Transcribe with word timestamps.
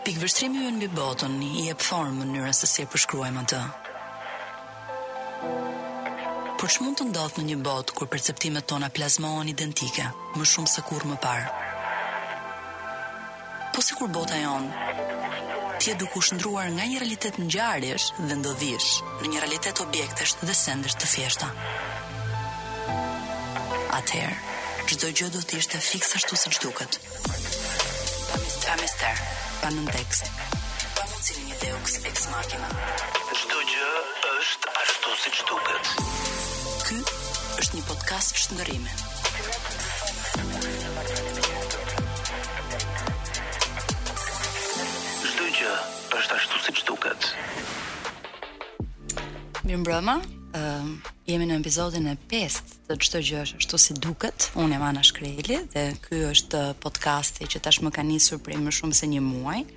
Pikvështrimi 0.00 0.62
ju 0.64 0.68
në 0.74 0.80
bi 0.80 0.88
botën 0.96 1.32
i 1.44 1.66
e 1.68 1.74
pëthorën 1.76 2.14
më 2.16 2.26
njëra 2.30 2.50
se 2.56 2.68
se 2.68 2.86
përshkruajmë 2.92 3.40
të. 3.52 3.58
Por 6.60 6.72
që 6.72 6.84
mund 6.86 6.96
të 7.00 7.06
ndodhë 7.10 7.36
në 7.36 7.44
një 7.48 7.56
botë 7.66 7.96
kur 7.98 8.08
perceptimet 8.14 8.66
tona 8.72 8.88
plazmohen 8.96 9.50
identike, 9.52 10.06
më 10.38 10.46
shumë 10.50 10.72
se 10.74 10.84
kur 10.88 11.04
më 11.10 11.18
parë? 11.24 11.66
Po 13.74 13.84
si 13.84 13.96
kur 14.00 14.10
bota 14.16 14.38
jonë, 14.40 14.88
ti 15.80 15.92
e 15.92 15.98
duku 16.00 16.24
shëndruar 16.24 16.72
nga 16.78 16.88
një 16.90 17.02
realitet 17.04 17.36
në 17.40 17.50
gjarësh 17.56 18.08
dhe 18.30 18.40
ndodhish 18.40 18.88
në 19.20 19.30
një 19.34 19.44
realitet 19.44 19.84
objektesh 19.84 20.34
dhe 20.44 20.56
sendesh 20.62 20.96
të 21.00 21.12
fjeshta. 21.14 21.50
Atëherë, 24.00 24.88
çdo 24.88 25.12
gjë 25.20 25.30
do 25.36 25.44
të 25.44 25.60
ishte 25.60 25.84
fiksa 25.92 26.16
ashtu 26.20 26.40
siç 26.46 26.60
duket. 26.64 26.98
Ta 27.28 27.36
mister. 27.36 28.44
Ta 28.64 28.82
mister 28.84 29.24
pa 29.60 29.68
në 29.72 29.82
tekst. 29.92 30.28
Pa 30.96 31.04
në 31.08 31.16
cilin 31.24 31.48
i 31.52 31.56
dheu 31.60 31.78
kësë 31.84 32.04
eks 32.08 32.22
gjë 33.70 33.88
është 34.30 34.68
ashtu 34.80 35.12
si 35.22 35.32
duket. 35.50 35.90
gëtë. 35.90 35.90
Ky 36.86 36.96
është 37.60 37.76
një 37.76 37.82
podcast 37.90 38.32
për 38.34 38.40
shëndërime. 38.44 38.92
Qdo 45.28 45.46
gjë 45.60 45.76
është 46.20 46.40
ashtu 46.40 46.60
si 46.66 46.80
duket. 46.90 47.30
Mirëmbrëma, 49.62 49.62
Mjë 49.62 49.80
mbrëma, 49.80 50.14
uh, 50.56 50.90
jemi 51.28 51.46
në 51.46 51.60
epizodin 51.60 52.08
e 52.10 52.16
5 52.32 52.69
të 52.90 52.96
çdo 53.06 53.18
gjë 53.22 53.36
ashtu 53.42 53.78
si 53.78 53.94
duket. 54.02 54.48
Unë 54.58 54.74
jam 54.78 54.86
Ana 54.88 55.02
Shkreli 55.10 55.44
dhe 55.74 55.84
ky 56.06 56.24
është 56.32 56.62
eh, 56.70 56.72
podcasti 56.86 57.46
që 57.54 57.62
tashmë 57.68 57.92
ka 57.98 58.02
nisur 58.10 58.42
prej 58.42 58.58
më 58.66 58.74
shumë 58.80 59.00
se 59.02 59.10
një 59.12 59.22
muaji. 59.30 59.68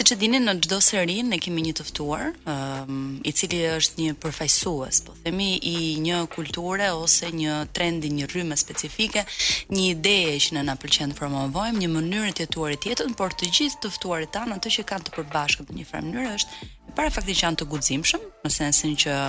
Se 0.00 0.04
që 0.08 0.16
dini 0.16 0.38
në 0.40 0.52
gjdo 0.64 0.76
serin 0.84 1.26
ne 1.28 1.36
kemi 1.44 1.60
një 1.60 1.72
tëftuar, 1.76 2.30
um, 2.48 3.18
i 3.28 3.34
cili 3.36 3.58
është 3.68 3.98
një 4.00 4.14
përfajsues, 4.22 5.00
po 5.04 5.12
themi 5.26 5.48
i 5.72 5.90
një 6.00 6.22
kulture 6.32 6.86
ose 7.00 7.28
një 7.36 7.58
trendi, 7.76 8.08
një 8.16 8.28
rrymë 8.30 8.56
specifike, 8.62 9.26
një 9.74 9.84
ideje 9.90 10.32
që 10.46 10.56
në 10.56 10.62
në 10.70 10.76
pëlqenë 10.80 11.12
të 11.12 11.18
promovojmë, 11.20 11.82
një 11.82 11.90
mënyrë 11.98 12.32
të 12.38 12.46
jetuar 12.48 12.78
e 12.78 12.80
tjetën, 12.80 13.12
por 13.20 13.36
të 13.36 13.50
gjithë 13.58 13.82
tëftuar 13.84 14.24
e 14.24 14.30
ta 14.38 14.46
në 14.48 14.56
të 14.64 14.72
që 14.80 14.86
kanë 14.88 15.08
të 15.10 15.14
përbashkët 15.20 15.68
në 15.74 15.80
një 15.82 15.90
farë 15.92 16.08
mënyrë 16.08 16.32
është, 16.40 16.72
e 16.88 16.96
para 17.00 17.12
fakti 17.18 17.36
që 17.36 17.44
janë 17.50 17.58
të 17.60 17.70
guximshëm, 17.76 18.24
në 18.48 18.54
sensin 18.56 18.96
që 19.04 19.20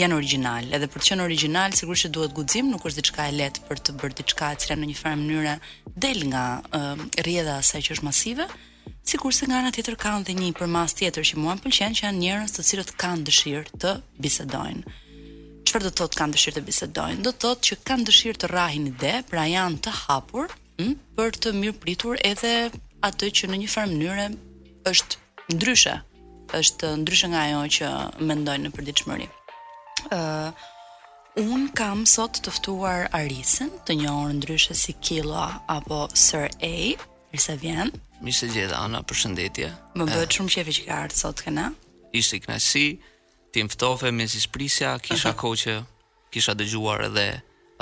janë 0.00 0.20
original, 0.24 0.72
edhe 0.72 0.88
për 0.88 1.04
të 1.04 1.10
qenë 1.12 1.28
original, 1.28 1.76
sigur 1.84 2.00
që 2.00 2.14
duhet 2.16 2.38
guxim, 2.40 2.72
nuk 2.72 2.88
është 2.88 3.04
diçka 3.04 3.28
e 3.28 3.36
lehtë 3.44 3.68
për 3.68 3.84
të 3.90 3.98
bërë 4.00 4.22
diçka 4.24 4.54
e 4.56 4.74
në 4.80 4.90
një 4.94 5.00
farë 5.04 5.18
mënyrë 5.26 5.58
del 6.06 6.24
nga 6.32 6.48
uh, 6.64 6.96
rrjedha 7.20 7.60
asaj 7.60 7.84
që 7.90 7.98
është 8.00 8.12
masive, 8.14 8.48
se 9.06 9.46
nga 9.46 9.56
ana 9.60 9.70
tjetër 9.74 9.96
kanë 10.04 10.22
dhe 10.26 10.34
një 10.38 10.48
përmas 10.58 10.90
tjetër 10.98 11.24
që 11.28 11.34
mua 11.40 11.52
më 11.56 11.62
pëlqen 11.64 11.92
që 11.96 12.02
janë 12.06 12.20
njerëz 12.24 12.52
të 12.54 12.62
cilët 12.68 12.90
kanë 13.02 13.24
dëshirë 13.26 13.66
të 13.82 13.90
bisedojnë. 14.24 14.82
Çfarë 15.66 15.84
do 15.84 15.90
të 15.92 15.98
thotë 16.00 16.18
kanë 16.20 16.32
dëshirë 16.36 16.56
të 16.56 16.62
bisedojnë? 16.68 17.20
Do 17.26 17.30
të 17.32 17.40
thotë 17.44 17.62
që 17.68 17.78
kanë 17.88 18.06
dëshirë 18.08 18.38
të 18.40 18.46
rrahin 18.52 18.86
ide, 18.90 19.12
pra 19.30 19.44
janë 19.50 19.78
të 19.84 19.90
hapur, 20.04 20.46
hm, 20.80 20.94
për 21.16 21.38
të 21.40 21.52
mirëpritur 21.60 22.16
edhe 22.30 22.52
atë 23.08 23.30
që 23.38 23.50
në 23.52 23.56
një 23.62 23.68
farë 23.74 23.92
mënyrë 23.92 24.26
është 24.90 25.48
ndryshe, 25.56 25.94
është 26.60 26.94
ndryshe 27.04 27.28
nga 27.32 27.44
ajo 27.48 27.62
që 27.76 27.92
mendojnë 28.28 28.68
në 28.68 28.70
përditshmëri. 28.76 29.28
ë 30.12 30.18
uh, 30.18 30.72
Un 31.50 31.62
kam 31.78 32.04
sot 32.06 32.30
të 32.46 32.50
ftuar 32.56 33.08
Arisen, 33.20 33.66
të 33.86 33.92
njohur 34.06 34.30
ndryshe 34.38 34.74
si 34.82 34.92
Killa 35.04 35.46
apo 35.76 36.00
Sir 36.26 36.46
A, 36.62 36.72
Mirë 37.34 37.42
se 37.42 37.54
vjen. 37.58 37.88
Mirë 38.22 38.36
se 38.36 38.46
gjeta 38.54 38.76
Ana, 38.78 39.00
përshëndetje. 39.10 39.68
Më 39.98 40.04
eh, 40.06 40.10
bëhet 40.12 40.36
shumë 40.36 40.52
qejf 40.54 40.68
që 40.76 40.84
ka 40.86 40.98
ardhur 41.02 41.18
sot 41.18 41.40
këna. 41.42 41.64
Ishte 42.14 42.38
kënaqësi, 42.44 42.84
ti 43.50 43.64
më 43.66 43.72
ftove 43.74 44.12
me 44.14 44.28
sipërsia, 44.30 44.92
kisha 45.02 45.32
uh 45.32 45.32
-huh. 45.32 45.40
kohë 45.40 45.58
që 45.62 45.72
kisha 46.34 46.52
dëgjuar 46.60 47.00
edhe 47.08 47.24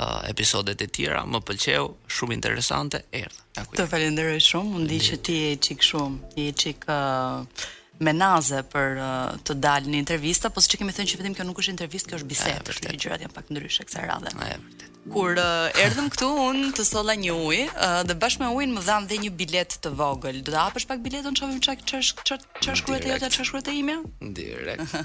uh, 0.01 0.25
episodet 0.31 0.81
e 0.81 0.87
tjera, 0.95 1.21
më 1.31 1.39
pëlqeu, 1.47 1.83
shumë 2.15 2.33
interesante, 2.39 2.97
erdh. 3.21 3.37
Të 3.77 3.85
falenderoj 3.93 4.41
shumë, 4.49 4.73
u 4.73 4.81
ndiq 4.87 5.01
që 5.09 5.15
ti 5.27 5.35
je 5.43 5.51
çik 5.67 5.79
shumë, 5.89 6.17
je 6.45 6.51
çik 6.61 6.79
uh, 6.89 6.95
eh, 6.95 7.69
me 8.05 8.13
naze 8.13 8.59
për 8.73 8.89
uh, 8.97 9.35
të 9.45 9.53
dalë 9.65 9.87
në 9.93 9.97
intervistë, 10.03 10.49
po 10.49 10.61
siç 10.65 10.77
kemi 10.81 10.91
thënë 10.97 11.09
që 11.13 11.17
vetëm 11.21 11.35
kjo 11.37 11.43
nuk 11.45 11.59
është 11.61 11.73
intervistë, 11.75 12.09
kjo 12.09 12.17
është 12.19 12.31
bisedë, 12.33 12.65
kështu 12.71 12.87
që 12.89 13.01
gjërat 13.05 13.21
janë 13.27 13.35
pak 13.37 13.45
ndryshe 13.53 13.83
kësaj 13.85 14.05
radhe. 14.09 14.29
Është 14.33 14.59
vërtet. 14.65 14.92
Kur 15.11 15.35
uh, 15.35 15.67
erdhëm 15.83 16.07
këtu 16.13 16.27
un 16.45 16.61
të 16.75 16.83
solla 16.87 17.11
një 17.19 17.33
ujë 17.35 17.63
uh, 17.71 18.03
dhe 18.07 18.15
bashkë 18.19 18.45
me 18.45 18.51
ujin 18.55 18.71
më 18.71 18.83
dhan 18.85 19.07
dhe 19.09 19.17
një 19.25 19.31
bilet 19.35 19.75
të 19.83 19.91
vogël. 19.99 20.37
Do 20.47 20.53
ta 20.55 20.67
hapësh 20.69 20.85
pak 20.87 21.01
biletën, 21.03 21.35
çavim 21.35 21.59
çak 21.59 21.81
çash 21.87 22.13
çash 22.23 22.83
kruet 22.87 23.03
e 23.05 23.17
çash 23.19 23.51
kruet 23.51 23.67
ime? 23.67 23.97
Direkt. 24.21 24.95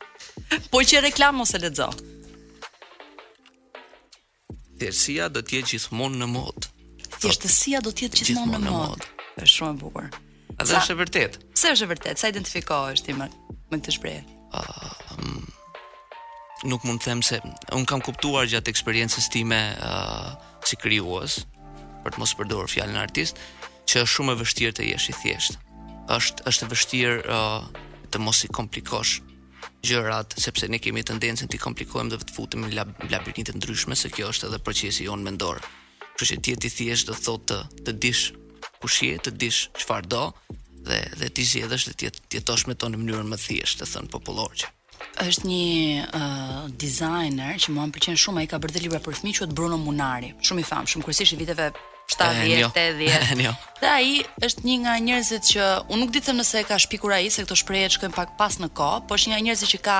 po 0.72 0.82
që 0.84 1.00
reklam 1.08 1.40
mos 1.40 1.54
e 1.56 1.62
lexo. 1.64 1.88
Tërsia 4.78 5.32
do 5.34 5.40
të 5.42 5.56
jetë 5.62 5.72
gjithmonë 5.72 6.20
në 6.20 6.28
mod. 6.36 6.68
Tërsia 7.16 7.80
do 7.82 7.90
të 7.90 8.04
jetë 8.08 8.20
gjithmonë 8.28 8.60
në 8.68 8.72
mod. 8.76 9.08
Është 9.40 9.54
shumë 9.56 9.78
e 9.78 9.80
bukur. 9.80 10.12
A 10.58 10.64
dhe 10.68 10.76
është 10.82 10.92
e 10.94 11.00
vërtet? 11.04 11.40
Se 11.58 11.72
është 11.72 11.86
e 11.88 11.92
vërtet, 11.96 12.20
sa 12.22 12.28
identifikohesh 12.30 12.98
është 13.00 13.08
ti 13.10 13.16
më, 13.24 13.30
më 13.72 13.82
të 13.86 13.96
shprejë? 13.96 14.22
Uh, 14.48 14.58
ah, 14.60 15.00
um, 15.16 15.34
mm 15.38 15.54
nuk 16.66 16.82
mund 16.84 16.98
të 17.02 17.08
them 17.12 17.22
se 17.22 17.38
un 17.76 17.84
kam 17.86 18.00
kuptuar 18.02 18.48
gjatë 18.50 18.72
eksperiencës 18.72 19.28
time 19.30 19.58
uh, 19.84 20.30
si 20.66 20.76
krijues 20.80 21.42
për 22.02 22.14
të 22.14 22.22
mos 22.22 22.32
përdorur 22.38 22.70
fjalën 22.70 22.98
artist 22.98 23.38
që 23.88 24.02
është 24.02 24.12
shumë 24.14 24.34
e 24.34 24.40
vështirë 24.42 24.74
të 24.76 24.86
jesh 24.90 25.08
i 25.08 25.14
thjesht. 25.22 25.58
Është 26.12 26.46
është 26.50 26.64
e 26.66 26.70
vështirë 26.72 27.36
uh, 27.36 27.66
të 28.10 28.20
mos 28.24 28.42
i 28.46 28.50
komplikosh 28.50 29.20
gjërat 29.86 30.34
sepse 30.42 30.68
ne 30.68 30.80
kemi 30.82 31.04
tendencën 31.06 31.50
të 31.52 31.60
komplikojmë 31.62 32.10
dhe 32.16 32.20
të 32.26 32.34
futemi 32.34 32.68
në 32.68 32.78
lab, 32.80 32.92
labirinte 33.12 33.54
ndryshme 33.54 33.94
se 33.96 34.10
kjo 34.10 34.30
është 34.32 34.48
edhe 34.50 34.58
procesi 34.62 35.06
jon 35.06 35.22
mendor. 35.22 35.62
Kështu 36.16 36.32
që 36.32 36.38
ti 36.42 36.56
ti 36.64 36.72
thjesht 36.78 37.08
të 37.12 37.18
thotë 37.22 37.46
të, 37.52 37.84
të 37.86 37.98
dish 38.02 38.24
kush 38.82 39.04
je, 39.06 39.14
të 39.22 39.36
dish 39.42 39.68
çfarë 39.78 40.10
do 40.10 40.24
dhe 40.88 40.98
dhe 41.20 41.28
ti 41.34 41.44
zgjedhësh 41.46 41.86
të 41.94 42.12
jetosh 42.34 42.66
me 42.66 42.74
tonë 42.74 42.96
në 42.98 43.04
mënyrën 43.04 43.30
më 43.32 43.38
thjeshtë, 43.46 43.84
të 43.84 43.92
thënë 43.94 44.12
popullor 44.16 44.54
është 45.26 45.46
një 45.50 46.08
uh, 46.08 46.64
designer 46.82 47.56
që 47.60 47.74
mua 47.74 47.86
më 47.88 47.94
pëlqen 47.96 48.18
shumë, 48.22 48.44
ai 48.44 48.50
ka 48.50 48.60
bërë 48.62 48.76
dhe 48.76 48.84
libra 48.86 49.00
për 49.06 49.18
fëmijë, 49.20 49.40
quhet 49.42 49.54
Bruno 49.58 49.78
Munari, 49.82 50.32
shumë 50.46 50.64
i 50.64 50.66
famshëm, 50.70 51.04
kryesisht 51.06 51.36
i 51.36 51.40
viteve 51.40 51.70
70-80. 52.08 53.54
Dhe 53.78 53.86
ai 53.86 54.16
është 54.42 54.62
një 54.66 54.76
nga 54.82 54.94
njerëzit 55.06 55.44
që 55.52 55.66
unë 55.92 55.98
nuk 56.00 56.10
di 56.14 56.20
them 56.24 56.40
nëse 56.40 56.62
e 56.64 56.64
ka 56.66 56.78
shpikur 56.80 57.12
ai 57.14 57.28
se 57.30 57.44
këto 57.44 57.54
shprehje 57.60 57.90
shkojnë 57.94 58.16
pak 58.16 58.32
pas 58.40 58.56
në 58.58 58.66
kohë, 58.74 59.04
por 59.06 59.20
është 59.20 59.30
një 59.30 59.36
nga 59.36 59.44
njerëzit 59.48 59.70
që 59.76 59.78
ka 59.84 59.98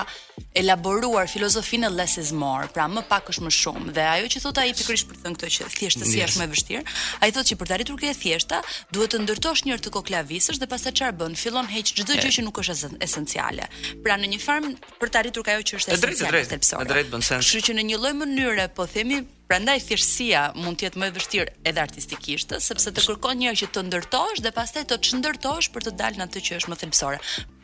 elaboruar 0.58 1.28
filozofinë 1.30 1.86
e 1.86 1.92
less 1.94 2.16
is 2.24 2.32
more, 2.34 2.66
pra 2.74 2.88
më 2.90 3.04
pak 3.12 3.28
është 3.30 3.44
më 3.46 3.52
shumë. 3.54 3.94
Dhe 3.94 4.06
ajo 4.16 4.32
që 4.34 4.42
thot 4.46 4.60
ai 4.64 4.72
pikërisht 4.80 5.10
për 5.12 5.20
të 5.20 5.24
thënë 5.28 5.38
këtë 5.38 5.52
që 5.54 5.68
thjeshtësia 5.76 6.26
është 6.32 6.42
më 6.42 6.48
e 6.48 6.52
vështirë, 6.56 6.98
ai 7.22 7.30
thotë 7.36 7.50
që 7.52 7.58
për 7.60 7.68
të 7.68 7.76
arritur 7.78 8.02
këtë 8.02 8.18
thjeshta, 8.24 8.60
duhet 8.90 9.14
të 9.14 9.22
ndërtosh 9.22 9.64
një 9.68 9.78
të 9.84 9.94
koklavisësh 9.94 10.58
dhe 10.62 10.70
pastaj 10.74 10.96
çfarë 10.98 11.18
bën? 11.22 11.38
Fillon 11.38 11.70
heq 11.70 11.94
çdo 11.94 12.18
gjë 12.18 12.34
që 12.34 12.48
nuk 12.48 12.58
është 12.64 12.96
esenciale. 13.04 13.70
Pra 14.02 14.18
në 14.18 14.34
një 14.34 14.42
farm 14.48 14.74
për 14.98 15.06
të 15.14 15.22
arritur 15.24 15.46
kajo 15.46 15.70
që 15.70 15.82
është 15.84 15.98
esenciale. 16.00 16.38
Është 16.42 16.54
drejtë, 16.58 16.62
është 16.66 16.66
drejtë. 16.66 16.78
Është 16.82 16.94
drejtë 16.96 17.14
bën 17.14 17.28
sens. 17.30 17.42
Kështu 17.52 17.66
që 17.70 17.78
në 17.78 17.86
një 17.92 18.02
lloj 18.02 18.16
mënyre 18.24 18.72
po 18.78 18.88
themi 18.90 19.22
Prandaj 19.48 19.78
thjeshtësia 19.80 20.40
mund 20.60 20.76
të 20.76 20.84
jetë 20.84 21.00
më 21.00 21.06
e 21.08 21.12
vështirë 21.16 21.52
edhe 21.70 21.80
artistikisht, 21.80 22.50
sepse 22.60 22.90
të 22.92 23.00
kërkon 23.06 23.38
një 23.40 23.54
që 23.56 23.68
të 23.72 23.82
ndërtosh 23.86 24.42
dhe 24.44 24.52
pastaj 24.52 24.82
të 24.90 24.98
çndërtosh 25.06 25.70
për 25.72 25.86
të 25.86 25.92
dalë 25.96 26.20
në 26.20 26.26
atë 26.26 26.42
që 26.48 26.58
është 26.58 26.72
më 26.72 26.76
thelbësore. 26.82 27.20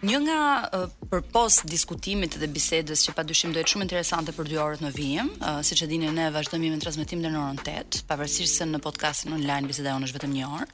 Një 0.09 0.21
nga 0.25 0.41
përpos 1.13 1.59
diskutimit 1.69 2.39
dhe 2.41 2.49
bisedës 2.57 3.05
që 3.05 3.15
padyshim 3.19 3.53
do 3.53 3.59
të 3.59 3.61
jetë 3.67 3.75
shumë 3.75 3.87
interesante 3.91 4.33
për 4.33 4.49
dy 4.49 4.59
orët 4.65 4.85
në 4.87 4.93
vijim, 4.97 5.29
siç 5.69 5.85
e 5.85 5.91
dini 5.93 6.09
ne 6.17 6.31
vazhdojmë 6.39 6.71
me 6.73 6.81
transmetim 6.87 7.21
deri 7.21 7.37
në 7.37 7.43
orën 7.43 7.65
8, 7.77 8.01
pavarësisht 8.09 8.63
se 8.63 8.69
në 8.73 8.81
podcastin 8.89 9.37
online 9.37 9.69
biseda 9.69 9.93
jonë 9.93 10.09
është 10.09 10.19
vetëm 10.23 10.39
një 10.39 10.49
orë. 10.57 10.73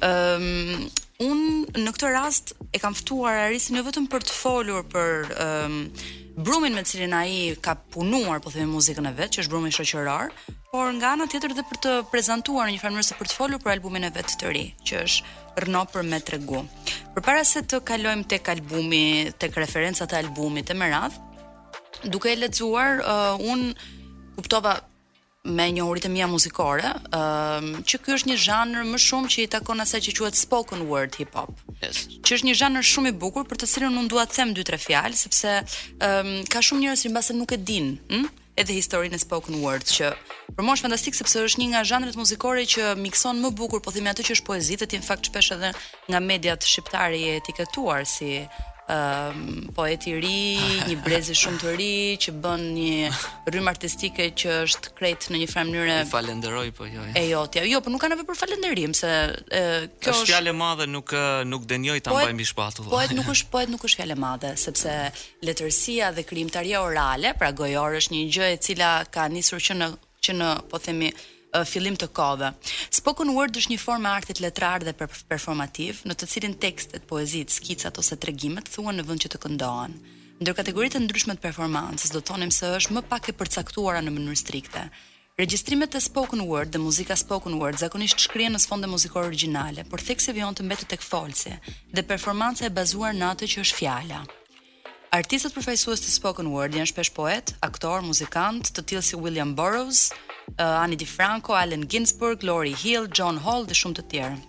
Ëm 0.00 0.02
ehm, 0.02 0.74
um, 0.80 0.82
un 1.30 1.40
në 1.84 1.90
këtë 1.94 2.10
rast 2.14 2.54
e 2.74 2.78
kam 2.80 2.94
ftuar 2.96 3.36
Arisin 3.44 3.76
jo 3.76 3.82
vetëm 3.84 4.06
për 4.08 4.22
të 4.24 4.32
folur 4.42 4.86
për 4.88 5.28
ëm 5.28 5.34
ehm, 5.46 5.78
um, 5.78 6.29
brumin 6.46 6.72
me 6.74 6.82
cilin 6.82 7.12
ai 7.12 7.56
ka 7.60 7.74
punuar, 7.92 8.38
po 8.42 8.50
themi 8.50 8.72
muzikën 8.74 9.06
e 9.10 9.12
vet, 9.18 9.32
që 9.34 9.42
është 9.44 9.52
brumin 9.52 9.72
shoqëror, 9.74 10.32
por 10.72 10.86
nga 10.96 11.12
ana 11.14 11.26
tjetër 11.30 11.54
dhe 11.58 11.64
për 11.70 11.78
të 11.84 11.92
prezantuar 12.12 12.68
në 12.68 12.74
një 12.76 12.82
farë 12.82 12.94
mënyrë 12.96 13.18
për 13.20 13.30
të 13.30 13.62
për 13.64 13.72
albumin 13.74 14.08
e 14.08 14.10
vet 14.16 14.28
të 14.40 14.52
ri, 14.54 14.64
që 14.86 14.94
është 15.06 15.62
rënopër 15.62 15.98
për 16.00 16.08
me 16.12 16.20
tregu. 16.26 16.60
Përpara 17.16 17.44
se 17.44 17.62
të 17.70 17.82
kalojmë 17.90 18.28
tek 18.32 18.50
albumi, 18.54 19.04
tek 19.42 19.58
referencat 19.62 20.12
e 20.16 20.20
albumit 20.22 20.70
e 20.74 20.78
më 20.80 20.90
radhë, 20.94 21.26
duke 22.12 22.30
e 22.32 22.36
lexuar, 22.40 23.02
uh, 23.04 23.50
un 23.50 23.72
kuptova 24.36 24.78
me 25.48 25.68
një 25.72 25.84
uri 25.88 26.02
të 26.04 26.10
mia 26.12 26.26
muzikore, 26.28 26.88
ëm 27.16 27.70
që 27.88 28.00
ky 28.04 28.12
është 28.16 28.30
një 28.30 28.36
zhanër 28.44 28.86
më 28.92 28.98
shumë 29.00 29.30
që 29.32 29.40
i 29.44 29.48
takon 29.54 29.80
asaj 29.80 30.00
që 30.08 30.14
quhet 30.18 30.36
spoken 30.36 30.84
word 30.90 31.16
hip 31.16 31.32
hop. 31.34 31.54
Yes. 31.80 32.04
Që 32.20 32.36
është 32.36 32.48
një 32.50 32.54
zhanër 32.60 32.84
shumë 32.90 33.12
i 33.12 33.16
bukur 33.22 33.46
për 33.48 33.60
të 33.62 33.68
cilën 33.72 33.96
unë 34.02 34.12
dua 34.12 34.26
të 34.28 34.36
them 34.40 34.52
dy 34.58 34.64
tre 34.68 34.78
fjalë 34.80 35.16
sepse 35.16 35.54
ëm 36.04 36.42
ka 36.52 36.60
shumë 36.62 36.84
njerëz 36.84 37.06
që 37.06 37.12
mbase 37.14 37.38
nuk 37.38 37.56
e 37.56 37.60
din, 37.70 37.94
ë? 37.96 38.10
Hm, 38.20 38.28
edhe 38.60 38.76
historinë 38.76 39.16
e 39.16 39.22
spoken 39.22 39.62
word 39.64 39.88
që 39.88 40.10
për 40.58 40.66
mua 40.66 40.74
është 40.76 40.88
fantastik 40.90 41.16
sepse 41.16 41.46
është 41.46 41.62
një 41.62 41.70
nga 41.72 41.84
zhanret 41.88 42.18
muzikore 42.20 42.66
që 42.68 42.90
mikson 43.00 43.40
më 43.40 43.54
bukur 43.56 43.80
po 43.80 43.94
themi 43.96 44.12
atë 44.12 44.28
që 44.28 44.36
është 44.36 44.48
poezi, 44.50 44.76
ti 44.84 45.00
në 45.00 45.06
fakt 45.08 45.32
shpesh 45.32 45.54
edhe 45.56 45.72
nga 46.12 46.20
mediat 46.20 46.60
shqiptare 46.68 47.16
e 47.16 47.38
etiketuar 47.40 48.04
si 48.04 48.42
um, 48.90 48.90
ehm, 48.90 49.68
poet 49.74 50.06
i 50.10 50.14
ri, 50.22 50.40
një 50.88 50.96
brezi 51.04 51.34
shumë 51.38 51.60
të 51.62 51.72
ri 51.78 51.92
që 52.22 52.34
bën 52.42 52.64
një 52.74 53.10
rrymë 53.50 53.72
artistike 53.74 54.28
që 54.40 54.56
është 54.66 54.92
krejt 54.98 55.28
në 55.30 55.40
një 55.44 55.48
farë 55.52 55.68
mënyrë. 55.70 55.96
Ju 56.02 56.10
falenderoj 56.10 56.66
po 56.76 56.88
jo. 56.88 57.00
jo. 57.10 57.14
E 57.20 57.24
jo, 57.28 57.44
jo, 57.74 57.80
po 57.86 57.92
nuk 57.94 58.02
ka 58.04 58.10
nevojë 58.12 58.28
për 58.32 58.40
falënderim 58.42 58.94
se 58.98 59.12
kjo 59.50 60.14
është 60.14 60.30
fjalë 60.32 60.54
e 60.54 60.58
madhe, 60.60 60.88
nuk 60.90 61.14
nuk 61.50 61.66
denjoj 61.70 62.00
ta 62.06 62.14
mbaj 62.16 62.32
mbi 62.36 62.48
shpatull. 62.50 62.90
Poet 62.92 63.14
nuk 63.16 63.30
është 63.34 63.50
poet 63.54 63.72
nuk 63.72 63.84
është 63.88 64.02
fjalë 64.02 64.16
e 64.18 64.22
madhe, 64.26 64.54
sepse 64.66 64.94
letërsia 65.46 66.12
dhe 66.16 66.26
krijimtaria 66.28 66.82
orale, 66.86 67.32
pra 67.40 67.52
gojor 67.56 67.98
është 68.02 68.16
një 68.18 68.24
gjë 68.36 68.52
e 68.56 68.60
cila 68.68 68.94
ka 69.14 69.28
nisur 69.32 69.62
që 69.68 69.78
në 69.82 69.94
që 70.20 70.34
në 70.36 70.46
po 70.70 70.76
themi 70.84 71.08
fillim 71.66 71.96
të 71.96 72.06
kohëve. 72.14 72.52
Spoken 72.94 73.32
word 73.34 73.56
është 73.58 73.72
një 73.74 73.80
formë 73.82 74.08
e 74.10 74.14
artit 74.20 74.40
letrar 74.40 74.84
dhe 74.84 74.94
performativ, 75.28 76.02
në 76.06 76.14
të 76.14 76.28
cilin 76.30 76.54
tekstet, 76.62 77.06
poezitë, 77.10 77.52
skicat 77.56 77.98
ose 77.98 78.16
tregimet 78.22 78.70
thuhen 78.70 78.98
në 79.00 79.06
vend 79.08 79.24
që 79.24 79.30
të 79.34 79.40
këndohen. 79.42 79.96
Ndër 80.40 80.54
kategoritë 80.60 80.98
e 81.00 81.04
ndryshme 81.04 81.34
të 81.36 81.44
performancës 81.44 82.12
do 82.14 82.20
të 82.22 82.30
thonim 82.30 82.52
se 82.54 82.70
është 82.78 82.94
më 82.96 83.02
pak 83.10 83.28
e 83.28 83.34
përcaktuar 83.36 83.98
në 84.00 84.12
mënyrë 84.14 84.38
strikte. 84.40 84.86
Regjistrimet 85.40 85.94
e 85.96 86.00
spoken 86.04 86.42
word 86.48 86.70
dhe 86.72 86.80
muzika 86.82 87.16
spoken 87.16 87.56
word 87.60 87.78
zakonisht 87.80 88.18
shkrihen 88.20 88.52
në 88.54 88.60
sfondë 88.60 88.88
muzikore 88.92 89.26
origjinale, 89.30 89.84
por 89.88 90.00
thekse 90.00 90.32
vjen 90.36 90.54
të 90.56 90.64
mbetet 90.66 90.90
tek 90.94 91.02
folsi 91.04 91.54
dhe 91.92 92.04
performanca 92.04 92.66
e 92.66 92.70
bazuar 92.72 93.16
në 93.16 93.34
atë 93.34 93.48
që 93.54 93.64
është 93.64 93.78
fjala. 93.80 94.22
Artistët 95.10 95.56
përfaqësues 95.56 96.04
të 96.04 96.12
spoken 96.14 96.50
word 96.52 96.76
janë 96.76 96.92
shpesh 96.92 97.10
poet, 97.16 97.54
aktor, 97.66 98.04
muzikant, 98.06 98.70
të 98.76 98.84
tillë 98.92 99.02
si 99.06 99.16
William 99.18 99.56
Burroughs, 99.58 100.10
uh, 100.56 100.62
eh, 100.62 100.62
Ani 100.62 100.96
Di 100.96 101.06
Franco, 101.06 101.54
Allen 101.54 101.86
Ginsberg, 101.86 102.42
Lori 102.42 102.74
Hill, 102.82 103.08
John 103.10 103.38
Hall 103.44 103.64
dhe 103.66 103.74
shumë 103.74 103.96
të 104.00 104.06
tjerë. 104.12 104.40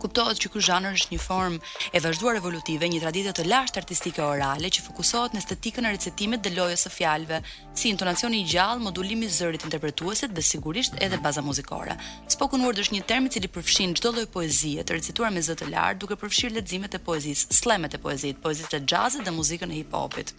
Kuptohet 0.00 0.38
që 0.40 0.48
ky 0.48 0.60
zhanër 0.64 0.94
është 0.96 1.12
një 1.12 1.18
formë 1.20 1.58
e 1.92 2.00
vazhduar 2.00 2.38
evolutive, 2.38 2.88
një 2.88 3.02
traditë 3.02 3.34
të 3.36 3.44
lashtë 3.52 3.80
artistike 3.82 4.22
orale 4.24 4.70
që 4.72 4.84
fokusohet 4.86 5.34
në 5.36 5.42
estetikën 5.42 5.88
e 5.88 5.90
recitimit 5.92 6.40
dhe 6.40 6.54
lojës 6.56 6.86
së 6.86 6.92
fjalëve, 6.94 7.40
si 7.76 7.90
intonacioni 7.92 8.40
i 8.40 8.46
gjallë, 8.48 8.80
modulimi 8.86 9.28
i 9.28 9.34
zërit 9.36 9.66
interpretuesit 9.68 10.32
dhe 10.32 10.40
sigurisht 10.46 10.96
edhe 11.04 11.18
baza 11.20 11.44
muzikore. 11.44 11.98
Spoken 12.34 12.64
word 12.64 12.80
është 12.80 12.96
një 12.96 13.04
term 13.12 13.28
i 13.28 13.34
cili 13.34 13.50
përfshin 13.52 13.92
çdo 14.00 14.14
lloj 14.16 14.28
poezie 14.32 14.80
të 14.84 14.96
recituar 14.96 15.34
me 15.36 15.42
zë 15.44 15.58
të 15.60 15.68
lartë, 15.74 16.00
duke 16.00 16.16
përfshirë 16.22 16.56
leximet 16.62 16.96
e 16.96 17.02
poezisë, 17.10 17.52
slemet 17.60 17.98
e 17.98 18.00
poezisë, 18.00 18.40
poezitë 18.40 18.80
jazz 18.88 19.20
dhe 19.20 19.36
muzikën 19.36 19.68
e 19.76 19.82
hip-hopit. 19.82 20.32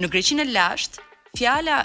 Në 0.00 0.08
Greqinë 0.12 0.44
e 0.48 0.52
lashtë, 0.56 1.04
fjala 1.36 1.76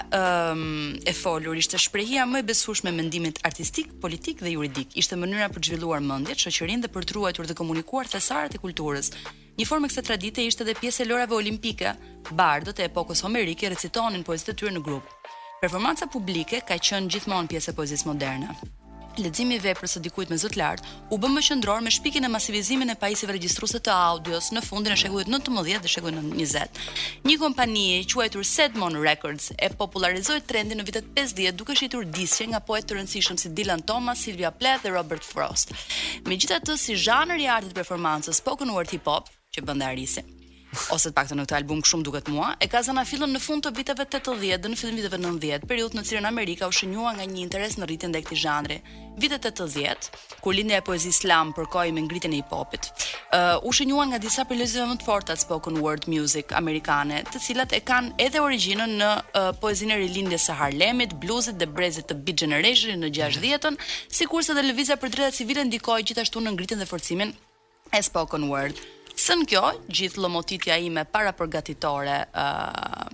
um, 0.54 0.96
e 1.04 1.12
folur 1.12 1.56
ishte 1.60 1.76
shprehja 1.84 2.24
më 2.26 2.40
e 2.42 2.46
besueshme 2.50 2.88
e 2.90 2.96
mendimit 2.96 3.36
artistik, 3.48 3.90
politik 4.00 4.40
dhe 4.40 4.52
juridik. 4.54 4.88
Ishte 5.02 5.18
mënyra 5.20 5.50
për 5.52 5.60
të 5.62 5.70
zhvilluar 5.74 6.00
mendjet, 6.08 6.40
shoqërinë 6.40 6.86
dhe 6.86 6.90
për 6.94 7.04
të 7.06 7.16
ruajtur 7.18 7.50
dhe 7.50 7.56
komunikuar 7.60 8.08
thesaret 8.08 8.56
e 8.56 8.62
kulturës. 8.64 9.12
Një 9.60 9.68
formë 9.68 9.90
e 9.90 9.92
kësaj 9.92 10.06
tradite 10.08 10.46
ishte 10.48 10.64
edhe 10.64 10.76
pjesë 10.80 11.04
e 11.04 11.08
lorave 11.10 11.36
olimpike. 11.36 11.92
Bardët 12.40 12.80
e 12.80 12.88
epokës 12.88 13.20
homerike 13.26 13.72
recitonin 13.74 14.24
poezitë 14.24 14.54
e 14.54 14.58
tyre 14.62 14.72
në 14.78 14.86
grup. 14.88 15.12
Performanca 15.62 16.08
publike 16.10 16.62
ka 16.64 16.80
qenë 16.88 17.12
gjithmonë 17.12 17.52
pjesë 17.52 17.74
e 17.74 17.78
poezisë 17.82 18.08
moderne. 18.08 18.56
Leximi 19.20 19.58
i 19.58 19.60
veprës 19.60 19.92
së 19.92 20.00
dikujt 20.06 20.30
me 20.32 20.38
zot 20.40 20.54
lart 20.56 20.86
u 21.12 21.18
bë 21.20 21.28
më 21.34 21.42
qendror 21.48 21.82
me 21.84 21.90
shpikjen 21.92 22.24
e 22.24 22.30
masivizimit 22.32 22.88
të 22.92 22.96
pajisjeve 23.02 23.34
regjistruese 23.36 23.80
të 23.84 23.92
audios 23.92 24.48
në 24.56 24.62
fundin 24.64 24.94
e 24.94 24.96
shekullit 24.96 25.28
19 25.28 25.82
dhe 25.84 25.92
shekullit 25.92 26.30
20. 26.32 26.80
Një 27.28 27.36
kompani 27.42 27.84
e 27.98 28.00
quajtur 28.08 28.46
Sedmon 28.48 28.96
Records 29.04 29.50
e 29.58 29.68
popularizoi 29.68 30.40
trendin 30.48 30.80
në 30.80 30.88
vitet 30.88 31.12
50 31.18 31.60
duke 31.60 31.76
shitur 31.76 32.08
disqe 32.08 32.48
nga 32.52 32.60
poetë 32.64 32.92
të 32.92 32.98
rëndësishëm 33.00 33.40
si 33.42 33.52
Dylan 33.52 33.84
Thomas, 33.84 34.24
Sylvia 34.24 34.50
Plath 34.50 34.86
dhe 34.86 34.94
Robert 34.96 35.24
Frost. 35.28 35.74
Megjithatë, 36.24 36.78
si 36.80 36.96
zhanër 36.96 37.42
i 37.44 37.50
artit 37.58 37.76
performancës, 37.76 38.40
spoken 38.40 38.72
word 38.72 38.96
hip 38.96 39.12
hop 39.12 39.28
që 39.52 39.66
bën 39.68 39.82
dhe 39.84 39.90
arisi 39.92 40.24
ose 40.94 41.10
të 41.10 41.14
paktën 41.16 41.36
në 41.36 41.44
këtë 41.44 41.56
album 41.58 41.82
shumë 41.84 42.04
duket 42.06 42.28
mua, 42.32 42.52
e 42.62 42.66
ka 42.70 42.80
zënë 42.84 43.02
afillën 43.04 43.32
në 43.34 43.40
fund 43.44 43.64
të 43.66 43.72
viteve 43.76 44.06
80 44.08 44.62
dhe 44.62 44.70
në 44.72 44.78
fund 44.80 44.96
viteve 44.98 45.18
90, 45.20 45.66
periudhë 45.68 45.98
në 45.98 46.04
cilën 46.08 46.28
Amerika 46.28 46.68
u 46.68 46.72
shënjua 46.72 47.12
nga 47.18 47.26
një 47.28 47.40
interes 47.44 47.76
në 47.78 47.88
rritjen 47.90 48.16
e 48.16 48.22
këtij 48.24 48.40
zhanri. 48.42 48.78
Vite 49.20 49.36
80, 49.50 50.08
kur 50.40 50.56
lindja 50.56 50.78
e 50.80 50.84
poezisë 50.86 51.18
slam 51.26 51.50
përkoi 51.56 51.92
me 51.92 52.04
ngritjen 52.06 52.32
e 52.32 52.38
hip-hopit, 52.40 52.86
uh, 53.36 53.58
u 53.68 53.72
shënjua 53.76 54.06
nga 54.12 54.20
disa 54.24 54.46
prelëzime 54.48 54.86
më 54.88 54.96
të 55.02 55.06
forta 55.10 55.36
të 55.36 55.44
spoken 55.44 55.76
word 55.84 56.08
music 56.08 56.54
amerikane, 56.56 57.20
të 57.28 57.42
cilat 57.46 57.76
e 57.76 57.82
kanë 57.84 58.14
edhe 58.24 58.40
origjinën 58.40 58.96
në 59.02 59.10
uh, 59.12 59.50
poezinë 59.60 60.00
e 60.00 60.08
lindjes 60.16 60.48
së 60.48 60.56
Harlemit, 60.56 61.12
bluesit 61.20 61.60
dhe 61.60 61.68
brezit 61.68 62.08
të 62.08 62.16
Beat 62.24 62.40
Generation 62.40 63.04
në 63.04 63.12
60-tën, 63.20 63.76
sikurse 64.08 64.56
dhe 64.56 64.64
lëvizja 64.70 64.96
për 64.96 65.12
drejtat 65.12 65.36
civile 65.42 65.68
ndikoi 65.68 66.00
gjithashtu 66.08 66.40
në 66.40 66.56
ngritjen 66.56 66.80
dhe 66.80 66.88
forcimin 66.88 67.36
e 67.92 68.00
spoken 68.02 68.48
word. 68.48 68.80
Sën 69.22 69.44
kjo, 69.46 69.60
gjithë 69.92 70.18
lëmotitja 70.24 70.78
ime 70.82 71.04
para 71.06 71.30
përgatitore, 71.38 72.16
uh, 72.32 73.04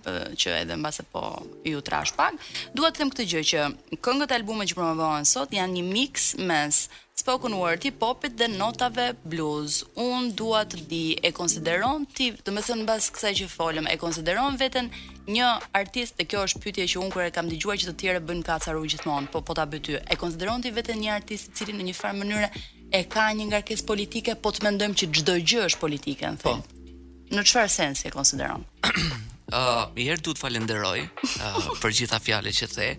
që 0.41 0.55
edhe 0.63 0.79
në 0.79 0.87
base 0.87 1.05
po 1.13 1.21
ju 1.69 1.83
trash 1.85 2.15
pak, 2.17 2.39
duhet 2.73 2.97
të 2.97 3.03
them 3.03 3.11
këtë 3.13 3.27
gjë 3.29 3.43
që 3.51 3.67
këngët 4.07 4.33
e 4.33 4.39
albumet 4.39 4.71
që 4.71 4.79
promovohen 4.79 5.29
sot 5.29 5.53
janë 5.53 5.75
një 5.75 5.83
mix 5.91 6.31
mes 6.49 6.79
spoken 7.19 7.57
word, 7.59 7.83
hip 7.85 8.01
hopit 8.07 8.39
dhe 8.41 8.49
notave 8.55 9.11
blues. 9.29 9.83
Un 10.01 10.31
dua 10.39 10.63
të 10.71 10.81
di, 10.89 11.03
e 11.21 11.33
konsideron 11.37 12.07
ti, 12.17 12.31
do 12.39 12.47
të 12.55 12.65
thënë 12.71 12.87
mbas 12.87 13.11
kësaj 13.13 13.35
që 13.43 13.51
folëm, 13.59 13.91
e 13.93 13.99
konsideron 14.01 14.57
veten 14.65 14.89
një 15.29 15.51
artist 15.77 16.17
dhe 16.17 16.29
kjo 16.31 16.47
është 16.49 16.65
pyetja 16.65 16.89
që 16.95 17.05
un 17.05 17.13
kur 17.13 17.27
e 17.29 17.35
kam 17.37 17.53
dëgjuar 17.53 17.83
që 17.83 17.91
të 17.91 17.97
tjerë 18.07 18.25
bënë 18.31 18.49
kacaru 18.49 18.89
gjithmonë, 18.95 19.29
po 19.35 19.45
po 19.45 19.59
ta 19.61 19.69
bëty. 19.69 20.01
E 20.09 20.17
konsideron 20.17 20.65
ti 20.65 20.73
veten 20.79 21.03
një 21.05 21.15
artist 21.21 21.53
i 21.53 21.57
cili 21.61 21.77
në 21.77 21.91
një 21.91 21.97
farë 22.01 22.21
mënyrë 22.23 22.53
e 22.93 23.05
ka 23.11 23.29
një 23.37 23.51
ngarkesë 23.53 23.85
politike, 23.89 24.33
po 24.41 24.49
të 24.53 24.65
mendojmë 24.67 24.97
që 24.97 25.07
çdo 25.21 25.35
gjë 25.45 25.65
është 25.69 25.81
politike, 25.83 26.31
në 26.35 26.41
fund. 26.43 26.63
Po. 26.65 27.37
Në 27.37 27.43
çfarë 27.45 27.73
sensi 27.73 28.09
e 28.09 28.13
konsideron? 28.15 28.65
Ë, 28.85 28.93
uh, 29.57 29.83
herë 29.99 30.23
duhet 30.25 30.41
falenderoj 30.41 31.03
uh, 31.05 31.71
për 31.83 31.97
gjitha 32.01 32.21
fjalët 32.25 32.57
që 32.61 32.69
the. 32.73 32.89
Ë, 32.91 32.99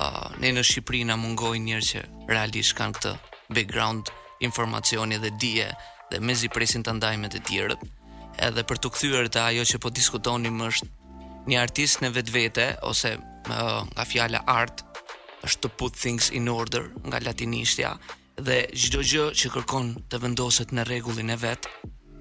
uh, 0.00 0.28
ne 0.42 0.50
në 0.56 0.64
Shqipëri 0.66 1.04
na 1.06 1.14
mungojnë 1.20 1.62
njerëz 1.70 1.90
që 1.92 2.02
realisht 2.32 2.74
kanë 2.78 2.96
këtë 2.98 3.12
background 3.54 4.10
informacioni 4.42 5.18
dhe 5.22 5.30
dije 5.38 5.68
dhe 6.10 6.18
mezi 6.20 6.50
presin 6.52 6.82
të 6.84 6.96
ndajmë 6.98 7.30
të 7.36 7.42
tjerët. 7.46 7.84
Edhe 8.42 8.64
për 8.66 8.80
të 8.82 8.90
kthyer 8.96 9.28
te 9.30 9.42
ajo 9.44 9.62
që 9.70 9.78
po 9.80 9.92
diskutonim 9.94 10.56
është 10.66 10.88
një 11.50 11.60
artist 11.60 12.02
në 12.02 12.10
vetvete 12.16 12.66
ose 12.88 13.14
uh, 13.18 13.84
nga 13.92 14.08
fjala 14.08 14.42
art 14.50 14.82
është 15.46 15.62
to 15.62 15.70
put 15.78 15.94
things 15.94 16.30
in 16.30 16.48
order 16.50 16.88
nga 17.06 17.20
latinishtja 17.22 17.92
dhe 18.40 18.66
gjdo 18.72 19.00
gjë 19.04 19.24
që 19.36 19.50
kërkon 19.54 19.88
të 20.10 20.20
vendoset 20.22 20.72
në 20.72 20.86
regullin 20.88 21.30
e 21.30 21.36
vetë, 21.36 21.70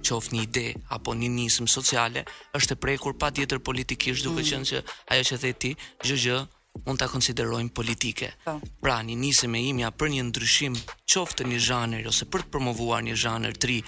qof 0.02 0.32
një 0.34 0.42
ide 0.48 0.66
apo 0.92 1.14
një 1.16 1.28
njësëm 1.32 1.68
sociale, 1.70 2.24
është 2.58 2.74
e 2.76 2.80
prekur 2.84 3.16
pa 3.18 3.32
tjetër 3.32 3.60
politikisht 3.62 4.24
duke 4.26 4.42
mm. 4.44 4.48
qënë 4.50 4.70
që 4.72 4.84
ajo 5.14 5.24
që 5.30 5.38
dhe 5.44 5.52
ti, 5.54 5.72
gjë 6.04 6.18
gjë, 6.26 6.40
mund 6.88 7.00
ta 7.00 7.08
konsiderojmë 7.12 7.70
politike. 7.76 8.32
Pa. 8.44 8.58
Po. 8.58 8.68
Pra, 8.82 9.00
një 9.06 9.16
nisëm 9.22 9.56
e 9.60 9.64
imja 9.70 9.92
për 9.94 10.12
një 10.16 10.26
ndryshim 10.32 10.76
qoftë 11.12 11.44
të 11.44 11.50
një 11.52 11.60
zhanër 11.68 12.10
ose 12.12 12.26
për 12.28 12.46
të 12.48 12.52
promovuar 12.56 13.04
një 13.06 13.16
zhanër 13.22 13.58
tri, 13.62 13.80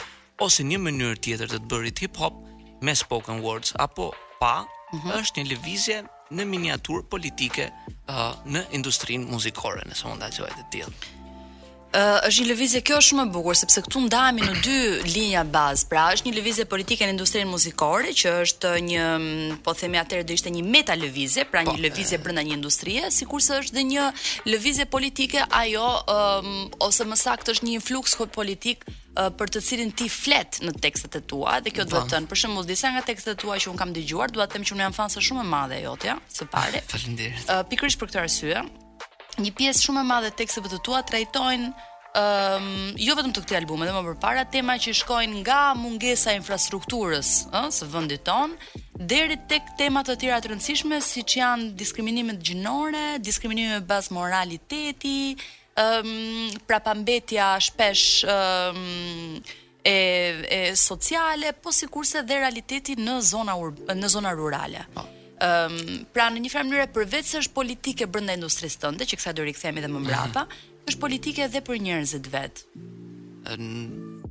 ose 0.43 0.63
një 0.67 0.79
mënyrë 0.85 1.19
tjetër 1.23 1.49
të 1.55 1.61
të 1.63 1.71
bërit 1.73 2.03
hip-hop 2.05 2.39
me 2.83 2.95
spoken 2.95 3.39
words, 3.41 3.73
apo 3.79 4.11
pa, 4.39 4.61
mm 4.93 4.99
-hmm. 4.99 5.13
është 5.19 5.35
një 5.41 5.49
levizje 5.53 5.97
në 6.33 6.45
miniatur 6.45 7.03
politike 7.09 7.71
uh, 8.09 8.33
në 8.45 8.65
industrin 8.71 9.25
muzikore, 9.31 9.83
nëse 9.89 10.07
mund 10.07 10.21
të 10.21 10.31
gjojtë 10.37 10.59
të 10.61 10.71
tjilë. 10.71 11.21
Uh, 11.93 12.23
është 12.25 12.41
një 12.41 12.45
lëvizje 12.49 12.79
kjo 12.87 12.95
është 12.97 13.07
shumë 13.11 13.21
e 13.27 13.31
bukur 13.35 13.57
sepse 13.59 13.81
këtu 13.85 13.99
ndahemi 14.07 14.41
në 14.41 14.53
dy 14.65 14.77
linja 15.13 15.43
bazë. 15.53 15.83
Pra 15.91 16.07
është 16.15 16.25
një 16.25 16.31
lëvizje 16.39 16.63
politike 16.71 17.05
në 17.05 17.13
industrinë 17.13 17.49
muzikore 17.51 18.13
që 18.17 18.31
është 18.47 18.71
një, 18.87 19.03
po 19.67 19.75
themi 19.77 19.99
atëherë 20.01 20.25
do 20.25 20.33
ishte 20.33 20.49
një 20.55 20.63
meta 20.73 20.95
lëvizje, 20.97 21.45
pra 21.53 21.61
një 21.67 21.75
po. 21.75 21.83
lëvizje 21.85 22.17
brenda 22.25 22.41
një 22.47 22.57
industrie, 22.57 23.03
sikurse 23.13 23.59
është 23.61 23.77
dhe 23.77 23.83
një 23.91 24.07
lëvizje 24.49 24.87
politike 24.89 25.45
ajo 25.53 25.85
um, 26.09 26.51
ose 26.81 27.05
më 27.13 27.19
saktë 27.27 27.57
është 27.59 27.69
një 27.69 27.85
fluks 27.91 28.17
politik 28.33 28.87
për 29.13 29.51
të 29.53 29.59
cilin 29.61 29.91
ti 29.93 30.07
flet 30.09 30.57
në 30.65 30.71
tekstet 30.81 31.13
e 31.19 31.19
tua 31.29 31.59
dhe 31.61 31.69
kjo 31.69 31.83
do 31.85 31.99
të 31.99 31.99
po. 31.99 32.09
thënë 32.15 32.29
për 32.31 32.39
shembull 32.41 32.65
disa 32.65 32.89
nga 32.95 33.03
tekstet 33.05 33.35
e 33.37 33.41
tua 33.43 33.59
që 33.61 33.69
un 33.69 33.77
kam 33.77 33.93
dëgjuar, 33.93 34.33
dua 34.33 34.47
të 34.49 34.55
them 34.57 34.65
që 34.65 34.73
un 34.73 34.81
jam 34.87 34.95
fan 34.97 35.13
shumë 35.13 35.43
e 35.45 35.49
madhe 35.53 35.83
jote, 35.85 36.09
ja, 36.09 36.15
së 36.33 36.47
pari. 36.49 36.81
Ah, 36.81 36.87
faleminderit. 36.89 37.51
Pikërisht 37.69 38.01
për 38.01 38.09
këtë 38.09 38.23
arsye, 38.23 38.63
një 39.41 39.51
pjesë 39.57 39.83
shumë 39.87 40.01
e 40.03 40.07
madhe 40.09 40.29
tekse 40.37 40.61
të 40.61 40.79
tua 40.85 40.99
trajtojnë 41.07 41.69
um, 41.71 42.67
jo 43.01 43.15
vetëm 43.17 43.33
të 43.33 43.43
këtë 43.45 43.57
album, 43.61 43.83
edhe 43.85 43.93
më 43.95 44.03
përpara 44.11 44.43
tema 44.53 44.75
që 44.81 44.93
shkojnë 44.99 45.41
nga 45.45 45.61
mungesa 45.79 46.33
e 46.33 46.37
infrastrukturës, 46.41 47.31
ë, 47.49 47.63
së 47.73 47.89
vendit 47.93 48.23
ton, 48.27 48.53
deri 48.93 49.39
tek 49.49 49.73
tema 49.79 50.03
të 50.05 50.17
tjera 50.21 50.37
të 50.43 50.53
rëndësishme 50.53 50.99
siç 51.01 51.39
janë 51.39 51.71
diskriminimet 51.79 52.41
gjinore, 52.45 53.05
diskriminimi 53.25 53.81
bazë 53.89 54.13
moraliteti, 54.17 55.17
ë, 55.33 55.87
um, 56.03 56.47
pra 56.69 56.81
pambetja 56.85 57.53
shpesh 57.67 58.25
um, 58.29 59.41
e 59.83 59.97
e 60.53 60.61
sociale, 60.79 61.51
po 61.57 61.73
sikurse 61.75 62.21
dhe 62.23 62.37
realiteti 62.45 62.99
në 63.01 63.17
zona 63.33 63.57
në 63.89 64.13
zona 64.15 64.31
rurale. 64.37 64.85
Oh. 65.01 65.09
Ëm, 65.37 65.45
ehm, 65.45 65.97
um, 65.99 66.07
pra 66.11 66.27
në 66.31 66.39
një 66.45 66.49
farë 66.53 66.67
mënyrë 66.69 66.91
përveç 66.93 67.25
se 67.33 67.37
është 67.41 67.53
politike 67.55 68.05
brenda 68.07 68.33
industrisë 68.37 68.79
tënde, 68.83 69.05
që 69.09 69.17
kësaj 69.19 69.33
do 69.39 69.43
rikthehemi 69.47 69.79
edhe 69.81 69.89
më 69.89 69.99
mhm. 69.99 70.05
mbrapa, 70.05 70.45
është 70.87 70.99
politike 71.01 71.43
edhe 71.47 71.61
për 71.65 71.79
njerëzit 71.81 72.27
vet. 72.33 72.65
Ëm, 73.49 74.21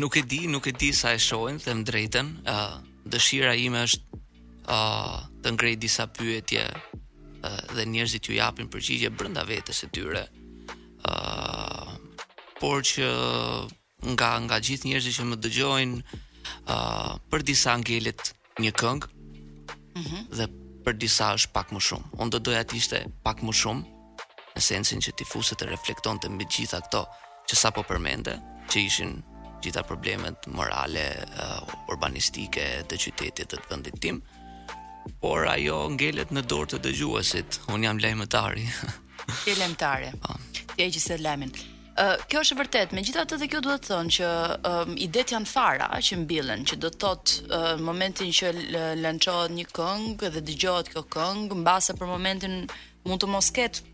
nuk 0.00 0.16
e 0.16 0.22
di, 0.22 0.42
nuk 0.48 0.66
e 0.66 0.72
di 0.72 0.92
sa 0.94 1.14
e 1.14 1.18
shohin, 1.20 1.58
them 1.64 1.82
drejtën, 1.84 2.28
ë, 2.44 2.56
uh, 2.56 3.06
dëshira 3.08 3.54
ime 3.58 3.80
është 3.88 4.20
ë 4.66 4.74
uh, 4.74 5.22
të 5.42 5.50
ngrej 5.56 5.76
disa 5.82 6.04
pyetje 6.06 6.60
uh, 6.68 7.62
dhe 7.74 7.82
njerëzit 7.90 8.28
ju 8.28 8.36
japin 8.36 8.68
përgjigje 8.70 9.10
brenda 9.10 9.42
vetes 9.48 9.80
së 9.82 9.88
tyre. 9.90 10.26
ë, 11.02 11.12
uh, 11.12 11.96
por 12.60 12.84
që 12.86 13.08
nga 14.14 14.28
nga 14.44 14.58
gjithë 14.62 14.86
njerëzit 14.88 15.16
që 15.16 15.24
më 15.30 15.38
dëgjojnë 15.42 15.96
ë 15.98 16.76
uh, 16.76 17.16
për 17.30 17.42
disa 17.48 17.72
angelet 17.74 18.28
një 18.62 18.70
këngë, 18.76 19.08
Mhm. 19.96 20.26
dhe 20.38 20.46
për 20.84 20.96
disa 20.98 21.32
është 21.36 21.52
pak 21.54 21.72
më 21.72 21.80
shumë. 21.88 22.10
Unë 22.20 22.32
do 22.34 22.40
doja 22.48 22.62
të 22.64 22.76
ishte 22.80 23.02
pak 23.24 23.42
më 23.46 23.54
shumë 23.60 24.54
në 24.56 24.60
sensin 24.66 25.00
që 25.04 25.14
ti 25.18 25.24
e 25.28 25.54
të 25.54 25.68
reflekton 25.68 26.18
të 26.18 26.30
mbi 26.30 26.46
gjitha 26.50 26.80
këto 26.86 27.04
që 27.48 27.54
sa 27.56 27.70
po 27.70 27.82
përmende, 27.82 28.38
që 28.68 28.76
ishin 28.86 29.22
gjitha 29.62 29.82
problemet 29.84 30.46
morale, 30.48 31.06
uh, 31.38 31.60
urbanistike 31.88 32.84
të 32.88 32.98
qytetit 32.98 33.48
dhe 33.48 33.56
të 33.56 33.70
vendit 33.70 34.00
tim, 34.02 34.22
por 35.20 35.46
ajo 35.48 35.88
ngelet 35.90 36.30
në 36.32 36.42
dorë 36.50 36.70
të 36.72 36.78
dëgjuesit. 36.86 37.60
Unë 37.72 37.84
jam 37.86 37.98
lajmëtari. 38.02 38.66
Ti 39.44 39.54
lajmëtari. 39.58 40.12
Po. 40.22 40.34
Ti 40.52 40.82
e 40.82 40.90
gjithë 40.90 41.06
se 41.06 41.18
lajmin 41.18 41.50
kjo 42.28 42.40
është 42.40 42.56
vërtet, 42.56 42.92
me 42.96 43.02
gjitha 43.04 43.24
të 43.28 43.36
dhe 43.40 43.48
kjo 43.52 43.60
duhet 43.64 43.82
të 43.84 43.90
thonë 43.92 44.12
që 44.16 44.28
um, 44.64 44.94
idet 44.96 45.32
janë 45.34 45.48
fara 45.50 45.88
që 46.02 46.16
mbilen, 46.24 46.62
që 46.64 46.76
do 46.80 46.88
të 46.90 47.00
thotë 47.04 47.48
uh, 47.52 47.80
momentin 47.84 48.30
që 48.32 48.52
lënqohet 49.02 49.52
një 49.52 49.66
këngë 49.76 50.14
dhe 50.32 50.42
dëgjohet 50.48 50.88
kjo 50.92 51.02
këngë, 51.12 51.58
në 51.60 51.96
për 52.00 52.08
momentin 52.08 52.56
mund 53.04 53.20
të 53.22 53.28
mos 53.28 53.50
ketë 53.58 53.84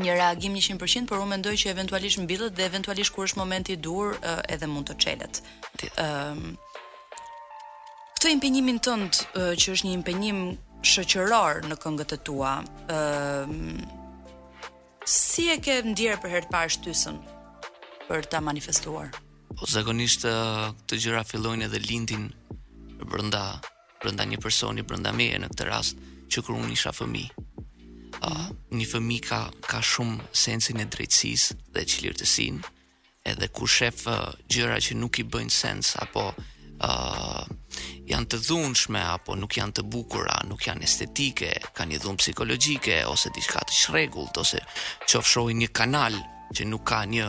një 0.00 0.14
reagim 0.16 0.56
100%, 0.56 1.06
por 1.08 1.20
unë 1.20 1.32
mendoj 1.36 1.54
që 1.60 1.74
eventualisht 1.74 2.20
mbilet 2.24 2.56
dhe 2.56 2.64
eventualisht 2.68 3.12
kur 3.16 3.28
është 3.28 3.40
momenti 3.42 3.76
i 3.76 3.80
dur 3.80 4.16
uh, 4.16 4.40
edhe 4.48 4.68
mund 4.68 4.88
të 4.90 4.96
çelët. 5.04 5.42
Ëm 5.96 6.46
uh, 6.52 6.62
Këtë 8.16 8.30
impenjimin 8.32 8.78
tënd 8.82 9.18
uh, 9.36 9.50
që 9.60 9.74
është 9.74 9.84
një 9.86 9.90
impenjim 10.00 10.38
shoqëror 10.88 11.60
në 11.68 11.76
këngët 11.78 12.14
e 12.14 12.16
tua, 12.26 12.54
ëm 12.88 13.52
si 15.06 15.46
e 15.54 15.56
ke 15.62 15.78
ndjerë 15.86 16.18
për 16.22 16.32
herë 16.34 16.48
parë 16.50 16.72
shtysën 16.74 17.16
për 18.08 18.26
ta 18.30 18.40
manifestuar? 18.42 19.12
Po 19.56 19.66
zakonisht 19.70 20.26
këto 20.26 20.98
gjëra 20.98 21.22
fillojnë 21.26 21.68
edhe 21.68 21.78
lindin 21.86 22.24
brenda 23.06 23.60
brenda 24.02 24.26
një 24.26 24.40
personi 24.42 24.82
brenda 24.82 25.12
meje 25.14 25.38
në 25.40 25.50
këtë 25.52 25.68
rast 25.70 26.02
që 26.28 26.42
kur 26.42 26.58
unë 26.58 26.74
isha 26.74 26.90
fëmijë. 26.92 27.44
Ë, 28.18 28.32
mhm. 28.32 28.50
një 28.82 28.88
fëmijë 28.90 29.24
ka 29.30 29.40
ka 29.70 29.78
shumë 29.92 30.26
sensin 30.36 30.82
e 30.82 30.88
drejtësisë 30.90 31.54
dhe 31.76 31.86
çlirtësinë 31.94 32.66
edhe 33.30 33.48
ku 33.54 33.66
shef 33.70 34.04
gjëra 34.50 34.82
që 34.82 34.98
nuk 34.98 35.22
i 35.22 35.26
bëjnë 35.26 35.54
sens 35.54 35.94
apo 36.02 36.32
uh, 36.80 37.44
janë 38.08 38.28
të 38.32 38.40
dhunshme 38.48 39.00
apo 39.14 39.36
nuk 39.38 39.56
janë 39.58 39.78
të 39.80 39.84
bukura, 39.92 40.36
nuk 40.50 40.66
janë 40.68 40.86
estetike, 40.88 41.50
kanë 41.76 41.94
një 41.96 42.02
dhunë 42.04 42.20
psikologjike 42.22 43.00
ose 43.10 43.32
diçka 43.34 43.62
të 43.68 43.78
shregullt 43.80 44.38
ose 44.42 44.60
qofshoi 45.08 45.56
një 45.62 45.70
kanal 45.74 46.16
që 46.54 46.68
nuk 46.70 46.84
ka 46.92 47.02
një 47.10 47.28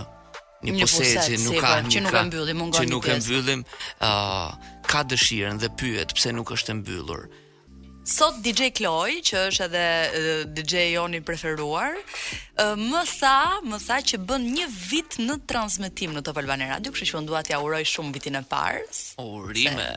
një, 0.67 0.79
posesi, 0.81 1.15
që 1.37 1.41
nuk 1.45 1.59
ka 1.61 1.75
një 1.85 2.01
pra, 2.03 2.03
që 2.03 2.03
nuk 2.03 2.19
e 2.19 2.23
mbyllim, 2.31 2.61
që 2.75 2.85
nuk 2.89 3.09
e 3.13 3.17
mbyllim, 3.21 3.61
uh, 4.05 4.53
ka 4.89 5.03
dëshirën 5.11 5.59
dhe 5.61 5.71
pyet 5.79 6.15
pse 6.17 6.33
nuk 6.33 6.55
është 6.55 6.73
e 6.73 6.77
mbyllur. 6.81 7.27
Sot 8.07 8.37
DJ 8.39 8.69
Kloj, 8.77 9.11
që 9.27 9.39
është 9.49 9.63
edhe 9.65 10.43
DJ 10.55 10.83
joni 10.93 11.19
preferuar, 11.27 11.97
më 12.79 13.01
tha, 13.19 13.39
më 13.67 13.79
tha 13.83 13.97
që 14.11 14.19
bën 14.29 14.45
një 14.55 14.67
vit 14.75 15.17
në 15.25 15.35
transmetim 15.51 16.13
në 16.15 16.21
Top 16.23 16.39
Albani 16.39 16.69
Radio, 16.69 16.93
kështu 16.95 17.09
që 17.09 17.17
unë 17.19 17.41
t'ja 17.49 17.59
uroj 17.65 17.81
shumë 17.91 18.13
vitin 18.15 18.39
e 18.39 18.43
parë. 18.47 18.85
Urime. 19.25 19.89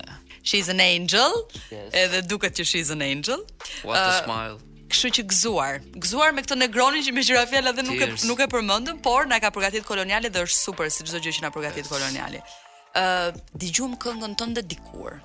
She's 0.43 0.67
an 0.75 0.83
angel. 0.89 1.39
Yes. 1.71 1.95
Edhe 2.03 2.25
duket 2.27 2.59
që 2.59 2.67
she's 2.73 2.91
an 2.97 3.07
angel. 3.07 3.47
What 3.87 4.03
a 4.03 4.11
uh, 4.11 4.19
smile. 4.25 4.59
Kështu 4.91 5.13
që 5.21 5.27
gëzuar. 5.31 5.79
Gëzuar 5.95 6.35
me 6.35 6.43
këtë 6.43 6.59
Negronin 6.65 7.07
që 7.07 7.15
me 7.15 7.23
gjëra 7.23 7.47
fjalë 7.47 7.77
edhe 7.77 7.87
nuk 7.93 8.03
e 8.03 8.11
nuk 8.27 8.43
e 8.43 8.51
përmendëm, 8.57 8.99
por 9.07 9.31
na 9.31 9.39
ka 9.39 9.55
përgatitur 9.55 9.87
koloniali 9.93 10.35
dhe 10.35 10.49
është 10.49 10.59
super 10.65 10.91
si 10.91 11.07
çdo 11.07 11.23
gjë 11.29 11.39
që 11.39 11.47
na 11.47 11.55
përgatit 11.55 11.87
yes. 11.87 11.95
koloniali. 11.95 12.43
Ë, 12.99 13.03
uh, 13.07 13.45
dëgjum 13.55 13.95
këngën 14.03 14.35
tënde 14.43 14.67
dikur 14.67 15.21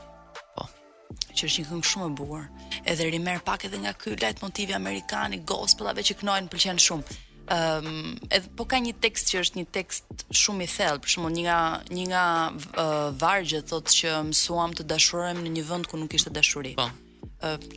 që 1.38 1.50
është 1.50 1.62
një 1.62 1.70
këngë 1.72 1.89
shumë 1.92 2.08
e 2.10 2.15
bukur. 2.20 2.46
Edhe 2.92 3.08
rimer 3.12 3.42
pak 3.46 3.65
edhe 3.68 3.80
nga 3.84 3.94
ky 4.00 4.15
lajt 4.22 4.42
motivi 4.44 4.75
amerikan 4.77 5.36
i 5.36 5.42
gospelave 5.51 6.04
që 6.08 6.18
kënojnë, 6.22 6.51
pëlqen 6.54 6.80
shumë. 6.80 7.18
Ëm, 7.46 7.56
ehm, 7.56 7.88
um, 7.94 8.13
edhe 8.34 8.50
po 8.58 8.65
ka 8.65 8.80
një 8.82 8.96
tekst 9.04 9.30
që 9.30 9.42
është 9.44 9.60
një 9.60 9.65
tekst 9.75 10.24
shumë 10.34 10.65
i 10.65 10.70
thellë, 10.75 11.01
për 11.04 11.12
shembull, 11.13 11.34
një 11.36 11.44
nga 11.46 11.60
një 11.94 12.06
nga 12.12 12.24
uh, 12.51 13.12
vargjet 13.22 13.68
thotë 13.70 13.94
që 14.00 14.13
mësuam 14.32 14.74
të 14.80 14.88
dashurojmë 14.89 15.44
në 15.46 15.51
një 15.60 15.65
vend 15.70 15.89
ku 15.92 16.00
nuk 16.01 16.13
ishte 16.18 16.34
dashuri. 16.34 16.74
Po. 16.80 16.89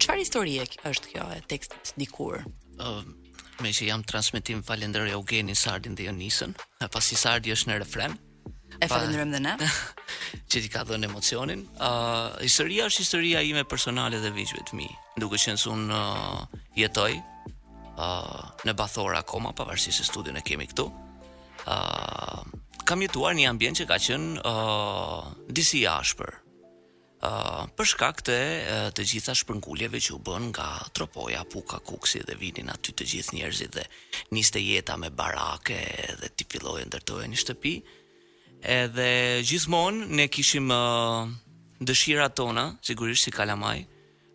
Çfarë 0.00 0.16
uh, 0.22 0.24
historie 0.24 0.64
është 0.88 1.10
kjo 1.12 1.26
e 1.36 1.42
tekstit 1.50 1.92
dikur? 2.00 2.46
Ëm, 2.78 3.10
uh, 3.10 3.42
me 3.60 3.72
që 3.74 3.90
jam 3.90 4.04
transmetim 4.06 4.62
falenderoj 4.64 5.12
Eugenin 5.18 5.58
Sardin 5.58 5.98
dhe 5.98 6.08
Jonisën, 6.08 6.56
pasi 6.94 7.18
Sardi 7.18 7.52
është 7.52 7.72
në 7.72 7.78
refren. 7.82 8.16
E 8.78 8.86
falenderojmë 8.86 9.34
dhe 9.34 9.40
ne. 9.42 9.52
që 10.50 10.60
ti 10.62 10.68
ka 10.70 10.84
dhënë 10.86 11.08
emocionin. 11.10 11.64
Ë, 11.78 11.82
uh, 11.82 11.88
ah, 11.88 12.42
historia 12.46 12.86
është 12.88 13.02
historia 13.04 13.40
ime 13.44 13.64
personale 13.66 14.20
dhe 14.22 14.30
vizhve 14.36 14.62
të 14.68 14.78
mi. 14.78 14.86
Duke 15.18 15.38
qenë 15.40 15.58
se 15.58 15.70
unë 15.72 15.88
uh, 15.94 16.60
jetoj 16.78 17.10
ë 17.18 17.20
uh, 17.96 18.02
ah, 18.04 18.50
në 18.68 18.76
Bathor 18.78 19.18
akoma, 19.18 19.50
pavarësisht 19.58 19.98
se 19.98 20.06
studion 20.06 20.38
e 20.38 20.44
kemi 20.46 20.68
këtu. 20.70 20.86
ë 20.86 20.92
uh, 21.66 22.58
kam 22.88 23.02
jetuar 23.04 23.34
një 23.36 23.50
ambient 23.50 23.76
që 23.76 23.84
ka 23.90 23.98
qenë 24.00 24.38
ë 24.46 24.52
uh, 24.52 25.26
disi 25.52 25.82
ashpër. 25.90 26.36
ë 26.38 27.26
uh, 27.26 27.64
për 27.74 27.84
shkak 27.92 28.20
të 28.24 28.32
eh, 28.44 28.88
të 28.94 29.04
gjitha 29.10 29.34
shpërngulljeve 29.34 29.98
që 29.98 30.12
u 30.14 30.18
bën 30.22 30.44
nga 30.52 30.68
tropoja 30.94 31.42
Puka 31.50 31.80
Kuksi 31.82 32.20
dhe 32.22 32.36
vinin 32.38 32.70
aty 32.70 32.92
të 32.94 33.08
gjithë 33.10 33.34
njerëzit 33.40 33.72
dhe 33.74 33.82
niste 34.36 34.62
jeta 34.62 34.94
me 34.96 35.10
barake 35.10 35.80
dhe 36.20 36.28
ti 36.36 36.46
filloje 36.46 36.86
ndërtoje 36.86 37.26
një 37.26 37.40
shtëpi, 37.42 37.74
ë 37.74 37.82
uh, 37.88 37.97
Edhe 38.62 39.38
gjithmonë 39.46 40.08
ne 40.18 40.26
kishim 40.28 40.66
uh, 40.74 41.28
dëshirat 41.78 42.34
tona, 42.34 42.64
sigurisht 42.82 43.28
si 43.28 43.30
Kalamaj, 43.30 43.84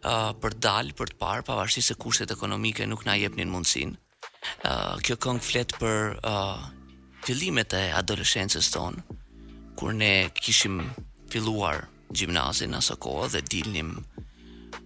uh, 0.05 0.31
për 0.39 0.55
dal, 0.63 0.93
për 0.95 1.11
të 1.11 1.17
parë 1.19 1.43
pavarësisht 1.47 1.91
se 1.91 1.97
kushtet 1.99 2.31
ekonomike 2.31 2.87
nuk 2.87 3.03
na 3.05 3.17
jepnin 3.19 3.51
mundësinë. 3.51 3.97
Uh, 4.63 4.95
kjo 5.03 5.17
këngë 5.19 5.43
flet 5.43 5.75
për 5.79 6.15
uh, 6.23 6.63
fillimet 7.27 7.75
e 7.75 7.83
adoleshencës 7.99 8.71
tonë, 8.71 9.03
kur 9.79 9.91
ne 9.93 10.13
kishim 10.39 10.79
filluar 11.33 11.83
gjimnazin 12.15 12.73
aso 12.79 12.95
kohë 13.03 13.29
dhe 13.35 13.43
dilnim 13.51 13.97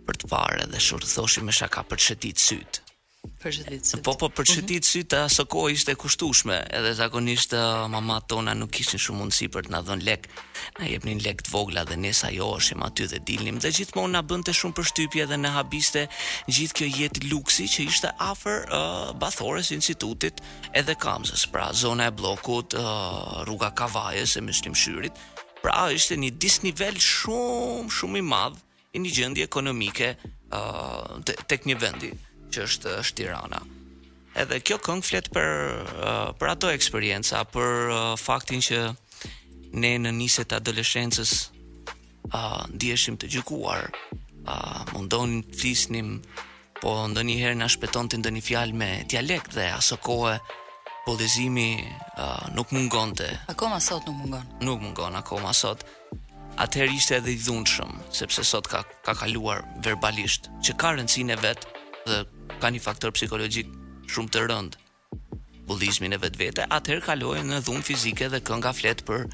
për 0.07 0.15
të 0.21 0.31
parë 0.33 0.65
dhe 0.73 0.81
shurthoshim 0.81 1.45
me 1.49 1.53
shaka 1.53 1.85
për 1.85 1.99
të 2.01 2.07
shëtitur 2.09 2.47
sytë. 2.49 2.86
Për 3.41 3.55
Po, 4.05 4.13
po, 4.19 4.27
për 4.31 4.47
shëtitësit, 4.53 5.11
mhm. 5.11 5.19
mm 5.19 5.19
eh, 5.19 5.21
-hmm. 5.21 5.25
aso 5.25 5.43
kohë 5.51 5.71
ishte 5.73 5.93
kushtushme, 5.99 6.55
edhe 6.79 6.93
zakonisht 6.95 7.53
eh, 7.53 7.87
mamat 7.91 8.27
tona 8.31 8.53
nuk 8.55 8.79
ishin 8.79 8.99
shumë 8.99 9.19
mundësi 9.19 9.47
për 9.53 9.67
të 9.67 9.69
në 9.73 9.79
dhënë 9.89 10.03
lek, 10.07 10.29
na 10.79 10.85
jepnin 10.87 11.19
lek 11.25 11.43
të 11.45 11.51
vogla 11.53 11.83
dhe 11.89 11.97
nesa 11.99 12.31
jo 12.31 12.47
është 12.57 12.75
e 12.77 12.85
aty 12.87 13.07
dhe 13.11 13.19
dilnim, 13.27 13.59
dhe 13.59 13.71
gjithmonë 13.77 14.13
na 14.17 14.21
bënte 14.29 14.51
shumë 14.55 14.73
për 14.79 14.85
shtypje 14.91 15.25
dhe 15.33 15.37
në 15.43 15.49
habiste 15.57 16.05
gjithë 16.47 16.73
kjo 16.77 16.87
jetë 16.99 17.29
luksi 17.31 17.67
që 17.73 17.87
ishte 17.91 18.09
afer 18.29 18.57
uh, 18.65 18.77
eh, 18.79 19.13
bathores 19.21 19.71
institutit 19.75 20.35
edhe 20.73 20.93
kamzës, 20.95 21.47
pra 21.51 21.69
zona 21.73 22.07
e 22.07 22.11
blokut, 22.21 22.73
uh, 22.79 23.43
rruga 23.45 23.71
kavajës 23.71 24.37
e 24.37 24.41
mëslim 24.47 24.75
shyrit, 24.75 25.13
pra 25.61 25.89
ishte 25.93 26.15
një 26.15 26.31
disnivel 26.39 26.95
shumë, 26.97 27.89
shumë 27.91 28.17
i 28.17 28.21
madhë, 28.33 28.63
një 28.97 29.11
gjendje 29.13 29.43
ekonomike 29.45 30.07
uh, 30.49 31.21
tek 31.47 31.65
një 31.69 31.75
vendi 31.77 32.09
që 32.51 32.65
është 32.67 32.93
është 33.01 33.19
Tirana. 33.21 33.59
Edhe 34.37 34.59
kjo 34.61 34.77
këngë 34.85 35.05
fletë 35.09 35.33
për, 35.33 35.51
uh, 35.97 36.29
për 36.37 36.51
ato 36.53 36.69
eksperienca, 36.71 37.41
për 37.53 37.71
uh, 37.91 38.11
faktin 38.21 38.61
që 38.61 38.81
ne 39.81 39.95
në 40.03 40.11
niset 40.15 40.53
adoleshencës 40.53 41.33
a, 42.29 42.41
uh, 42.41 42.63
ndiheshim 42.73 43.15
të 43.19 43.29
gjukuar, 43.37 43.87
a, 44.47 44.55
mundonin 44.93 45.41
të 45.47 45.57
flisnim, 45.61 46.09
po 46.81 46.91
ndonjëherë 47.09 47.23
një 47.23 47.37
herë 47.41 47.57
nga 47.59 47.69
shpeton 47.73 48.09
të 48.11 48.31
një 48.35 48.41
fjalë 48.45 48.75
me 48.77 48.89
dialekt 49.11 49.55
dhe 49.57 49.69
aso 49.73 49.97
kohë 49.97 50.35
po 51.07 51.15
nuk 52.53 52.71
mungon 52.75 53.13
të... 53.15 53.27
Ako 53.47 53.71
sot 53.79 54.05
nuk 54.07 54.15
mungon? 54.17 54.43
Nuk 54.67 54.81
mungon, 54.83 55.15
ako 55.15 55.39
sot. 55.53 55.85
Atëherë 56.59 56.95
ishte 56.99 57.15
edhe 57.17 57.31
i 57.31 57.39
dhunë 57.39 57.63
shumë, 57.69 58.05
sepse 58.11 58.43
sot 58.43 58.67
ka, 58.67 58.83
ka 59.05 59.13
kaluar 59.15 59.63
verbalisht, 59.79 60.49
që 60.63 60.73
ka 60.75 60.91
e 60.99 61.35
vetë, 61.39 61.67
dhe 62.07 62.23
ka 62.61 62.71
një 62.71 62.81
faktor 62.81 63.13
psikologjik 63.15 63.71
shumë 64.11 64.31
të 64.33 64.43
rënd 64.49 64.77
bullizmin 65.67 66.13
e 66.15 66.17
vetvete, 66.23 66.63
atëherë 66.71 67.01
kaloj 67.03 67.41
në 67.43 67.57
dhunë 67.67 67.83
fizike 67.83 68.29
dhe 68.31 68.39
kënga 68.47 68.69
flet 68.77 69.01
për 69.03 69.25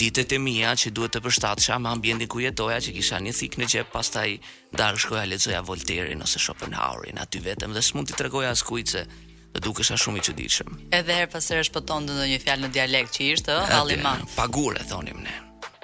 ditët 0.00 0.30
e 0.32 0.38
mia 0.40 0.70
që 0.72 0.88
duhet 0.96 1.12
të 1.12 1.20
përshtatsha 1.26 1.76
me 1.84 1.90
ambientin 1.92 2.30
ku 2.32 2.40
jetoja, 2.40 2.78
që 2.80 2.94
kisha 2.96 3.18
një 3.20 3.34
thik 3.36 3.58
në 3.60 3.68
xhep, 3.68 3.90
pastaj 3.92 4.38
dar 4.72 4.96
shkoja 4.96 5.26
lexoja 5.28 5.60
Volterin 5.68 6.24
ose 6.24 6.40
Schopenhauerin 6.40 7.20
aty 7.20 7.42
vetëm 7.44 7.76
dhe 7.76 7.82
s'mund 7.84 8.08
t'i 8.08 8.16
tregoja 8.16 8.54
askujt 8.56 8.94
se 8.94 9.04
do 9.52 9.60
dukesh 9.68 9.90
shumë 10.00 10.16
i 10.16 10.22
çuditshëm. 10.30 10.80
Edhe 10.96 11.12
her 11.12 11.28
pas 11.28 11.44
herë 11.52 11.66
shpëton 11.68 12.08
po 12.08 12.16
ndonjë 12.16 12.38
fjalë 12.46 12.64
në 12.64 12.70
dialekt 12.72 13.18
që 13.18 13.26
ishte, 13.34 13.52
ëh, 13.60 13.74
alliman. 13.76 14.24
Pagure 14.38 14.80
thonim 14.88 15.20
ne. 15.26 15.34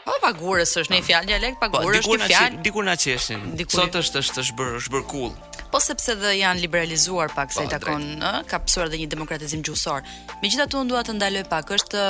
Po 0.08 0.16
pagure 0.24 0.64
është 0.64 0.88
një 0.88 1.02
po. 1.04 1.08
fjalë 1.10 1.34
dialekt, 1.34 1.60
pagure 1.60 1.84
po, 1.84 2.14
është 2.14 2.14
një 2.16 2.32
fjalë. 2.32 2.62
Dikur 2.64 2.88
na 2.88 2.96
qeshin. 2.96 3.44
Sot 3.68 4.00
është 4.00 4.24
është 4.24 4.44
është 4.46 4.56
bër, 4.56 4.72
është 4.80 4.96
bër 4.96 5.06
cool 5.12 5.36
po 5.72 5.80
sepse 5.82 6.16
dhe 6.18 6.32
janë 6.38 6.62
liberalizuar 6.64 7.32
pak 7.36 7.52
sa 7.52 7.64
i 7.66 7.70
takon, 7.70 8.02
ë, 8.20 8.30
ka 8.48 8.58
psuar 8.64 8.88
dhe 8.90 9.00
një 9.02 9.08
demokratizim 9.12 9.64
gjuhësor. 9.66 10.06
Megjithatë 10.42 10.80
unë 10.82 10.92
dua 10.92 11.04
të 11.08 11.16
ndaloj 11.18 11.44
pak 11.52 11.74
është 11.78 12.02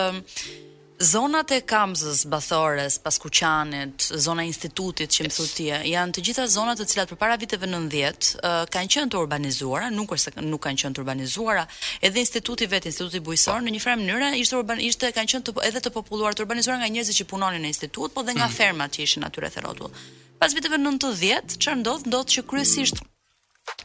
Zonat 0.98 1.52
e 1.54 1.60
Kamzës 1.62 2.24
Bathores, 2.26 2.96
Paskuqanit, 2.98 4.08
zona 4.18 4.42
e 4.42 4.48
Institutit 4.50 5.12
që 5.14 5.26
më 5.28 5.34
thotë 5.36 5.54
ti, 5.54 5.66
janë 5.94 6.14
të 6.16 6.22
gjitha 6.26 6.46
zonat 6.50 6.80
të 6.80 6.86
cilat 6.90 7.10
përpara 7.12 7.36
viteve 7.38 7.68
90 7.70 8.32
kanë 8.74 8.90
qenë 8.94 9.12
të 9.14 9.20
urbanizuara, 9.20 9.92
nuk 9.94 10.08
kurse 10.10 10.32
nuk 10.42 10.58
kanë 10.66 10.82
qenë 10.82 10.98
të 10.98 11.04
urbanizuara, 11.04 11.62
edhe 12.02 12.18
instituti 12.24 12.66
vet, 12.72 12.88
instituti 12.90 13.20
bujqësor 13.28 13.62
në 13.62 13.76
një 13.76 13.82
farë 13.86 13.98
mënyrë 14.02 14.30
ishte 14.42 14.58
urban, 14.58 14.82
ishte 14.90 15.12
kanë 15.14 15.30
qenë 15.36 15.46
të, 15.46 15.54
po, 15.54 15.62
edhe 15.70 15.82
të 15.86 15.92
populluar 15.94 16.34
të 16.34 16.42
urbanizuara 16.48 16.80
nga 16.82 16.88
njerëzit 16.96 17.20
që 17.20 17.28
punonin 17.30 17.62
në 17.62 17.70
institut, 17.76 18.10
po 18.16 18.24
dhe 18.26 18.34
nga 18.34 18.50
mm 18.50 18.58
fermat 18.58 18.98
që 18.98 19.06
ishin 19.06 19.28
aty 19.30 19.38
rreth 19.46 19.62
rrotull. 19.62 19.94
Pas 20.42 20.50
viteve 20.58 20.82
90, 20.82 21.60
çfarë 21.62 21.80
ndodh? 21.86 22.10
Ndodh 22.10 22.34
që 22.34 22.44
kryesisht 22.50 22.98
mm 23.04 23.14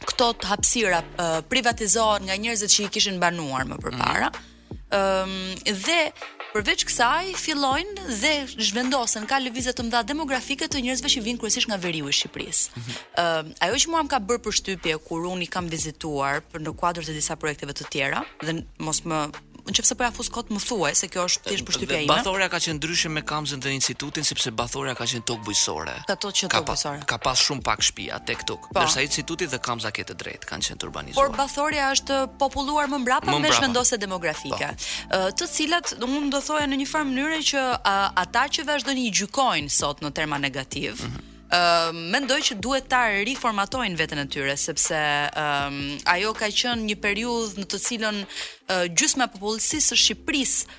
këto 0.08 0.28
të 0.40 0.50
hapësira 0.52 1.00
uh, 1.04 1.36
privatizohen 1.50 2.28
nga 2.28 2.38
njerëzit 2.40 2.72
që 2.76 2.86
i 2.86 2.92
kishin 2.96 3.20
banuar 3.22 3.66
më 3.70 3.80
përpara. 3.84 4.32
Ëm 4.34 4.80
mhm. 4.84 4.88
mm. 4.94 5.68
um, 5.72 5.76
dhe 5.84 5.98
përveç 6.54 6.84
kësaj 6.86 7.32
fillojnë 7.34 8.04
dhe 8.20 8.30
zhvendosen 8.62 9.24
ka 9.26 9.40
lëvizje 9.42 9.72
të 9.74 9.88
mëdha 9.88 10.04
demografike 10.06 10.68
të 10.70 10.84
njerëzve 10.84 11.10
që 11.14 11.22
vijnë 11.26 11.40
kryesisht 11.42 11.66
nga 11.66 11.78
veriu 11.82 12.06
i 12.10 12.14
Shqipërisë. 12.14 12.66
Ëm 12.78 12.84
mhm. 12.84 12.92
mm 13.18 13.18
-hmm. 13.22 13.56
uh, 13.56 13.64
ajo 13.68 13.80
që 13.84 13.90
mua 13.94 14.04
më 14.06 14.12
ka 14.14 14.20
bërë 14.28 14.44
përshtypje 14.46 14.98
kur 15.08 15.26
unë 15.32 15.46
i 15.46 15.50
kam 15.56 15.70
vizituar 15.74 16.40
për 16.52 16.62
në 16.64 16.76
kuadër 16.80 17.04
të 17.08 17.18
disa 17.20 17.36
projekteve 17.40 17.72
të 17.74 17.90
tjera 17.92 18.22
dhe 18.46 18.60
mos 18.78 19.02
më 19.10 19.20
në 19.64 19.78
qëfëse 19.78 19.94
për 19.96 20.04
po 20.04 20.08
afus 20.12 20.28
kotë 20.32 20.52
më 20.52 20.60
thuaj, 20.68 20.92
se 20.98 21.08
kjo 21.08 21.22
është 21.24 21.44
tjesh 21.50 21.62
për 21.64 21.74
shtypja 21.76 22.00
ime. 22.04 22.10
Bathoria 22.10 22.48
ka 22.52 22.58
qenë 22.60 22.76
ndryshe 22.78 23.08
me 23.12 23.22
kamzën 23.26 23.62
dhe 23.64 23.72
institutin, 23.72 24.26
sepse 24.28 24.52
Bathoria 24.52 24.92
ka 24.98 25.06
qenë 25.08 25.24
tokë 25.28 25.40
bujësore. 25.46 25.94
Ka 26.10 26.16
to 26.24 26.32
qenë 26.36 26.52
tokë 26.52 26.68
bujësore. 26.68 27.08
Ka 27.12 27.18
pas 27.26 27.44
shumë 27.46 27.64
pak 27.66 27.84
shpia, 27.86 28.20
tek 28.28 28.44
tokë. 28.48 28.68
Pa. 28.68 28.74
Po. 28.74 28.84
Nërsa 28.84 29.04
institutit 29.06 29.48
dhe 29.54 29.60
kamzë 29.64 29.88
a 29.88 29.94
kete 29.96 30.16
drejt, 30.20 30.44
kanë 30.50 30.68
qenë 30.68 30.84
të 30.84 30.88
urbanizuar. 30.90 31.32
Por 31.32 31.36
Bathoria 31.38 31.88
është 31.96 32.20
populuar 32.42 32.90
më 32.92 33.02
mbrapa, 33.06 33.32
më 33.32 33.40
mbrapa. 33.40 33.48
me 33.48 33.56
shvendose 33.58 33.98
demografike. 34.04 34.70
Po. 34.76 35.26
Të 35.40 35.50
cilat, 35.56 35.94
unë 36.04 36.32
do 36.36 36.42
thoja 36.44 36.68
në 36.70 36.82
një 36.84 36.90
farë 36.92 37.10
mënyre 37.12 37.40
që 37.56 37.66
a, 37.80 37.98
ata 38.26 38.46
që 38.54 38.68
vazhdo 38.68 38.92
një 39.00 39.08
gjykojnë 39.22 39.72
sot 39.80 40.04
në 40.04 40.12
terma 40.20 40.42
negativë, 40.48 41.00
mm 41.08 41.14
-hmm 41.16 41.30
Ehm, 41.52 41.98
mendoj 42.10 42.40
që 42.48 42.56
duhet 42.58 42.86
ta 42.88 43.04
riformatojnë 43.28 43.98
veten 44.00 44.20
e 44.22 44.24
tyre 44.32 44.54
sepse 44.58 44.96
um, 45.38 45.76
ajo 46.14 46.30
ka 46.32 46.48
qenë 46.48 46.86
një 46.88 46.96
periudhë 47.02 47.60
në 47.60 47.66
të 47.68 47.80
cilën 47.84 48.20
uh, 48.24 48.86
gjysma 48.88 49.26
e 49.28 49.32
popullsisë 49.34 49.92
së 49.92 49.98
Shqipërisë 50.04 50.78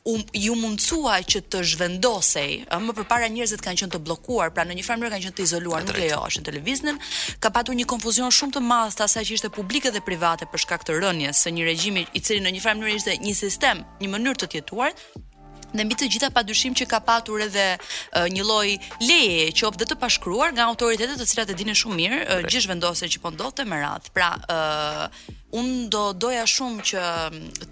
um, 0.00 0.24
ju 0.46 0.56
mundësua 0.56 1.18
që 1.20 1.42
të 1.52 1.60
zhvendosej, 1.74 2.64
më 2.80 2.96
përpara 3.02 3.28
njerëzit 3.34 3.62
kanë 3.66 3.82
qenë 3.82 3.92
të 3.98 4.02
bllokuar, 4.08 4.54
pra 4.56 4.64
në 4.64 4.78
një 4.80 4.88
farë 4.88 5.12
kanë 5.12 5.20
qenë 5.28 5.36
të 5.38 5.48
izoluar 5.50 5.84
në 5.84 5.98
lejoshën 6.00 6.48
televizionin, 6.48 6.98
ka 7.38 7.52
patur 7.54 7.76
një 7.76 7.90
konfuzion 7.92 8.32
shumë 8.34 8.56
të 8.56 8.64
madh 8.72 8.96
të 8.96 9.04
asaj 9.06 9.28
që 9.28 9.36
ishte 9.42 9.52
publike 9.56 9.92
dhe 9.92 10.00
private 10.06 10.48
për 10.48 10.64
shkak 10.64 10.88
të 10.88 10.96
rënjes 11.04 11.44
së 11.44 11.52
një 11.58 11.68
regjimi 11.74 12.06
i 12.16 12.24
cili 12.24 12.40
në 12.48 12.56
një 12.56 12.64
farë 12.68 12.94
ishte 12.96 13.18
një 13.20 13.36
sistem, 13.44 13.84
një 14.00 14.14
mënyrë 14.16 14.46
të 14.48 14.54
jetuar, 14.62 14.96
Në 15.78 15.84
mbi 15.86 15.96
të 16.00 16.08
gjitha 16.10 16.30
padyshim 16.34 16.74
që 16.78 16.86
ka 16.90 16.98
patur 17.10 17.44
edhe 17.44 17.66
uh, 17.78 18.26
një 18.34 18.46
lloj 18.46 18.70
leje 19.06 19.46
që 19.60 19.68
opt 19.68 19.82
dhe 19.82 19.88
të 19.92 19.98
pashkruar 20.02 20.54
nga 20.56 20.66
autoritetet 20.70 21.20
të 21.20 21.28
cilat 21.30 21.52
e 21.54 21.58
dinë 21.62 21.76
shumë 21.82 21.98
mirë 22.00 22.20
uh, 22.22 22.48
gjithë 22.48 22.72
vendosen 22.72 23.12
që 23.14 23.22
po 23.24 23.30
ndodhte 23.34 23.66
me 23.70 23.78
radh. 23.84 24.10
Pra, 24.18 24.32
uh, 24.50 25.28
Unë 25.60 25.88
do 25.90 26.00
doja 26.22 26.44
shumë 26.46 26.84
që 26.92 27.00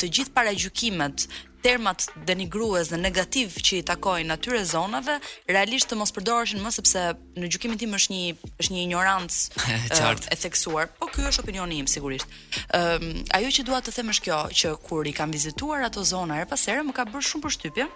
të 0.03 0.07
gjithë 0.17 0.33
paragjykimet 0.35 1.29
termat 1.63 2.07
denigrues 2.27 2.89
dhe 2.93 2.99
negativ 3.01 3.57
që 3.67 3.79
i 3.79 3.85
takojnë 3.91 4.35
atyre 4.37 4.61
zonave, 4.69 5.19
realisht 5.51 5.91
të 5.91 5.99
mos 5.99 6.13
përdoreshin 6.15 6.63
më 6.63 6.73
sepse 6.75 7.03
në 7.39 7.51
gjykimin 7.53 7.81
tim 7.83 7.97
është 7.99 8.15
një 8.15 8.53
është 8.63 8.75
një 8.75 8.83
ignorancë 8.87 9.77
e 10.33 10.41
theksuar, 10.45 10.91
po 11.01 11.11
ky 11.13 11.27
është 11.31 11.45
opinioni 11.47 11.81
im 11.83 11.91
sigurisht. 11.91 12.27
Ëm 12.77 13.09
um, 13.09 13.23
ajo 13.39 13.53
që 13.59 13.67
dua 13.69 13.81
të 13.83 13.97
them 13.99 14.15
është 14.15 14.27
kjo, 14.29 14.41
që 14.61 14.75
kur 14.89 15.09
i 15.11 15.15
kam 15.17 15.35
vizituar 15.35 15.87
ato 15.89 16.05
zona 16.07 16.39
her 16.41 16.49
pas 16.51 16.67
here 16.71 16.85
më 16.87 16.95
ka 16.97 17.09
bërë 17.11 17.29
shumë 17.33 17.47
përshtypje 17.49 17.89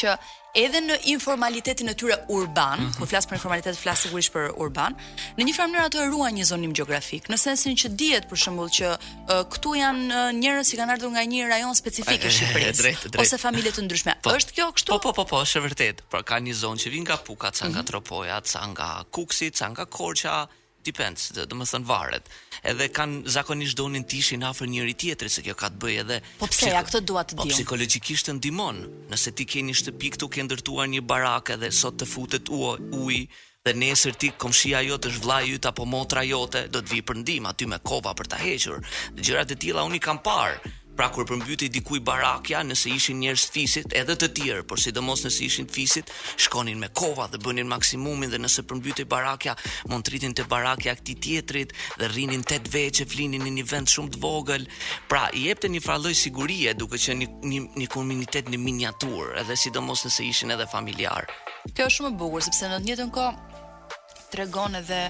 që 0.00 0.14
edhe 0.56 0.80
në 0.82 0.96
informalitetin 1.12 1.90
e 1.92 1.94
tyre 1.98 2.16
urban, 2.28 2.80
mm 2.80 2.86
-hmm. 2.86 2.98
kur 2.98 3.06
flas 3.08 3.26
për 3.26 3.34
informalitet 3.36 3.76
flas 3.78 3.98
sigurisht 4.02 4.32
për 4.32 4.50
urban, 4.56 4.96
në 5.38 5.44
një 5.46 5.54
farë 5.56 5.70
mënyrë 5.70 5.86
ato 5.86 6.04
ruajnë 6.10 6.38
një 6.38 6.44
zonim 6.44 6.72
gjeografik, 6.72 7.28
në 7.28 7.36
sensin 7.36 7.76
që 7.76 7.88
dihet 7.88 8.28
për 8.30 8.36
shembull 8.36 8.68
që 8.68 8.88
uh, 8.90 9.46
këtu 9.52 9.74
janë 9.76 10.22
njerëz 10.40 10.70
që 10.72 10.76
kanë 10.78 10.92
ardhur 10.92 11.10
nga 11.10 11.22
një 11.24 11.48
rajon 11.48 11.74
specifik 11.74 12.24
i 12.24 12.30
Shqipërisë 12.30 13.20
ose 13.20 13.38
familje 13.38 13.72
të 13.72 13.82
ndryshme. 13.84 14.14
Po, 14.22 14.30
është 14.30 14.52
kjo 14.54 14.72
kështu? 14.72 14.92
Po 14.92 14.98
po 14.98 15.12
po 15.12 15.24
po, 15.24 15.40
është 15.44 15.60
vërtet. 15.64 16.02
Pra 16.10 16.22
ka 16.22 16.40
një 16.40 16.54
zonë 16.54 16.80
që 16.82 16.88
vjen 16.90 17.04
nga 17.04 17.16
Puka, 17.16 17.50
ca 17.50 17.64
nga 17.64 17.68
mm 17.80 17.82
-hmm. 17.82 17.86
Tropoja, 17.86 18.40
ca 18.40 18.66
nga 18.66 19.04
Kuksi, 19.10 19.50
ca 19.50 19.68
nga 19.70 19.86
Korça, 19.86 20.46
depends, 20.82 21.30
dhe, 21.34 21.44
dhe 21.48 21.56
më 21.58 21.66
thënë 21.70 21.88
varet. 21.88 22.28
Edhe 22.64 22.86
kanë 22.94 23.32
zakonisht 23.34 23.78
donin 23.78 24.04
të 24.04 24.18
ishin 24.20 24.44
afër 24.46 24.70
njëri 24.72 24.94
tjetrit 25.00 25.32
se 25.34 25.44
kjo 25.44 25.54
ka 25.60 25.70
të 25.72 25.80
bëjë 25.82 26.00
edhe 26.04 26.18
Po 26.40 26.48
pse 26.50 26.72
ja 26.72 26.82
këtë 26.86 27.02
dua 27.08 27.24
të 27.24 27.36
di? 27.38 27.42
Po 27.42 27.48
psikologjikisht 27.50 28.28
të 28.30 28.36
ndihmon. 28.38 28.82
Nëse 29.12 29.32
ti 29.36 29.46
ke 29.48 29.62
një 29.66 29.76
shtëpi 29.80 30.12
këtu 30.16 30.30
ke 30.34 30.44
ndërtuar 30.46 30.90
një 30.92 31.04
barakë 31.10 31.60
dhe 31.62 31.70
sot 31.82 31.98
të 32.00 32.08
futet 32.08 32.50
uji 32.54 33.24
dhe 33.66 33.74
nesër 33.76 34.14
ti 34.16 34.30
komshia 34.40 34.80
jote 34.86 35.10
është 35.12 35.20
vllai 35.22 35.42
yt 35.54 35.66
apo 35.68 35.84
motra 35.84 36.22
jote, 36.24 36.64
do 36.72 36.80
të 36.80 36.94
vi 36.94 37.00
për 37.04 37.18
ndihmë 37.20 37.50
aty 37.50 37.66
me 37.68 37.76
kova 37.84 38.14
për 38.16 38.30
ta 38.32 38.38
hequr. 38.40 38.78
Gjërat 39.20 39.52
e 39.52 39.58
tilla 39.60 39.84
unë 39.88 39.98
i 40.00 40.04
kam 40.06 40.20
parë. 40.24 40.78
Pra 40.96 41.08
kur 41.12 41.24
përmbyti 41.28 41.68
dikuj 41.72 42.00
barakja, 42.04 42.60
nëse 42.66 42.90
ishin 42.92 43.20
njerëz 43.22 43.44
fisit 43.54 43.94
edhe 43.96 44.16
të 44.20 44.28
tjerë, 44.36 44.62
por 44.68 44.80
sidomos 44.82 45.22
nëse 45.24 45.42
ishin 45.46 45.68
fisit, 45.70 46.10
shkonin 46.44 46.80
me 46.82 46.88
kova 46.96 47.28
dhe 47.30 47.38
bënin 47.44 47.68
maksimumin 47.70 48.30
dhe 48.32 48.40
nëse 48.42 48.64
përmbyti 48.72 49.06
barakja, 49.08 49.54
mund 49.92 50.10
rritin 50.12 50.34
te 50.36 50.44
barakja 50.50 50.94
këti 50.98 51.14
tjetrit 51.26 51.74
dhe 52.00 52.08
rrinin 52.10 52.42
tet 52.44 52.68
veqe, 52.74 53.06
flinin 53.12 53.46
në 53.46 53.54
një 53.58 53.66
vend 53.70 53.92
shumë 53.94 54.14
të 54.16 54.22
vogël. 54.26 54.66
Pra 55.10 55.28
i 55.40 55.46
epte 55.54 55.70
një 55.70 55.80
farë 55.86 56.12
sigurie 56.24 56.74
duke 56.76 57.00
qenë 57.06 57.22
një, 57.22 57.30
një 57.54 57.60
një 57.84 57.90
komunitet 57.96 58.50
në 58.50 58.60
miniaturë, 58.66 59.38
edhe 59.44 59.56
sidomos 59.62 60.04
nëse 60.08 60.26
ishin 60.32 60.56
edhe 60.56 60.68
familjar. 60.74 61.30
Kjo 61.70 61.86
është 61.86 61.94
shumë 62.00 62.12
e 62.12 62.18
bukur 62.24 62.44
sepse 62.48 62.66
në 62.74 62.80
të 62.82 62.88
njëjtën 62.90 63.14
kohë 63.14 64.34
tregon 64.34 64.76
edhe 64.82 65.04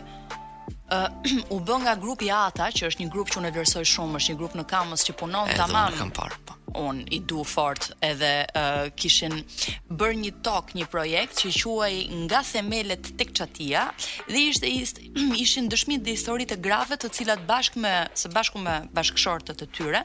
u 1.54 1.58
bë 1.60 1.76
nga 1.84 1.94
grupi 2.00 2.30
Ata, 2.34 2.66
që 2.74 2.90
është 2.90 3.02
një 3.04 3.08
grup 3.12 3.30
që 3.30 3.40
unë 3.40 3.50
vlerësoj 3.54 3.84
shumë, 3.88 4.16
është 4.20 4.32
një 4.34 4.38
grup 4.40 4.54
në 4.58 4.64
Kamës 4.72 5.04
që 5.08 5.14
punon 5.20 5.50
tamam. 5.58 5.92
Edhe 5.92 6.00
kam 6.00 6.12
po. 6.18 6.56
Un 6.80 7.00
i 7.10 7.18
du 7.30 7.42
fort 7.50 7.88
edhe 8.06 8.28
uh, 8.46 8.86
kishin 9.00 9.40
bërë 9.90 10.18
një 10.22 10.32
tok, 10.46 10.74
një 10.78 10.86
projekt 10.92 11.40
që 11.42 11.52
quhej 11.58 11.96
Nga 12.22 12.42
themelet 12.52 13.10
tek 13.18 13.32
çatia 13.40 13.88
dhe 14.30 14.44
ishte 14.52 14.70
ist, 14.70 15.00
ishin 15.44 15.66
dëshmitë 15.72 16.06
dhe 16.06 16.14
historitë 16.18 16.60
grave 16.68 16.98
të 17.00 17.10
cilat 17.18 17.42
bashkë 17.50 17.82
me 17.84 17.94
së 18.22 18.30
bashku 18.36 18.62
me 18.62 18.76
bashkëshortët 19.00 19.66
e 19.66 19.70
tyre 19.76 20.04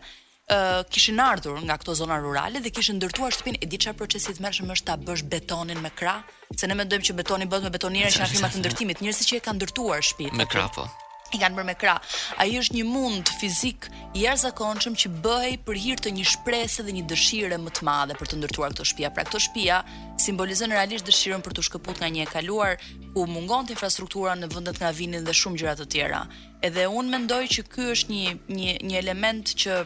uh, 0.50 0.84
kishin 0.90 1.20
ardhur 1.20 1.58
nga 1.66 1.78
këto 1.82 1.96
zona 2.02 2.18
rurale 2.22 2.62
dhe 2.62 2.72
kishin 2.76 3.00
ndërtuar 3.00 3.34
shtëpinë 3.36 3.62
e 3.66 3.70
diçka 3.72 3.94
procesi 3.98 4.32
i 4.36 4.44
mëshëm 4.46 4.74
është 4.76 4.88
ta 4.92 4.98
bësh 5.06 5.24
betonin 5.32 5.82
me 5.82 5.90
krah, 5.92 6.20
se 6.54 6.68
ne 6.70 6.78
mendojmë 6.78 7.08
që 7.10 7.16
betoni 7.22 7.48
bëhet 7.50 7.66
me 7.68 7.72
betonierë 7.78 8.14
që 8.14 8.30
janë 8.38 8.54
të 8.58 8.62
ndërtimit, 8.66 9.02
njerëzit 9.04 9.30
që 9.32 9.40
e 9.42 9.46
kanë 9.48 9.60
ndërtuar 9.64 10.04
shtëpinë 10.12 10.40
me 10.42 10.48
krah 10.52 10.70
po 10.78 10.86
i 11.34 11.40
kanë 11.42 11.58
bërë 11.58 11.68
me 11.68 11.74
krah. 11.76 11.98
Ai 12.40 12.54
është 12.62 12.78
një 12.78 12.84
mund 12.88 13.28
fizik 13.42 13.88
i 14.16 14.22
jashtëzakonshëm 14.24 14.94
që 15.02 15.10
bëhej 15.26 15.56
për 15.68 15.80
hir 15.84 15.98
të 16.06 16.12
një 16.16 16.24
shpresë 16.32 16.86
dhe 16.88 16.94
një 16.96 17.04
dëshire 17.10 17.58
më 17.60 17.74
të 17.76 17.84
madhe 17.84 18.16
për 18.16 18.30
të 18.32 18.38
ndërtuar 18.40 18.76
këtë 18.78 18.86
shtëpi. 18.92 19.10
Pra 19.18 19.26
këtë 19.28 19.42
shtëpi 19.48 20.22
simbolizon 20.22 20.72
realisht 20.78 21.10
dëshirën 21.10 21.44
për 21.44 21.58
të 21.58 21.66
shkëputur 21.68 22.06
nga 22.06 22.12
një 22.14 22.24
e 22.24 22.30
kaluar 22.30 22.78
ku 23.18 23.26
mungonte 23.28 23.76
infrastruktura 23.76 24.38
në 24.38 24.52
vendet 24.54 24.80
nga 24.80 24.94
vinin 24.96 25.28
dhe 25.28 25.36
shumë 25.42 25.60
gjëra 25.60 25.76
të 25.82 25.90
tjera. 25.92 26.24
Edhe 26.64 26.88
unë 27.02 27.18
mendoj 27.18 27.42
që 27.58 27.68
ky 27.74 27.90
është 27.98 28.16
një 28.16 28.40
një 28.60 28.72
një 28.94 29.02
element 29.04 29.52
që 29.66 29.82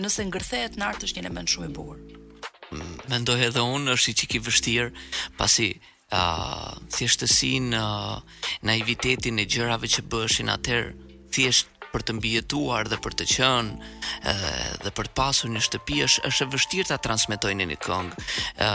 nëse 0.00 0.24
ngërthehet 0.26 0.76
në 0.78 0.86
art 0.86 1.04
është 1.04 1.18
një 1.20 1.24
element 1.26 1.52
shumë 1.52 1.68
i 1.70 1.74
bukur. 1.76 1.98
Mendoj 3.12 3.38
edhe 3.50 3.64
unë 3.76 3.96
është 3.96 4.10
i 4.12 4.16
çik 4.22 4.34
i 4.38 4.42
vështirë 4.46 4.88
pasi 5.36 5.66
ë 6.12 6.16
uh, 6.16 6.72
thjeshtësinë 6.92 7.76
uh, 7.76 8.16
naivitetin 8.68 9.40
e 9.42 9.48
gjërave 9.48 9.88
që 9.96 10.04
bëheshin 10.12 10.52
atëherë 10.52 11.16
thjesht 11.32 11.71
për 11.92 12.04
të 12.08 12.14
mbijetuar 12.18 12.88
dhe 12.90 12.98
për 13.04 13.16
të 13.20 13.26
qënë 13.34 13.90
dhe 14.84 14.92
për 14.98 15.10
të 15.10 15.14
pasur 15.20 15.52
një 15.52 15.62
shtëpi 15.66 16.00
është 16.06 16.30
është 16.30 16.46
e 16.46 16.50
vështirë 16.54 16.88
ta 16.90 16.98
transmetojnë 17.06 17.66
një 17.72 17.78
këngë. 17.84 18.24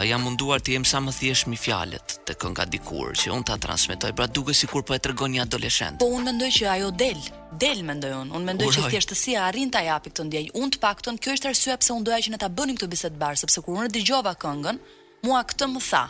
Jam 0.10 0.24
munduar 0.28 0.62
të 0.62 0.76
jem 0.78 0.86
sa 0.92 1.02
më 1.04 1.16
thjesht 1.18 1.50
mi 1.52 1.58
fjalët 1.64 2.18
të 2.28 2.38
kënga 2.42 2.68
dikur 2.76 3.16
që 3.22 3.34
unë 3.36 3.48
ta 3.50 3.58
transmetoj, 3.66 4.14
pra 4.20 4.30
duke 4.38 4.56
sikur 4.60 4.86
po 4.88 4.96
e 4.98 5.02
tregon 5.08 5.34
një 5.36 5.44
adoleshent. 5.48 6.00
Po 6.04 6.10
unë 6.18 6.28
mendoj 6.30 6.52
që 6.60 6.70
ajo 6.76 6.92
del, 7.04 7.20
del 7.66 7.84
mendoj 7.90 8.14
unë. 8.20 8.32
Unë 8.38 8.50
mendoj 8.52 8.70
që 8.78 8.86
thjeshtësia 8.92 9.48
arrin 9.50 9.74
ta 9.74 9.84
japi 9.88 10.14
këtë 10.14 10.28
ndjenjë. 10.30 10.56
Unë 10.62 10.76
të 10.76 10.84
paktën 10.86 11.20
kjo 11.22 11.38
është 11.40 11.52
arsye 11.52 11.80
pse 11.82 11.94
unë 11.98 12.08
doja 12.12 12.24
që 12.28 12.36
ne 12.36 12.42
ta 12.46 12.52
bënim 12.60 12.80
këtë 12.82 12.92
bisedë 12.94 13.22
bar, 13.22 13.40
sepse 13.42 13.64
kur 13.66 13.82
unë 13.82 13.94
dëgjova 13.98 14.36
këngën, 14.46 14.82
mua 15.28 15.44
këtë 15.50 15.72
më 15.74 15.84
tha. 15.90 16.06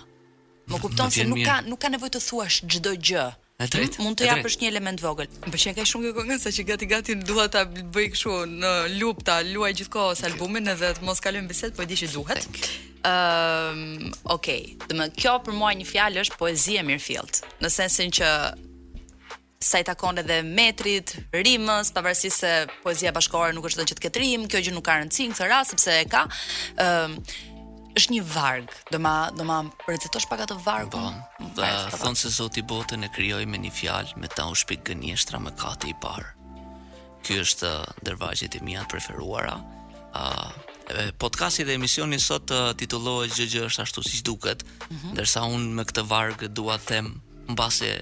Më 0.68 0.80
kupton 0.84 1.12
se 1.16 1.24
nuk 1.30 1.46
ka 1.48 1.62
nuk 1.72 1.80
ka 1.80 1.92
nevojë 1.94 2.18
të 2.18 2.26
thuash 2.28 2.64
çdo 2.68 2.98
gjë 3.10 3.28
drejt. 3.66 3.98
Mund 4.04 4.20
të 4.20 4.28
japësh 4.30 4.58
një 4.62 4.68
element 4.70 5.02
vogël. 5.02 5.30
Më 5.42 5.50
M'pëlqen 5.50 5.78
kaq 5.80 5.88
shumë 5.90 6.06
kjo 6.06 6.12
këngë 6.20 6.38
sa 6.44 6.52
që 6.54 6.66
gati 6.72 6.90
gati 6.92 7.16
dua 7.26 7.48
ta 7.50 7.64
bëj 7.66 8.10
kështu 8.14 8.36
në 8.52 8.74
lupta, 9.00 9.40
luaj 9.50 9.72
gjithkohë 9.80 10.14
okay. 10.14 10.26
albumin 10.30 10.70
edhe 10.76 10.92
të 11.00 11.06
mos 11.08 11.24
kalojmë 11.26 11.50
bisedë, 11.50 11.74
po 11.78 11.82
e 11.82 11.90
di 11.90 11.98
që 11.98 12.12
duhet. 12.14 12.46
Ëm, 13.02 13.10
ehm, 13.10 13.82
um, 13.82 14.14
okay. 14.36 14.76
Dhe 14.92 15.10
kjo 15.18 15.40
për 15.48 15.58
mua 15.58 15.74
një 15.80 15.90
fjalë 15.90 16.24
është 16.28 16.38
poezi 16.44 16.78
e 16.78 16.86
mirëfillt. 16.86 17.42
Në 17.66 17.74
sensin 17.74 18.14
që 18.14 18.32
sa 19.58 19.80
i 19.82 19.84
takon 19.88 20.22
edhe 20.22 20.44
metrit, 20.46 21.16
rimës, 21.34 21.90
pavarësisht 21.96 22.44
se 22.44 22.52
poezia 22.84 23.10
bashkëkohore 23.16 23.56
nuk 23.58 23.66
është 23.72 23.82
vetëm 23.82 23.90
që 23.90 23.98
të 23.98 24.06
ketë 24.06 24.22
rim, 24.22 24.46
kjo 24.54 24.62
gjë 24.68 24.74
nuk 24.76 24.86
ka 24.86 25.00
rëndësi 25.02 25.32
në 25.32 25.34
këtë 25.34 25.48
rast 25.50 25.74
sepse 25.74 25.98
e 25.98 26.06
ka. 26.14 26.28
Ëm, 26.30 26.34
ehm, 26.78 27.22
um, 27.26 27.46
është 27.98 28.14
një 28.16 28.22
varg. 28.32 28.74
Do 28.94 29.00
ma 29.02 29.14
do 29.36 29.44
ma 29.50 29.58
recetosh 29.90 30.28
pak 30.30 30.46
atë 30.46 30.58
vargun. 30.66 31.16
Po. 31.40 31.50
Dhe 31.58 31.98
thon 32.02 32.16
se 32.20 32.30
Zoti 32.34 32.62
botën 32.64 33.04
e 33.04 33.10
krijoi 33.14 33.46
me 33.50 33.58
një 33.62 33.72
fjalë, 33.80 34.16
me 34.22 34.30
ta 34.32 34.46
u 34.52 34.56
shpik 34.58 34.86
gënjeshtra 34.90 35.42
me 35.42 35.52
kati 35.60 35.92
i 35.94 35.98
parë. 36.04 36.30
Ky 37.26 37.40
është 37.44 37.68
uh, 37.68 37.92
ndërvajtjet 38.04 38.60
e 38.60 38.64
mia 38.64 38.86
preferuara. 38.92 39.58
ë 39.58 40.20
uh, 40.22 41.12
podcasti 41.20 41.64
dhe 41.68 41.74
emisioni 41.76 42.18
sot 42.20 42.52
uh, 42.56 42.72
titullohet 42.80 43.34
gjë 43.36 43.46
gjë 43.54 43.66
është 43.68 43.82
ashtu 43.84 44.02
siç 44.08 44.22
duket, 44.24 44.64
mm 44.64 44.96
-hmm. 44.98 45.12
ndërsa 45.14 45.40
unë 45.56 45.68
me 45.78 45.84
këtë 45.86 46.04
varg 46.08 46.40
dua 46.60 46.78
të 46.78 46.86
them 46.86 47.22
mbase 47.52 48.02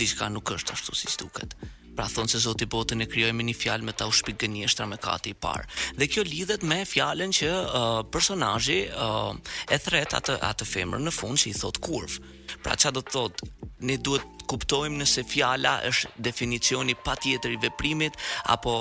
diçka 0.00 0.28
nuk 0.28 0.46
është 0.56 0.72
ashtu 0.72 0.94
siç 0.94 1.16
duket. 1.22 1.50
Pra 1.94 2.06
thonë 2.10 2.32
se 2.32 2.40
Zoti 2.42 2.66
botën 2.70 3.02
e 3.02 3.06
krijoi 3.10 3.32
me 3.38 3.44
një 3.46 3.54
fjalë 3.54 3.86
me 3.86 3.94
ta 3.94 4.08
u 4.10 4.14
shpigënjeshtra 4.14 4.86
me 4.90 4.96
kati 5.02 5.30
i 5.30 5.36
parë. 5.46 5.66
Dhe 5.98 6.08
kjo 6.10 6.24
lidhet 6.26 6.66
me 6.66 6.80
fjalën 6.90 7.34
që 7.38 7.50
uh, 7.50 7.98
personazhi 8.10 8.80
uh, 8.90 9.30
e 9.70 9.78
thret 9.82 10.16
atë 10.18 10.40
atë 10.50 10.68
femër 10.72 11.04
në 11.06 11.14
fund 11.14 11.38
që 11.44 11.52
i 11.52 11.56
thot 11.60 11.78
kurv. 11.86 12.18
Pra 12.64 12.74
ça 12.78 12.90
do 12.94 13.02
të 13.04 13.14
thotë? 13.14 13.50
Ne 13.86 13.98
duhet 14.02 14.42
kuptojmë 14.50 15.02
nëse 15.04 15.22
fjala 15.30 15.76
është 15.92 16.12
definicioni 16.26 16.96
patjetër 17.06 17.54
i 17.54 17.60
veprimit 17.68 18.18
apo 18.56 18.80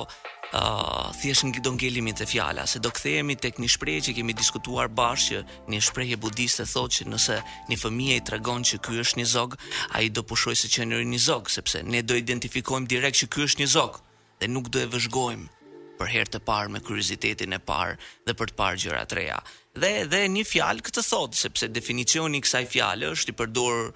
Ah, 0.55 1.09
thjesht 1.17 1.49
do 1.65 1.71
ngelimi 1.73 2.11
të 2.13 2.27
fjalës, 2.29 2.75
se 2.75 2.79
do 2.79 2.91
kthehemi 2.93 3.33
tek 3.41 3.57
një 3.57 3.67
shprehje 3.73 4.01
që 4.07 4.13
kemi 4.19 4.35
diskutuar 4.37 4.85
bashkë, 4.99 5.39
që 5.41 5.71
një 5.73 5.79
shprehje 5.81 6.19
budiste 6.21 6.65
thotë 6.69 6.99
që 6.99 7.07
nëse 7.09 7.37
një 7.71 7.77
fëmijë 7.81 8.17
i 8.21 8.21
tregon 8.29 8.61
që 8.69 8.77
ky 8.85 8.99
është 9.01 9.17
një 9.19 9.25
zog, 9.31 9.55
ai 9.97 10.11
do 10.13 10.21
pushojë 10.21 10.59
se 10.61 10.69
qenëri 10.75 11.07
një 11.09 11.21
zog, 11.25 11.49
sepse 11.49 11.81
ne 11.81 12.03
do 12.05 12.13
identifikojmë 12.19 12.85
direkt 12.91 13.17
që 13.23 13.29
ky 13.33 13.47
është 13.47 13.63
një 13.63 13.67
zog 13.73 13.97
dhe 14.43 14.51
nuk 14.53 14.69
do 14.69 14.83
e 14.85 14.91
vëzhgojmë 14.93 15.49
për 15.97 16.13
herë 16.13 16.31
të 16.37 16.43
parë 16.45 16.71
me 16.75 16.83
kuriozitetin 16.85 17.57
e 17.57 17.59
parë 17.71 17.97
dhe 18.27 18.37
për 18.37 18.53
të 18.53 18.57
parë 18.61 18.81
gjëra 18.85 19.01
të 19.09 19.17
reja. 19.21 19.39
Dhe 19.81 19.91
dhe 20.11 20.21
një 20.37 20.45
fjalë 20.53 20.85
këtë 20.85 21.07
thotë, 21.09 21.41
sepse 21.47 21.71
definicioni 21.79 22.37
i 22.37 22.43
kësaj 22.45 22.63
fjale 22.75 23.09
është 23.15 23.33
i 23.33 23.37
përdorur 23.41 23.91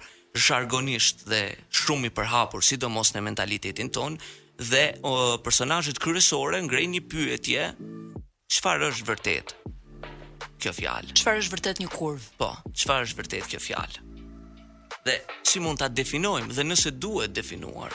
jargonisht 0.48 1.22
dhe 1.30 1.42
shumë 1.84 2.10
i 2.10 2.16
përhapur, 2.18 2.66
sidomos 2.66 3.14
në 3.14 3.22
mentalitetin 3.30 3.90
tonë, 3.98 4.18
dhe 4.58 4.98
o, 5.06 5.38
personajit 5.38 5.98
kryesore 6.02 6.60
grej 6.66 6.88
një 6.90 7.02
pyetje 7.10 7.64
qëfar 8.50 8.82
është 8.88 9.06
vërtet 9.06 9.52
kjo 10.58 10.72
fjalë. 10.74 11.14
Qëfar 11.14 11.38
është 11.38 11.54
vërtet 11.54 11.80
një 11.84 11.88
kurvë? 11.94 12.32
Po, 12.40 12.50
qëfar 12.74 13.06
është 13.06 13.18
vërtet 13.22 13.48
kjo 13.52 13.60
fjalë? 13.62 14.02
Dhe 15.06 15.14
si 15.46 15.62
mund 15.62 15.78
ta 15.78 15.86
definojmë 15.88 16.56
dhe 16.58 16.64
nëse 16.66 16.90
duhet 16.98 17.32
definuar? 17.38 17.94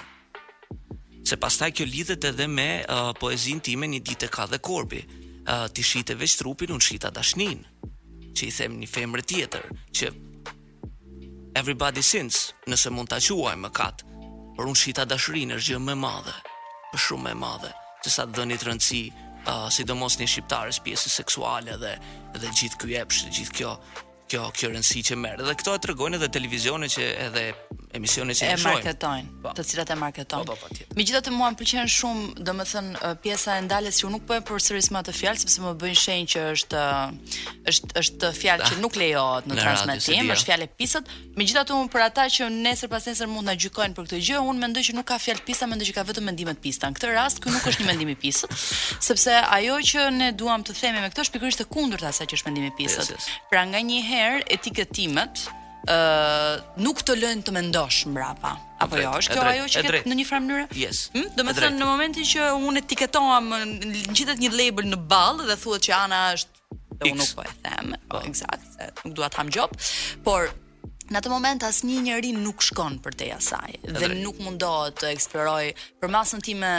Se 1.28 1.36
pastaj 1.40 1.72
kjo 1.76 1.86
lidhet 1.88 2.26
edhe 2.32 2.48
me 2.48 2.70
uh, 2.86 3.12
poezin 3.20 3.60
time 3.64 3.88
një 3.92 4.00
ditë 4.08 4.30
ka 4.34 4.48
dhe 4.52 4.60
korbi. 4.64 5.02
Uh, 5.44 5.68
ti 5.76 5.84
shite 5.84 6.16
veç 6.20 6.38
trupin, 6.40 6.72
unë 6.72 6.84
shita 6.88 7.12
dashnin. 7.16 7.64
Që 8.34 8.48
i 8.48 8.52
them 8.56 8.78
një 8.80 8.88
femre 8.90 9.24
tjetër, 9.24 9.68
që 10.00 10.10
everybody 11.60 12.02
sins, 12.04 12.48
nëse 12.72 12.90
mund 12.92 13.12
ta 13.12 13.20
quaj 13.24 13.56
më 13.62 13.70
katë, 13.76 14.08
por 14.58 14.72
unë 14.72 14.80
shita 14.80 15.04
dashrin 15.08 15.54
është 15.56 15.74
gjë 15.76 15.84
më 15.92 15.98
madhe 16.02 16.34
shumë 17.00 17.34
e 17.34 17.38
madhe, 17.40 17.72
që 18.04 18.10
sa 18.14 18.26
të 18.26 18.36
dhënit 18.40 18.66
rëndësi, 18.68 19.02
uh, 19.48 19.68
sidomos 19.74 20.18
një 20.20 20.28
shqiptarës 20.30 20.82
pjesë 20.86 21.14
seksuale 21.18 21.78
dhe, 21.82 21.94
dhe 22.40 22.54
gjithë 22.60 22.82
kjo 22.84 22.94
epshë, 23.02 23.32
gjithë 23.38 23.58
kjo, 23.60 23.76
kjo 24.34 24.50
kjo 24.58 24.70
rëndësi 24.74 25.04
që 25.10 25.18
merr. 25.20 25.44
Dhe 25.46 25.54
këto 25.60 25.76
e 25.78 25.82
tregojnë 25.86 26.18
edhe 26.20 26.30
televizionet 26.38 26.94
që 26.96 27.08
edhe 27.28 27.44
emisionet 27.94 28.40
që 28.40 28.48
e 28.48 28.54
E 28.56 28.62
marketojnë, 28.66 29.32
po. 29.44 29.52
të 29.54 29.64
cilat 29.70 29.92
e 29.94 29.98
marketojnë. 30.02 30.48
Po, 30.48 30.56
po, 30.58 30.94
Megjithatë 30.98 31.34
mua 31.34 31.52
më 31.54 31.60
pëlqen 31.60 31.92
shumë, 31.94 32.26
domethënë 32.48 33.12
pjesa 33.22 33.60
e 33.60 33.66
ndales 33.68 34.00
që 34.00 34.08
unë 34.08 34.16
nuk 34.18 34.26
po 34.30 34.38
e 34.38 34.42
përsëris 34.48 34.88
më 34.94 35.02
atë 35.04 35.16
fjalë 35.20 35.44
sepse 35.44 35.66
më 35.68 35.74
bëjnë 35.84 36.00
shenjë 36.04 36.32
që 36.34 36.46
është 36.54 36.84
është 37.72 38.00
është 38.02 38.32
fjalë 38.40 38.70
që 38.72 38.80
nuk 38.82 38.98
lejohet 38.98 39.50
në, 39.52 39.58
transmetim, 39.62 40.32
është 40.34 40.50
fjalë 40.50 40.70
pisët. 40.82 41.14
Megjithatë 41.38 41.78
unë 41.78 41.94
për 41.94 42.06
ata 42.08 42.26
që 42.38 42.50
nesër 42.66 42.90
pas 42.92 43.06
nesër 43.12 43.30
mund 43.34 43.48
na 43.50 43.54
gjykojnë 43.56 43.94
për 43.98 44.10
këtë 44.10 44.22
gjë, 44.30 44.42
unë 44.42 44.66
mendoj 44.66 44.84
që 44.90 44.98
nuk 44.98 45.08
ka 45.14 45.20
fjalë 45.28 45.46
pista, 45.48 45.70
mendoj 45.74 45.88
që 45.92 45.96
ka 46.00 46.06
vetëm 46.10 46.28
mendime 46.32 46.56
të 46.58 46.64
pista. 46.66 46.90
Në 46.90 46.98
këtë 46.98 47.14
rast 47.18 47.44
ky 47.44 47.54
nuk 47.54 47.70
është 47.72 47.86
një 47.86 47.90
mendim 47.92 48.14
i 48.16 48.18
pisët, 48.26 48.58
sepse 49.10 49.38
ajo 49.44 49.78
që 49.92 50.08
ne 50.18 50.32
duam 50.38 50.64
të 50.66 50.76
themi 50.82 51.04
me 51.06 51.12
këtë 51.14 51.26
është 51.28 51.34
pikërisht 51.38 51.66
e 51.66 51.70
kundërt 51.74 52.06
asaj 52.10 52.28
që 52.32 52.40
është 52.42 52.48
mendimi 52.50 52.72
i 52.74 52.76
pisët. 52.78 53.14
Pra 53.54 53.66
nga 53.70 53.82
një 53.82 54.02
etiketimet 54.52 55.46
ë 55.84 55.92
uh, 55.92 56.60
nuk 56.80 57.02
të 57.04 57.18
lënë 57.20 57.44
të 57.44 57.54
mendosh 57.58 58.06
mbrapa. 58.08 58.54
Apo 58.84 59.00
jo, 59.02 59.10
është 59.20 59.36
kjo 59.36 59.44
ajo 59.50 59.66
që 59.72 59.82
ket 59.84 60.06
në 60.08 60.16
një 60.22 60.26
farë 60.30 60.44
mënyrë? 60.46 60.68
Yes. 60.80 61.02
Hmm? 61.14 61.28
Do 61.36 61.44
të 61.50 61.58
thënë 61.58 61.80
në 61.82 61.88
momentin 61.90 62.28
që 62.30 62.48
unë 62.56 62.84
etiketohem, 62.86 63.50
gjithet 64.16 64.40
një 64.44 64.52
label 64.56 64.88
në 64.94 65.00
ball 65.12 65.44
dhe 65.48 65.58
thuhet 65.60 65.84
që 65.90 65.96
Ana 65.98 66.22
është 66.38 66.80
dhe 66.94 67.12
unë 67.12 67.20
nuk 67.20 67.34
po 67.36 67.44
e 67.44 67.56
them, 67.68 67.96
po 68.06 68.16
oh. 68.16 68.22
Ah. 68.22 68.32
eksakt, 68.32 69.04
nuk 69.04 69.18
dua 69.20 69.28
të 69.34 69.44
ham 69.44 69.56
gjop, 69.58 69.78
por 70.28 70.54
Në 71.14 71.20
atë 71.20 71.30
moment 71.30 71.62
asnjë 71.68 71.98
njeri 72.02 72.30
nuk 72.40 72.64
shkon 72.64 72.94
për 73.04 73.16
teja 73.20 73.36
saj 73.44 73.76
dhe 73.84 74.08
nuk 74.22 74.38
mundohet 74.42 74.96
të 75.02 75.10
eksploroj 75.12 75.74
për 76.00 76.10
masën 76.10 76.40
time 76.42 76.70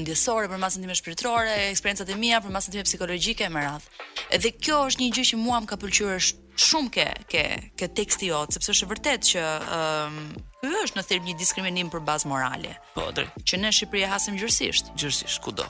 ndjesore, 0.00 0.48
për 0.50 0.58
masën 0.64 0.80
time 0.86 0.96
shpirtërore, 0.96 1.52
eksperiencat 1.68 2.08
e 2.10 2.16
mia, 2.18 2.40
për 2.42 2.54
masën 2.56 2.72
time 2.74 2.86
psikologjike 2.88 3.50
me 3.52 3.66
radhë. 3.66 4.02
Edhe 4.34 4.54
kjo 4.56 4.80
është 4.88 5.02
një 5.04 5.10
gjë 5.18 5.26
që 5.34 5.40
mua 5.44 5.60
më 5.62 5.70
ka 5.74 5.78
pëlqyer 5.84 6.30
shumë 6.62 6.92
ke 6.94 7.04
ke 7.32 7.42
ke 7.78 7.88
teksti 7.96 8.30
jot, 8.32 8.52
sepse 8.54 8.74
është 8.74 8.88
vërtet 8.92 9.26
që 9.30 9.42
ëm 9.78 10.18
um, 10.18 10.30
ky 10.62 10.70
është 10.82 10.98
në 10.98 11.04
thelb 11.10 11.26
një 11.28 11.36
diskriminim 11.38 11.90
për 11.92 12.02
bazë 12.08 12.30
morale. 12.30 12.72
Po, 12.96 13.04
drejt. 13.14 13.36
Që 13.46 13.60
në 13.62 13.70
Shqipëri 13.76 14.04
e 14.04 14.10
hasim 14.10 14.38
gjërsisht. 14.40 14.88
Gjërsisht 14.98 15.42
kudo. 15.44 15.66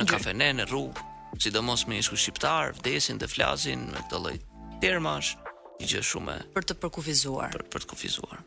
Në 0.00 0.08
kafene, 0.10 0.48
në 0.58 0.66
rrugë, 0.70 1.04
sidomos 1.44 1.84
me 1.86 2.00
ishku 2.02 2.18
shqiptar, 2.18 2.74
vdesin 2.80 3.20
dhe 3.22 3.28
flasin 3.30 3.86
me 3.92 4.00
këtë 4.02 4.22
lloj 4.24 4.34
termash, 4.82 5.36
një 5.80 5.92
gjë 5.92 6.06
shumë 6.10 6.38
për 6.56 6.66
të 6.72 6.80
përkufizuar. 6.82 7.52
Për, 7.54 7.62
për 7.62 7.64
të 7.64 7.78
përkufizuar. 7.84 8.40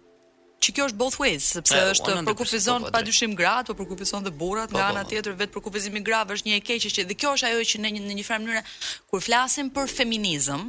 Që 0.65 0.71
kjo 0.73 0.85
është 0.89 0.97
both 0.97 1.17
ways, 1.21 1.45
sepse 1.53 1.77
e, 1.77 1.89
është 1.93 2.13
përkufizon 2.25 2.85
po, 2.87 2.91
padyshim 2.95 3.35
gratë, 3.37 3.67
po 3.75 3.83
përkufizon 3.83 4.23
dhe 4.25 4.31
burrat 4.39 4.71
po, 4.71 4.79
nga 4.79 4.87
po, 4.89 4.93
ana 4.95 5.03
po. 5.05 5.11
tjetër, 5.11 5.35
vetë 5.37 5.53
përkufizimi 5.53 5.99
i 6.01 6.05
grav 6.07 6.31
është 6.33 6.47
një 6.49 6.55
e 6.55 6.61
keqe 6.65 6.89
që 6.95 7.05
dhe 7.11 7.17
kjo 7.21 7.33
është 7.37 7.49
ajo 7.51 7.65
që 7.71 7.81
ne 7.83 7.91
në 7.99 8.15
një 8.19 8.25
farë 8.25 8.43
mënyrë 8.47 8.63
kur 9.11 9.21
flasim 9.25 9.69
për 9.75 9.91
feminizëm, 9.93 10.63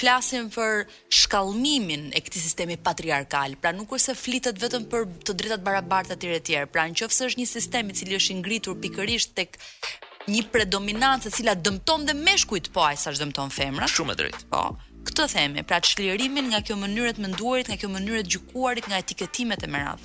flasim 0.00 0.46
për 0.52 0.84
shkallëmimin 1.12 2.06
e 2.16 2.20
këtij 2.24 2.40
sistemi 2.42 2.76
patriarkal. 2.80 3.52
Pra 3.60 3.72
nuk 3.76 3.90
kurse 3.92 4.14
flitet 4.16 4.56
vetëm 4.62 4.86
për 4.90 5.04
të 5.28 5.34
drejtat 5.42 5.64
barabarta 5.66 6.16
të 6.16 6.38
tjerë 6.46 6.68
Pra 6.72 6.86
nëse 6.88 7.08
është 7.28 7.40
një 7.42 7.48
sistem 7.48 7.90
i 7.92 7.96
cili 7.98 8.16
është 8.18 8.32
i 8.36 8.38
ngritur 8.40 8.78
pikërisht 8.80 9.34
tek 9.36 9.58
një 10.30 10.44
predominancë 10.54 11.28
e 11.28 11.34
cila 11.36 11.54
dëmton 11.56 12.06
dhe 12.08 12.14
meshkujt 12.16 12.70
po 12.74 12.84
ai 12.88 12.96
sa 12.96 13.12
dëmton 13.12 13.50
femrat. 13.52 13.90
Shumë 13.92 14.14
e 14.16 14.20
drejtë. 14.22 14.44
Po. 14.52 14.62
Këtë 15.08 15.26
themi, 15.32 15.62
pra 15.64 15.78
çlirimin 15.80 16.48
nga 16.52 16.60
kjo 16.64 16.76
mënyrë 16.76 17.14
të 17.16 17.24
menduarit, 17.24 17.70
nga 17.72 17.78
kjo 17.80 17.88
mënyrë 17.88 18.20
të 18.26 18.34
gjykuarit, 18.34 18.88
nga 18.90 18.98
etiketimet 19.00 19.64
e 19.64 19.70
merat. 19.74 20.02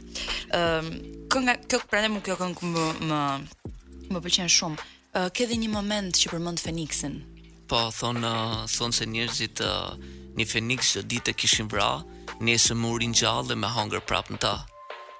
Ëm 0.55 0.91
kë 1.31 1.41
nga 1.43 1.55
kjo 1.67 1.79
prandaj 1.91 2.11
më 2.15 2.21
kjo 2.25 2.51
më 2.73 3.15
më 4.11 4.21
pëlqen 4.27 4.51
shumë. 4.59 4.89
Ke 5.35 5.47
dhe 5.49 5.55
një 5.59 5.69
moment 5.73 6.15
që 6.19 6.31
përmend 6.31 6.59
Feniksin, 6.61 7.17
Po, 7.65 7.79
thonë, 7.89 8.21
uh, 8.21 8.59
thonë 8.69 8.93
se 8.93 9.05
njerëzit 9.09 9.61
uh, 9.65 9.95
një 10.37 10.45
feniks 10.45 10.91
që 10.95 11.01
ditë 11.09 11.33
e 11.33 11.37
kishin 11.41 11.69
vra, 11.71 11.87
një 12.45 12.57
më 12.59 12.75
murin 12.77 13.15
gjallë 13.19 13.49
dhe 13.49 13.57
me 13.57 13.71
hangër 13.73 14.03
prapë 14.05 14.35
në 14.35 14.41
ta. 14.45 14.53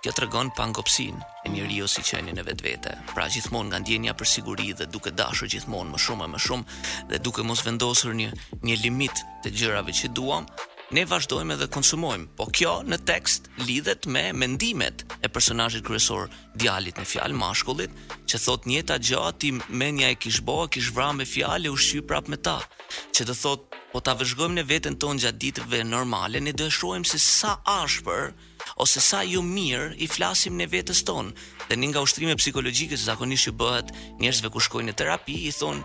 Kjo 0.05 0.12
të 0.13 0.23
regonë 0.27 0.53
pangopsin 0.53 1.17
e 1.47 1.49
një 1.49 1.65
rio 1.71 1.88
si 1.89 2.03
qeni 2.05 2.36
në 2.38 2.43
vetë 2.45 2.65
vete. 2.67 2.91
Pra 3.15 3.25
gjithmonë 3.34 3.71
nga 3.71 3.79
ndjenja 3.81 4.13
për 4.19 4.29
siguri 4.29 4.67
dhe 4.77 4.86
duke 4.86 5.10
dashur 5.17 5.49
gjithmonë 5.49 5.95
më 5.95 6.03
shumë 6.05 6.27
e 6.27 6.31
më 6.36 6.43
shumë 6.45 6.79
dhe 7.10 7.23
duke 7.25 7.41
mos 7.47 7.65
vendosur 7.65 8.13
një, 8.13 8.29
një 8.62 8.77
limit 8.84 9.25
të 9.43 9.55
gjërave 9.58 9.97
që 9.97 10.13
duam, 10.13 10.45
ne 10.93 11.06
vazhdojmë 11.08 11.56
edhe 11.56 11.67
konsumojmë. 11.74 12.28
Po 12.38 12.45
kjo 12.54 12.76
në 12.86 12.98
tekst 13.08 13.48
lidhet 13.65 14.06
me 14.12 14.28
mendimet 14.38 15.04
e 15.24 15.30
personazhit 15.34 15.86
kryesor 15.88 16.28
djalit 16.60 17.00
në 17.02 17.08
fjalë 17.13 17.39
mashkullit, 17.39 17.95
që 18.30 18.41
thot 18.45 18.67
një 18.69 18.84
ta 18.91 19.00
gjati 19.02 19.54
menja 19.69 20.12
e 20.13 20.17
kish 20.19 20.43
bë, 20.45 20.67
kish 20.74 20.91
vrarë 20.95 21.21
me 21.21 21.28
fjalë 21.30 21.71
u 21.74 21.78
shqy 21.80 22.04
prap 22.10 22.30
me 22.30 22.38
ta, 22.38 22.60
që 23.15 23.26
do 23.30 23.36
thot 23.38 23.65
po 23.93 24.02
ta 24.04 24.13
vëzhgojmë 24.19 24.60
në 24.60 24.67
veten 24.69 24.98
tonë 25.00 25.26
gjatë 25.26 25.41
ditëve 25.45 25.84
normale, 25.88 26.41
ne 26.43 26.52
do 26.54 26.69
shohim 26.69 27.06
se 27.08 27.19
sa 27.19 27.56
ashpër 27.63 28.32
ose 28.82 29.00
sa 29.02 29.21
ju 29.24 29.41
mirë 29.45 29.93
i 30.06 30.10
flasim 30.12 30.58
në 30.60 30.69
vetes 30.74 31.02
tonë. 31.08 31.32
Dhe 31.69 31.80
një 31.80 31.93
nga 31.93 32.04
ushtrime 32.06 32.36
psikologjike 32.38 32.98
se 32.98 33.08
zakonisht 33.10 33.48
ju 33.50 33.54
bëhet 33.56 33.93
njerëzve 34.21 34.52
ku 34.54 34.62
shkojnë 34.62 34.91
në 34.91 35.00
terapi, 35.00 35.39
i 35.50 35.54
thonë, 35.56 35.84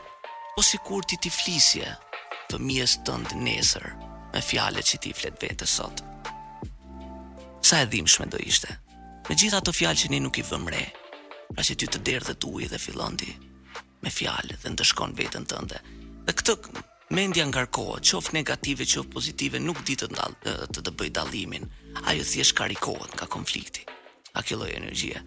po 0.57 0.67
si 0.67 0.83
kur 0.85 1.07
ti 1.07 1.17
ti 1.23 1.31
flisje, 1.33 1.95
të 2.51 2.59
mjes 2.61 2.99
nesër. 3.35 3.93
Të 3.95 4.10
me 4.33 4.43
fjalet 4.43 4.87
që 4.87 5.01
ti 5.03 5.13
flet 5.17 5.41
vetë 5.43 5.67
sot. 5.69 6.03
Sa 7.67 7.81
e 7.83 7.89
dhimshme 7.93 8.29
do 8.31 8.39
ishte. 8.41 8.73
Me 9.29 9.37
gjitha 9.39 9.61
ato 9.61 9.73
fjalë 9.75 10.01
që 10.05 10.11
ni 10.13 10.21
nuk 10.25 10.39
i 10.43 10.47
vëmë 10.47 10.73
re, 10.75 10.85
pra 11.55 11.65
që 11.67 11.77
ti 11.79 11.89
të 11.91 12.01
dhe 12.07 12.37
ujë 12.51 12.69
dhe 12.73 12.79
fillon 12.83 13.17
ti 13.21 13.31
me 14.03 14.09
fjalë 14.11 14.57
dhe 14.63 14.71
ndëshkon 14.73 15.13
veten 15.19 15.45
tënde. 15.51 15.77
Dhe 16.27 16.33
këtë 16.33 16.57
mendja 17.15 17.45
ngarkohet, 17.51 18.07
qof 18.09 18.33
negative, 18.35 18.87
qof 18.89 19.11
pozitive, 19.13 19.61
nuk 19.61 19.83
di 19.87 19.93
të 19.99 20.09
ndal 20.11 20.33
të 20.71 20.81
të 20.81 20.95
bëj 20.99 21.11
dallimin. 21.19 21.67
Ajo 22.11 22.25
thjesht 22.25 22.55
karikohet 22.59 23.13
nga 23.19 23.27
konflikti. 23.29 23.85
A 24.33 24.41
kjo 24.47 24.57
lloj 24.61 24.71
energjie. 24.73 25.19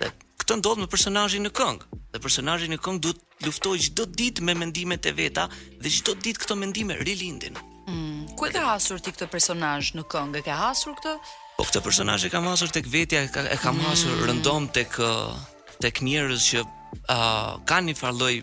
Dhe 0.00 0.12
këtë 0.40 0.60
ndodh 0.60 0.78
me 0.78 0.86
personazhin 0.88 1.42
në 1.42 1.50
këngë. 1.56 1.98
Dhe 2.12 2.20
personazhi 2.22 2.68
në 2.70 2.78
këngë 2.84 3.02
duhet 3.04 3.20
luftoj 3.48 3.74
çdo 3.88 4.04
ditë 4.06 4.44
me 4.46 4.54
mendimet 4.62 5.06
e 5.10 5.14
veta 5.16 5.46
dhe 5.82 5.88
çdo 5.90 6.14
ditë 6.20 6.42
këto 6.44 6.56
mendime 6.62 6.96
rilindin. 7.02 7.56
Mm, 7.90 8.26
ku 8.38 8.46
e 8.46 8.52
hasur 8.62 9.00
ti 9.02 9.10
këtë 9.14 9.26
personazh 9.34 9.88
në 9.98 10.04
këngë? 10.12 10.40
Ke 10.46 10.54
hasur 10.54 10.94
këtë? 10.98 11.14
Po 11.58 11.66
këtë 11.68 11.82
personazh 11.86 12.26
e 12.26 12.30
kam 12.32 12.46
hasur 12.50 12.70
tek 12.74 12.86
vetja, 12.90 13.24
e 13.26 13.58
kam 13.62 13.78
mm. 13.80 13.84
hasur 13.88 14.22
rëndom 14.30 14.68
tek 14.76 14.94
uh, 15.02 15.34
tek 15.82 15.98
njerëz 16.06 16.44
që 16.52 16.62
uh, 16.66 17.58
kanë 17.70 17.90
një 17.90 17.98
farë 17.98 18.18
lloj 18.20 18.34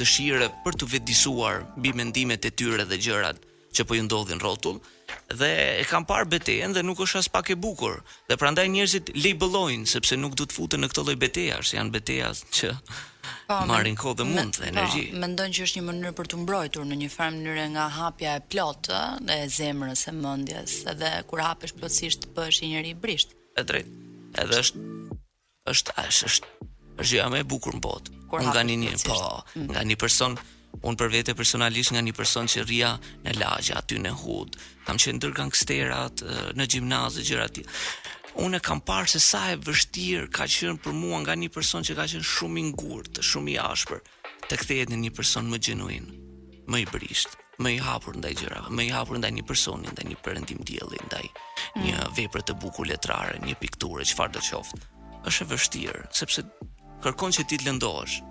dëshire 0.00 0.48
për 0.64 0.78
të 0.80 0.88
vetëdijsuar 0.94 1.60
mbi 1.76 1.92
mendimet 2.00 2.48
e 2.48 2.52
tyre 2.56 2.86
dhe 2.88 2.96
gjërat 3.06 3.42
që 3.76 3.84
po 3.88 3.96
ju 3.98 4.04
ndodhin 4.06 4.40
rrotull 4.40 4.78
dhe 5.40 5.50
e 5.82 5.84
kam 5.90 6.06
parë 6.08 6.30
betejën 6.32 6.72
dhe 6.76 6.82
nuk 6.86 7.02
është 7.04 7.20
as 7.20 7.28
pak 7.32 7.52
e 7.52 7.56
bukur. 7.66 8.00
Dhe 8.28 8.38
prandaj 8.40 8.66
njerëzit 8.72 9.12
labelojnë 9.18 9.88
sepse 9.92 10.16
nuk 10.16 10.34
duhet 10.38 10.52
të 10.54 10.58
futen 10.60 10.80
në 10.84 10.90
këtë 10.92 11.04
lloj 11.10 11.18
betejash, 11.26 11.76
janë 11.76 11.94
betejas 11.98 12.46
që 12.56 12.72
Po, 13.46 13.58
marrin 13.68 13.96
kohë 14.00 14.16
dhe 14.20 14.26
mund 14.28 14.56
dhe 14.56 14.60
po, 14.64 14.68
energji. 14.68 15.04
Po, 15.12 15.20
mendojnë 15.22 15.56
që 15.58 15.66
është 15.66 15.78
një 15.80 15.84
mënyrë 15.88 16.12
për 16.18 16.30
të 16.32 16.40
mbrojtur 16.42 16.88
në 16.90 16.98
një 17.02 17.10
farë 17.14 17.34
mënyrë 17.38 17.66
nga 17.76 17.86
hapja 17.98 18.34
e 18.38 18.42
plotë 18.54 19.00
e 19.34 19.36
zemrës 19.56 20.04
e 20.10 20.14
mendjes, 20.18 20.76
edhe 20.92 21.10
kur 21.30 21.44
hapesh 21.46 21.76
plotësisht 21.78 22.28
bësh 22.36 22.62
një 22.64 22.72
njëri 22.74 22.94
i 22.94 22.98
brisht. 23.06 23.36
drejt. 23.68 23.90
Edhe 24.42 24.60
është 24.64 24.86
është 25.72 25.94
është 26.06 26.32
është 26.32 26.56
gjëja 27.08 27.28
më 27.34 27.42
e 27.44 27.48
bukur 27.52 27.76
në 27.76 27.82
botë. 27.84 28.10
Kur 28.30 28.42
nga 28.48 28.62
një, 28.66 28.76
një 28.86 28.92
po, 29.06 29.18
mm. 29.60 29.70
nga 29.74 29.82
një 29.90 29.98
person 30.00 30.40
Unë 30.82 30.96
për 30.98 31.10
vete 31.12 31.32
personalisht 31.36 31.92
nga 31.92 32.00
një 32.00 32.14
person 32.16 32.46
që 32.48 32.62
rria 32.64 32.94
në 33.22 33.34
lagja 33.36 33.76
aty 33.78 33.98
në 34.00 34.10
hud, 34.22 34.54
kam 34.86 34.96
qenë 35.02 35.18
ndër 35.18 35.34
gangsterat, 35.36 36.22
në 36.56 36.64
gjimnazë, 36.72 37.22
gjëra 37.28 37.44
të 37.52 37.62
unë 38.40 38.60
kam 38.64 38.80
parë 38.80 39.10
se 39.12 39.20
sa 39.20 39.42
e 39.52 39.58
vështirë 39.60 40.28
ka 40.32 40.46
qenë 40.48 40.78
për 40.82 40.94
mua 40.96 41.18
nga 41.22 41.34
një 41.36 41.50
person 41.52 41.84
që 41.84 41.96
ka 41.98 42.06
qenë 42.12 42.24
shumë 42.28 42.60
i 42.60 42.64
ngurtë, 42.70 43.24
shumë 43.28 43.54
i 43.54 43.58
ashpër, 43.60 44.00
të 44.48 44.58
kthehet 44.62 44.92
në 44.92 44.98
një 45.04 45.10
person 45.16 45.50
më 45.52 45.58
gjenuin, 45.66 46.06
më 46.72 46.80
i 46.84 46.86
brisht, 46.88 47.36
më 47.62 47.74
i 47.76 47.78
hapur 47.84 48.16
ndaj 48.16 48.32
gjërave, 48.40 48.72
më 48.72 48.86
i 48.88 48.90
hapur 48.94 49.20
ndaj 49.20 49.32
një 49.36 49.44
personi, 49.48 49.92
ndaj 49.92 50.06
një 50.08 50.18
perëndim 50.24 50.64
dielli, 50.68 51.00
ndaj 51.10 51.24
mm. 51.28 51.84
një 51.84 51.96
mm. 51.98 52.12
vepër 52.18 52.46
të 52.48 52.56
bukur 52.64 52.88
letrare, 52.88 53.36
një 53.44 53.56
pikturë, 53.60 54.08
çfarë 54.12 54.36
do 54.38 54.42
të 54.44 54.56
qoftë. 54.56 54.80
Është 55.28 55.44
e 55.46 55.50
vështirë, 55.52 56.04
sepse 56.22 56.46
kërkon 57.04 57.34
që 57.36 57.44
ti 57.50 57.60
të 57.60 57.68
lëndohesh. 57.68 58.22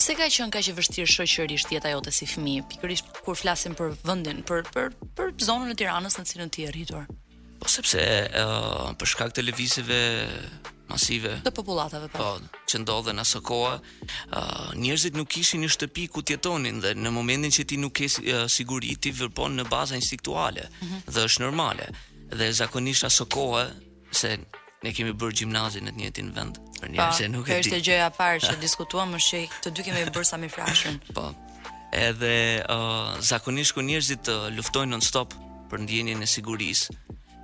Se 0.00 0.16
ka 0.16 0.30
qenë 0.32 0.54
kaq 0.56 0.70
e 0.72 0.76
vështirë 0.80 1.14
shoqërisht 1.18 1.72
jeta 1.76 1.92
jote 1.92 2.12
si 2.16 2.24
fëmijë, 2.26 2.64
pikërisht 2.72 3.12
kur 3.26 3.36
flasim 3.36 3.76
për 3.78 3.92
vendin, 4.08 4.40
për 4.48 4.64
për 4.74 4.94
për 5.20 5.34
zonën 5.44 5.74
e 5.74 5.76
Tiranës 5.82 6.16
në 6.18 6.24
cilën 6.32 6.50
ti 6.56 6.64
je 6.64 6.72
rritur. 6.72 7.04
Po 7.60 7.68
sepse 7.68 8.02
për 8.98 9.10
shkak 9.12 9.34
të 9.36 9.42
lëvizjeve 9.44 9.96
masive 10.88 11.34
të 11.44 11.52
popullatave 11.54 12.06
po. 12.14 12.18
po 12.18 12.62
që 12.70 12.80
ndodhen 12.82 13.20
aso 13.22 13.42
kohë, 13.44 13.74
njerëzit 14.80 15.18
nuk 15.18 15.28
kishin 15.34 15.60
një 15.64 15.68
shtëpi 15.74 16.06
ku 16.14 16.22
të 16.24 16.38
jetonin 16.38 16.80
dhe 16.82 16.94
në 16.96 17.12
momentin 17.14 17.52
që 17.52 17.66
ti 17.68 17.78
nuk 17.82 17.94
ke 18.00 18.08
siguri 18.50 18.94
ti 18.96 19.12
vërpon 19.20 19.60
në 19.60 19.68
baza 19.70 19.98
instiktuale, 20.00 20.64
mm 20.70 20.86
-hmm. 20.86 21.12
dhe 21.14 21.26
është 21.28 21.44
normale. 21.44 21.86
Dhe 22.40 22.48
zakonisht 22.60 23.04
aso 23.04 23.24
kohë 23.36 23.64
se 24.20 24.30
ne 24.82 24.92
kemi 24.96 25.12
bërë 25.20 25.36
gjimnazin 25.40 25.84
në 25.84 25.92
të 25.92 25.98
njëjtin 26.00 26.28
vend. 26.36 26.54
Për 26.80 26.88
një 26.90 27.28
nuk 27.28 27.46
e 27.48 27.54
di. 27.54 27.68
Po, 27.68 27.68
është 27.68 27.82
gjëja 27.86 28.06
e 28.08 28.16
parë 28.20 28.38
që 28.48 28.56
diskutuam 28.66 29.08
është 29.14 29.48
që 29.48 29.48
të 29.62 29.68
dy 29.76 29.80
kemi 29.84 30.00
bërë 30.10 30.24
sa 30.24 30.36
më 30.40 30.48
frashën. 30.56 30.96
Po. 31.14 31.26
Edhe 31.92 32.64
uh, 32.64 33.20
zakonisht 33.20 33.72
kur 33.74 33.82
njerëzit 33.82 34.28
uh, 34.28 34.48
luftojnë 34.56 34.90
non-stop 34.90 35.34
për 35.70 35.78
ndjenjen 35.84 36.22
e 36.22 36.26
sigurisë, 36.26 36.92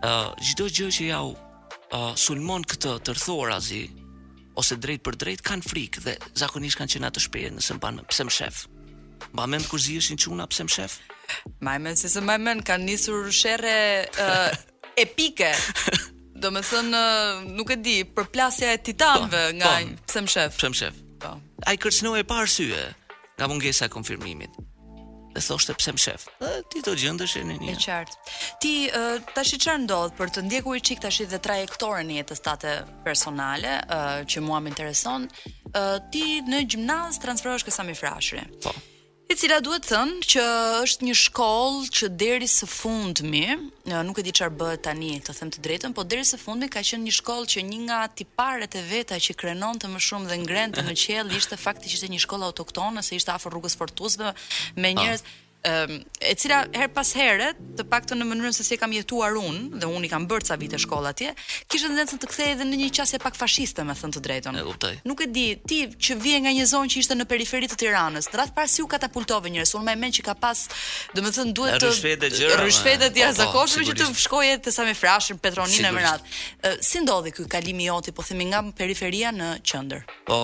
gjithë 0.03 0.67
gjë 0.77 0.89
që 0.97 1.05
jau 1.11 1.29
uh, 1.33 2.15
sulmon 2.19 2.63
këtë 2.69 2.93
të 3.07 3.15
ose 4.57 4.77
drejt 4.81 5.03
për 5.05 5.15
drejt, 5.21 5.43
kanë 5.45 5.63
frikë 5.69 6.01
dhe 6.07 6.15
zakonisht 6.41 6.79
kanë 6.81 6.89
që 6.95 6.99
nga 7.03 7.11
të 7.13 7.21
shpejë 7.27 7.51
nëse 7.59 7.75
mba 7.77 7.91
në 7.93 8.05
pëse 8.09 8.25
më 8.29 8.33
shefë. 8.33 8.69
mba 9.33 9.47
mend 9.47 9.67
kur 9.69 9.79
kërzi 9.79 9.97
është 10.01 10.15
në 10.15 10.21
quna 10.25 10.47
pëse 10.49 10.65
më 10.65 10.73
shefë? 10.73 11.01
Ma 11.61 11.77
me 11.79 11.91
më, 11.91 11.95
se 11.97 12.09
se 12.09 12.21
më 12.25 12.55
kanë 12.65 12.85
njësur 12.89 13.29
shere 13.33 13.75
uh, 14.17 14.51
epike, 14.97 15.51
do 16.41 16.51
me 16.51 16.61
thënë, 16.63 17.05
nuk 17.53 17.71
e 17.71 17.77
di, 17.77 17.97
përplasja 18.05 18.73
e 18.73 18.79
titanve 18.81 19.45
po, 19.53 19.57
nga 19.59 19.75
po. 19.77 19.85
pse 19.85 20.05
pëse 20.07 20.23
më 20.27 20.33
shefë. 20.33 20.57
Pse 20.59 20.73
më 20.73 20.77
shef. 20.81 20.95
Po. 21.21 21.35
A 21.67 21.73
i 21.73 21.77
kërcënoj 21.81 22.19
e 22.19 22.25
parë 22.29 22.49
syë, 22.57 22.87
nga 23.37 23.49
mungesa 23.53 23.89
konfirmimit 23.93 24.57
dhe 25.37 25.45
thoshte 25.45 25.75
pse 25.77 25.93
më 25.97 26.03
shef. 26.05 26.23
Dhe 26.41 26.53
ti 26.73 26.79
do 26.87 26.95
gjendesh 26.99 27.35
në 27.45 27.57
një. 27.61 27.75
E 27.75 27.79
qartë. 27.85 28.19
Ti 28.65 28.73
tash 29.37 29.55
çfarë 29.63 29.83
ndodh 29.85 30.17
për 30.19 30.33
të 30.37 30.45
ndjekur 30.49 30.81
çik 30.89 31.03
tash 31.05 31.23
dhe 31.33 31.41
trajektorën 31.49 32.09
e 32.15 32.19
jetës 32.23 32.41
tate 32.49 32.73
personale 33.07 33.77
që 34.33 34.45
mua 34.47 34.63
më 34.65 34.73
intereson, 34.73 35.29
ti 36.13 36.25
në 36.49 36.65
gjimnaz 36.73 37.21
transferohesh 37.25 37.67
ke 37.69 37.75
Sami 37.79 37.97
Frashëri. 38.01 38.47
Po. 38.67 38.73
E 39.27 39.35
cila 39.35 39.57
duhet 39.59 39.89
thënë 39.91 40.21
që 40.23 40.43
është 40.87 41.07
një 41.09 41.15
shkollë 41.19 41.81
që 41.99 42.09
deri 42.19 42.47
së 42.47 42.69
fundmi, 42.71 43.41
nuk 44.07 44.21
e 44.23 44.25
di 44.29 44.31
çfarë 44.39 44.55
bëhet 44.61 44.85
tani, 44.87 45.09
të 45.27 45.33
them 45.35 45.51
të 45.51 45.65
drejtën, 45.67 45.95
por 45.97 46.07
deri 46.07 46.27
së 46.31 46.39
fundmi 46.39 46.69
ka 46.71 46.83
qenë 46.87 47.03
një 47.09 47.15
shkollë 47.17 47.49
që 47.57 47.65
një 47.71 47.81
nga 47.89 48.05
tiparet 48.21 48.77
e 48.79 48.83
veta 48.87 49.19
që 49.25 49.35
krenonte 49.41 49.91
më 49.91 50.03
shumë 50.09 50.31
dhe 50.31 50.39
ngrente 50.45 50.85
në 50.87 50.95
qiell 51.03 51.35
ishte 51.41 51.59
fakti 51.59 51.91
që 51.91 51.99
ishte 51.99 52.13
një 52.15 52.23
shkollë 52.23 52.47
autoktone, 52.53 53.03
se 53.03 53.19
ishte 53.19 53.35
afër 53.35 53.57
rrugës 53.57 53.75
fortusëve 53.83 54.31
me 54.79 54.95
ah. 54.95 55.03
njerëz 55.03 55.27
e 56.31 56.35
cila 56.35 56.67
her 56.75 56.89
pas 56.93 57.09
here, 57.15 57.53
të 57.79 57.85
paktën 57.91 58.19
në 58.21 58.27
mënyrën 58.27 58.55
se 58.57 58.65
si 58.67 58.77
kam 58.81 58.93
jetuar 58.95 59.37
unë 59.39 59.79
dhe 59.81 59.87
unë 59.91 60.09
i 60.09 60.11
kam 60.11 60.25
bërë 60.29 60.49
ca 60.49 60.57
vite 60.59 60.79
shkolla 60.81 61.11
atje, 61.15 61.33
kishte 61.71 61.91
tendencën 61.91 62.21
të 62.23 62.29
kthehej 62.31 62.55
edhe 62.57 62.67
në 62.67 62.79
një 62.83 62.89
qasje 62.99 63.21
pak 63.23 63.39
fashiste, 63.39 63.85
me 63.87 63.95
thënë 63.99 64.17
të 64.17 64.23
drejtën. 64.27 64.59
E 64.61 64.65
kuptoj. 64.67 64.95
Nuk 65.07 65.23
e 65.23 65.29
di, 65.37 65.45
ti 65.71 65.81
që 66.09 66.17
vije 66.23 66.41
nga 66.45 66.53
një 66.57 66.67
zonë 66.73 66.93
që 66.95 67.03
ishte 67.05 67.19
në 67.19 67.27
periferi 67.31 67.71
të 67.71 67.79
Tiranës, 67.87 68.31
rreth 68.33 68.55
para 68.57 68.71
si 68.73 68.83
u 68.83 68.89
katapultove 68.91 69.51
njerëz, 69.53 69.75
unë 69.79 69.89
më 69.89 69.95
e 69.97 70.01
mend 70.03 70.17
që 70.19 70.25
ka 70.31 70.35
pas, 70.41 70.65
domethënë 71.19 71.55
duhet 71.57 71.81
të 71.83 71.91
rrushfete 71.91 72.31
gjëra. 72.35 72.59
Rrushfete 72.63 73.11
të 73.15 73.21
jashtëzakonshme 73.23 73.83
po, 73.83 73.91
po, 73.91 73.93
që 73.93 74.03
të 74.03 74.23
shkoje 74.25 74.57
te 74.67 74.75
sa 74.75 74.87
me 74.89 74.95
frashën 74.99 75.39
Petronin 75.41 75.89
e 75.91 75.95
Merat. 75.95 76.37
Si 76.83 77.03
ndodhi 77.05 77.35
ky 77.37 77.47
kalimi 77.53 77.89
joti, 77.91 78.15
po 78.17 78.25
themi 78.27 78.49
nga 78.51 78.63
periferia 78.79 79.33
në 79.37 79.53
qendër? 79.67 80.07
Po, 80.29 80.41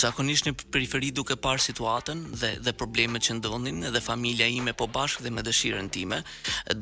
zakonisht 0.00 0.48
në 0.48 0.56
periferi 0.74 1.12
duke 1.14 1.36
parë 1.36 1.62
situatën 1.68 2.24
dhe 2.40 2.54
dhe 2.64 2.72
problemet 2.78 3.28
që 3.28 3.36
ndonin 3.40 3.84
dhe 3.94 4.00
familja 4.00 4.46
ime 4.48 4.72
po 4.72 4.86
ba 4.94 5.03
bashkë 5.04 5.24
dhe 5.26 5.32
me 5.36 5.42
dëshirën 5.46 5.90
time, 5.92 6.22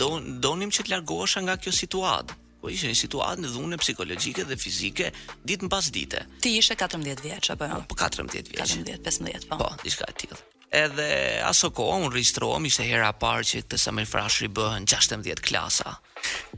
do, 0.02 0.10
donim 0.44 0.70
që 0.74 0.86
të 0.86 0.94
largohesha 0.94 1.42
nga 1.48 1.58
kjo 1.60 1.74
situatë. 1.80 2.38
Po 2.62 2.70
ishte 2.70 2.86
një 2.86 2.94
situatë 3.02 3.42
në 3.42 3.48
dhunë 3.56 3.76
psikologjike 3.82 4.44
dhe 4.46 4.56
fizike 4.62 5.08
ditë 5.50 5.66
mbas 5.66 5.88
dite. 5.96 6.20
Ti 6.44 6.52
ishe 6.60 6.76
14 6.78 7.24
vjeç 7.26 7.50
apo 7.56 7.66
jo? 7.72 7.80
Po 7.90 7.96
14 7.98 8.30
vjeç. 8.36 8.52
14, 8.60 9.00
15 9.02 9.48
po. 9.50 9.58
Po, 9.64 9.70
diçka 9.82 10.06
e 10.06 10.14
tillë. 10.20 10.40
Edhe 10.72 11.06
aso 11.44 11.68
kohë 11.76 11.96
unë 12.04 12.12
regjistrohem 12.14 12.64
ishte 12.68 12.86
hera 12.88 13.10
parë 13.20 13.42
që 13.48 13.58
të 13.72 13.76
sa 13.82 13.92
më 13.92 14.06
frashri 14.08 14.46
bëhen 14.58 14.86
16 14.88 15.42
klasa. 15.44 15.96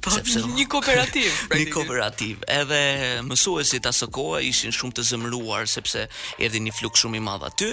Po, 0.04 0.12
sepse 0.14 0.44
një 0.52 0.68
kooperativ. 0.74 1.32
Pra 1.50 1.58
një 1.62 1.72
kooperativ. 1.72 2.44
Edhe 2.60 2.82
mësuesit 3.26 3.88
aso 3.90 4.06
kohë 4.14 4.44
ishin 4.52 4.76
shumë 4.76 4.98
të 5.00 5.08
zemëruar 5.14 5.66
sepse 5.72 6.04
erdhi 6.36 6.62
një 6.68 6.76
fluk 6.82 7.00
shumë 7.00 7.22
i 7.22 7.26
madh 7.32 7.48
aty 7.48 7.72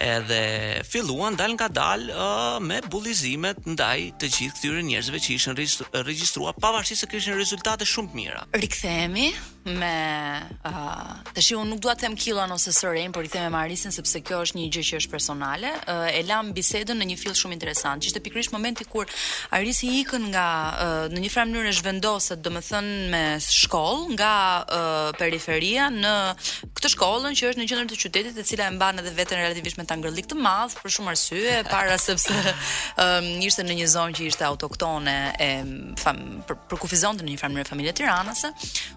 edhe 0.00 0.82
filluan 0.84 1.34
dal 1.38 1.52
nga 1.56 1.68
dal 1.74 2.00
uh, 2.12 2.60
me 2.60 2.80
bullizimet 2.88 3.56
ndaj 3.64 4.12
të 4.20 4.28
gjithë 4.28 4.56
këtyre 4.58 4.82
njerëzve 4.84 5.20
që 5.24 5.34
ishin 5.36 5.56
regjistruar 6.04 6.56
pavarësisht 6.60 7.06
se 7.06 7.10
kishin 7.10 7.38
rezultate 7.38 7.86
shumë 7.88 8.12
të 8.12 8.18
mira. 8.20 8.42
Rikthehemi 8.52 9.30
me 9.66 10.36
uh, 10.68 11.16
tash 11.34 11.52
unë 11.56 11.72
nuk 11.72 11.80
dua 11.82 11.96
të 11.98 12.04
them 12.06 12.14
kilon 12.14 12.52
ose 12.54 12.70
sërën, 12.76 13.10
por 13.12 13.26
i 13.26 13.30
them 13.32 13.48
me 13.48 13.54
Marisën 13.56 13.90
sepse 13.94 14.20
kjo 14.22 14.44
është 14.46 14.58
një 14.60 14.66
gjë 14.76 14.82
që 14.92 14.98
është 15.00 15.10
personale. 15.10 15.72
Uh, 15.90 16.04
e 16.14 16.20
la 16.28 16.38
bisedën 16.46 16.94
në 17.00 17.08
një 17.10 17.16
fill 17.18 17.34
shumë 17.34 17.56
interesant, 17.56 18.04
që 18.04 18.12
ishte 18.12 18.22
pikërisht 18.22 18.54
momenti 18.54 18.86
kur 18.86 19.08
Arisi 19.56 19.90
ikën 20.04 20.28
nga 20.32 20.46
uh, 20.72 21.06
në 21.10 21.24
një 21.24 21.30
farë 21.34 21.50
mënyrë 21.56 21.72
zhvendoset, 21.80 22.44
domethënë 22.44 22.92
me, 23.10 23.10
me 23.16 23.24
shkollë 23.42 24.12
nga 24.14 24.30
uh, 24.60 25.08
periferia 25.18 25.88
në 25.96 26.14
këtë 26.76 26.92
shkollën 26.94 27.34
që 27.40 27.50
është 27.50 27.62
në 27.64 27.68
qendër 27.72 27.90
të 27.90 28.00
qytetit, 28.04 28.38
e 28.38 28.46
cila 28.46 28.70
e 28.70 28.76
mban 28.76 29.02
edhe 29.02 29.16
veten 29.18 29.42
relativisht 29.42 29.82
ta 29.88 29.96
ngrëllik 29.98 30.26
të, 30.30 30.36
madh 30.42 30.74
për 30.82 30.92
shumë 30.96 31.12
arsye, 31.12 31.54
para 31.68 31.96
sepse 32.02 32.34
um, 33.02 33.28
ishte 33.46 33.64
në 33.66 33.76
një 33.80 33.88
zonë 33.94 34.18
që 34.18 34.26
ishte 34.30 34.46
autoktone 34.48 35.14
e 35.42 35.48
fam 36.02 36.20
për, 36.48 36.58
për 36.72 36.82
kufizonte 36.82 37.26
në 37.26 37.34
një 37.34 37.40
farë 37.44 37.66
familje 37.70 37.94
tiranase 38.02 38.52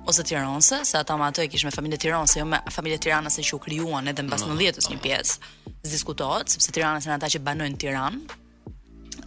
ose 0.09 0.25
tiranose, 0.29 0.81
se 0.89 0.99
ata 0.99 1.17
më 1.21 1.29
ato 1.29 1.45
e 1.45 1.47
kishin 1.53 1.69
me 1.69 1.75
familje 1.75 2.01
tiranase, 2.07 2.41
jo 2.41 2.49
me 2.49 2.61
familje 2.73 2.99
tiranase 3.07 3.45
që 3.45 3.57
u 3.59 3.63
krijuan 3.67 4.11
edhe 4.11 4.25
mbas 4.27 4.43
90-s 4.49 4.91
një 4.93 4.99
pjesë. 5.05 5.39
Zdiskutohet 5.79 6.51
sepse 6.53 6.73
tiranasi 6.75 7.09
janë 7.09 7.19
ata 7.21 7.29
që 7.35 7.43
banojnë 7.45 7.77
Tiranë. 7.79 8.17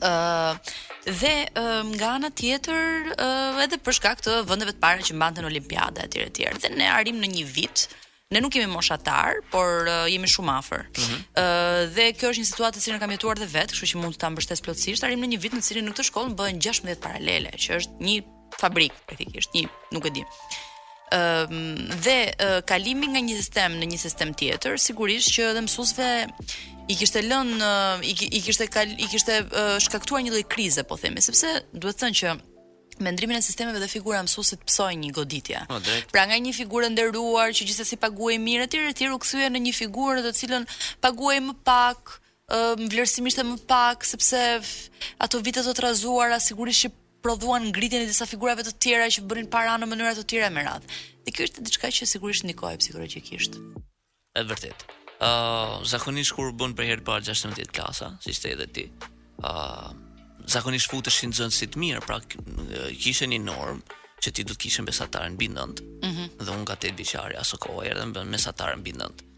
ë 0.02 0.08
uh, 0.08 0.72
dhe 1.06 1.30
uh, 1.58 1.80
nga 1.96 2.10
ana 2.18 2.28
tjetër 2.30 3.08
uh, 3.16 3.58
edhe 3.64 3.78
për 3.84 3.96
shkak 3.98 4.20
të 4.24 4.36
vendeve 4.50 4.74
të 4.76 4.80
para 4.82 5.02
që 5.06 5.14
mbante 5.16 5.42
olimpiada 5.46 6.04
etj 6.06 6.20
etj. 6.26 6.50
Dhe 6.62 6.70
ne 6.76 6.86
arrim 6.92 7.16
në 7.22 7.30
një 7.32 7.46
vit 7.54 7.86
Ne 8.32 8.40
nuk 8.42 8.54
jemi 8.56 8.66
moshatar, 8.72 9.34
por 9.52 9.68
uh, 9.86 10.06
jemi 10.12 10.28
shumë 10.32 10.52
afër. 10.56 10.82
Ëh 10.82 10.82
mm 10.82 11.04
-hmm. 11.04 11.20
uh, 11.42 11.94
dhe 11.96 12.06
kjo 12.16 12.30
është 12.32 12.40
një 12.44 12.48
situatë 12.50 12.78
që 12.82 12.88
ne 12.92 12.98
kam 13.02 13.10
jetuar 13.14 13.36
dhe 13.40 13.48
vet, 13.56 13.70
kështu 13.72 13.88
që 13.90 14.00
mund 14.02 14.14
ta 14.20 14.28
mbështes 14.32 14.62
plotësisht 14.64 15.04
arim 15.04 15.20
në 15.22 15.28
një 15.34 15.38
vit 15.44 15.52
në 15.56 15.60
cilin 15.66 15.84
në 15.88 15.92
këtë 15.92 16.04
shkollë 16.08 16.36
bëhen 16.38 16.58
16 16.64 16.96
paralele, 17.04 17.50
që 17.62 17.70
është 17.78 17.94
një 18.06 18.16
fabrik 18.62 18.92
praktikisht, 19.06 19.50
një, 19.56 19.66
nuk 19.94 20.04
e 20.08 20.10
di. 20.16 20.22
Ëm 20.24 21.52
uh, 21.56 22.00
dhe 22.04 22.18
uh, 22.30 22.60
kalimi 22.70 23.06
nga 23.12 23.20
një 23.28 23.34
sistem 23.42 23.70
në 23.82 23.86
një 23.92 23.98
sistem 24.06 24.28
tjetër, 24.40 24.72
sigurisht 24.88 25.28
që 25.34 25.42
edhe 25.50 25.64
mësuesve 25.66 26.08
i 26.92 26.94
kishte 27.00 27.20
lënë 27.30 27.56
uh, 27.72 27.98
i 28.34 28.40
kishte 28.46 28.64
i 29.04 29.06
kishte 29.12 29.34
uh, 29.44 29.76
shkaktuar 29.84 30.20
një 30.24 30.30
lloj 30.32 30.44
krize, 30.54 30.82
po 30.88 30.94
themi, 31.02 31.20
sepse 31.20 31.48
duhet 31.80 31.96
të 31.96 32.02
thënë 32.06 32.18
që 32.20 32.28
me 33.02 33.12
ndryshimin 33.12 33.36
e 33.36 33.42
sistemeve 33.48 33.78
dhe 33.82 33.88
figura 33.94 34.20
mësuesit 34.24 34.62
psoi 34.68 34.94
një 34.96 35.10
goditje. 35.16 35.60
pra 36.12 36.22
nga 36.26 36.36
një 36.38 36.52
figurë 36.60 36.88
nderuar 36.94 37.48
që 37.56 37.66
gjithsesi 37.68 37.96
paguaj 38.04 38.36
mirë 38.46 38.66
etj 38.68 38.78
etj 38.92 39.08
u 39.10 39.18
kthye 39.22 39.48
në 39.52 39.60
një 39.66 39.72
figurë 39.82 40.24
të 40.26 40.32
cilën 40.40 40.64
paguaj 41.04 41.38
më 41.48 41.54
pak 41.66 42.18
vlerësimisht 42.92 43.42
më 43.50 43.56
pak 43.70 44.04
sepse 44.04 44.40
ato 45.24 45.40
vite 45.46 45.60
të 45.64 45.74
trazuara 45.78 46.38
sigurisht 46.40 46.84
që 46.86 46.90
prodhuan 47.22 47.68
ngritjen 47.70 48.02
e 48.02 48.06
disa 48.10 48.26
figurave 48.26 48.64
të 48.66 48.72
tjera 48.82 49.06
që 49.14 49.26
bënin 49.30 49.48
para 49.50 49.76
në 49.78 49.86
mënyra 49.88 50.14
të 50.18 50.24
tjera 50.30 50.48
me 50.50 50.64
radhë. 50.66 50.88
Dhe 51.24 51.30
kjo 51.32 51.44
është 51.46 51.62
diçka 51.66 51.88
që 51.98 52.06
sigurisht 52.14 52.44
ndikoi 52.44 52.74
psikologjikisht. 52.82 53.52
Është 54.34 54.48
vërtet. 54.50 54.80
Ë 55.22 55.28
uh, 55.28 55.76
zakonisht 55.86 56.34
kur 56.34 56.50
bën 56.58 56.74
për 56.74 56.88
herë 56.90 57.04
të 57.04 57.06
parë 57.06 57.28
16 57.30 57.70
klasa, 57.70 58.10
siç 58.26 58.42
the 58.42 58.50
edhe 58.56 58.66
ti. 58.74 58.88
Ë 59.46 59.52
zakonisht 60.54 60.90
futeshin 60.92 61.32
nxënësit 61.32 61.72
të 61.74 61.80
mirë, 61.82 62.02
pra 62.04 62.18
kishin 63.02 63.32
një 63.32 63.40
norm 63.46 63.82
që 64.22 64.30
ti 64.36 64.44
do 64.46 64.54
të 64.54 64.60
kishën 64.66 64.86
mesatarën 64.86 65.34
mbi 65.36 65.48
9. 65.56 65.84
Mhm. 66.02 66.08
Mm 66.12 66.30
dhe 66.42 66.50
un 66.58 66.64
gatet 66.66 66.96
biçare 66.98 67.36
aso 67.38 67.54
kohë 67.62 67.84
erdhën 67.92 68.12
me 68.14 68.22
mesatarën 68.34 68.80
mbi 68.82 68.92
9. 68.98 69.28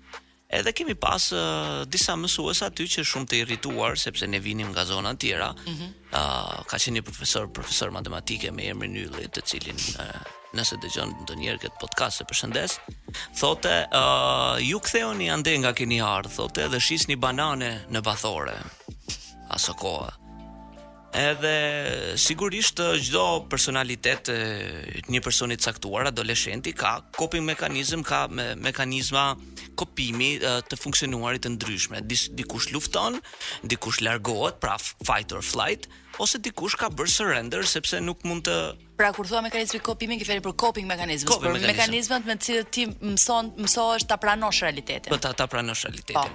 Edhe 0.55 0.73
kemi 0.77 0.95
pas 1.01 1.25
uh, 1.37 1.83
disa 1.91 2.15
mësues 2.21 2.61
aty 2.65 2.85
që 2.95 3.05
shumë 3.11 3.29
të 3.31 3.39
irrituar 3.43 3.97
sepse 4.01 4.27
ne 4.29 4.39
vinim 4.45 4.69
nga 4.73 4.85
zona 4.89 5.13
të 5.15 5.25
tjera. 5.25 5.49
uh, 5.51 6.63
ka 6.71 6.77
që 6.83 6.93
një 6.97 7.03
profesor, 7.03 7.49
profesor 7.53 7.91
matematike 7.91 8.51
me 8.55 8.69
emrin 8.71 8.95
Ylli, 9.05 9.25
të 9.35 9.43
cilin 9.51 9.81
uh, 9.91 10.19
nëse 10.55 10.79
dëgjon 10.85 11.15
ndonjëherë 11.25 11.65
këtë 11.65 11.83
podcast 11.83 12.23
e 12.23 12.29
përshëndes, 12.31 12.77
thotë, 13.41 13.77
uh, 13.91 14.57
ju 14.63 14.79
ktheuni 14.85 15.31
ande 15.33 15.57
nga 15.59 15.73
keni 15.75 15.99
ardhur, 16.01 16.35
thotë, 16.49 16.69
dhe 16.73 16.81
shisni 16.89 17.17
banane 17.17 17.73
në 17.91 18.05
bathore. 18.07 18.61
Aso 19.57 19.75
kohë. 19.77 20.24
Edhe 21.15 22.15
sigurisht 22.19 22.81
çdo 23.07 23.45
personalitet 23.49 24.27
një 25.15 25.21
personi 25.23 25.55
caktuar 25.63 26.09
adoleshenti 26.11 26.73
ka 26.75 26.97
coping 27.15 27.47
mekanizëm, 27.47 28.03
ka 28.03 28.25
me, 28.27 28.47
mekanizma 28.59 29.37
kopimi 29.79 30.33
të 30.43 30.79
funksionuarit 30.81 31.45
të 31.47 31.53
ndryshme. 31.55 32.01
dikush 32.39 32.67
lufton, 32.75 33.21
dikush 33.63 34.03
largohet, 34.03 34.59
pra 34.61 34.75
fight 35.07 35.33
or 35.33 35.43
flight, 35.43 35.87
ose 36.19 36.39
dikush 36.43 36.75
ka 36.83 36.89
bërë 36.91 37.13
surrender 37.15 37.63
sepse 37.63 38.01
nuk 38.03 38.25
mund 38.27 38.49
të 38.51 38.57
Pra 38.99 39.13
kur 39.15 39.27
thua 39.27 39.41
mekanizmi 39.47 39.79
kopimi, 39.87 40.19
ke 40.19 40.27
fjalë 40.27 40.43
për 40.49 40.55
coping 40.67 40.87
mechanism, 40.91 41.31
për 41.31 41.61
mekanizmat 41.63 42.27
me 42.27 42.35
të 42.37 42.45
cilët 42.49 42.73
ti 42.75 42.89
mëson 42.91 43.53
mësohesh 43.63 44.09
ta 44.11 44.19
pranosh 44.19 44.65
realitetin. 44.67 45.15
Po 45.15 45.19
ta 45.23 45.31
ta 45.33 45.47
pranosh 45.47 45.85
realitetin. 45.87 46.35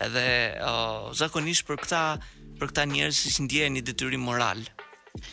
Edhe 0.03 0.27
uh, 0.59 1.11
zakonisht 1.15 1.69
për 1.71 1.83
këta 1.87 2.03
për 2.61 2.75
këta 2.75 2.83
njerëz 2.91 3.19
që 3.37 3.47
ndjehen 3.47 3.77
një 3.79 3.89
detyrim 3.93 4.27
moral 4.29 4.67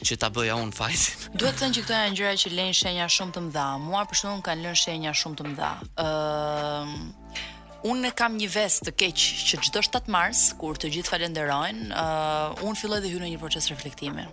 që 0.07 0.17
ta 0.21 0.29
bëja 0.35 0.55
unë 0.59 0.73
fajsin. 0.73 1.27
Duhet 1.37 1.55
të 1.57 1.61
thënë 1.63 1.75
që 1.77 1.83
këto 1.85 1.97
janë 2.01 2.17
gjëra 2.19 2.33
që 2.43 2.51
lënë 2.59 2.77
shenja 2.79 3.05
shumë 3.13 3.35
të 3.37 3.43
mëdha. 3.47 3.65
Mua 3.87 4.03
për 4.09 4.19
shkakun 4.21 4.41
kanë 4.47 4.65
lënë 4.67 4.79
shenja 4.81 5.13
shumë 5.21 5.37
të 5.41 5.47
mëdha. 5.51 5.71
Ëm 6.07 6.97
uh, 6.97 7.45
Unë 7.87 8.09
kam 8.17 8.33
një 8.41 8.47
vest 8.51 8.81
të 8.87 8.91
keq 8.99 9.13
që 9.53 9.57
çdo 9.67 9.81
7 9.85 10.09
mars 10.11 10.39
kur 10.59 10.75
të 10.81 10.89
gjithë 10.95 11.11
falenderojnë, 11.13 11.91
uh, 11.93 12.65
unë 12.65 12.79
filloj 12.81 12.99
të 13.05 13.13
hyj 13.13 13.21
në 13.21 13.29
një 13.35 13.39
proces 13.39 13.69
reflektimi. 13.71 14.25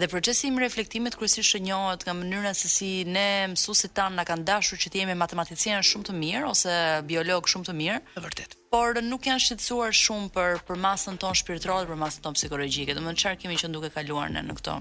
Dhe 0.00 0.08
procesi 0.12 0.46
im 0.50 0.58
reflektimit 0.60 1.14
kryesisht 1.16 1.54
shënohet 1.54 2.02
nga 2.04 2.12
mënyra 2.16 2.50
se 2.54 2.68
si 2.68 2.88
ne 3.08 3.46
mësuesit 3.54 3.94
tan 3.96 4.18
na 4.18 4.26
kanë 4.28 4.44
dashur 4.48 4.76
që 4.82 4.90
të 4.92 4.98
jemi 5.00 5.14
matematicianë 5.16 5.84
shumë 5.88 6.08
të 6.10 6.16
mirë 6.18 6.50
ose 6.50 6.74
biolog 7.08 7.48
shumë 7.48 7.68
të 7.70 7.74
mirë. 7.78 8.00
E 8.20 8.24
vërtet. 8.26 8.58
Por 8.74 9.00
nuk 9.06 9.28
janë 9.30 9.44
shqetësuar 9.46 9.96
shumë 9.96 10.28
për 10.34 10.60
për 10.68 10.80
masën 10.84 11.16
tonë 11.22 11.40
shpirtërore, 11.40 11.88
për 11.88 12.00
masën 12.02 12.26
tonë 12.26 12.40
psikologjike. 12.40 12.98
Domethënë 12.98 13.22
çfarë 13.22 13.40
kemi 13.46 13.56
që 13.62 13.72
duke 13.72 13.90
kaluar 13.96 14.28
ne 14.36 14.44
në 14.50 14.58
këto 14.58 14.76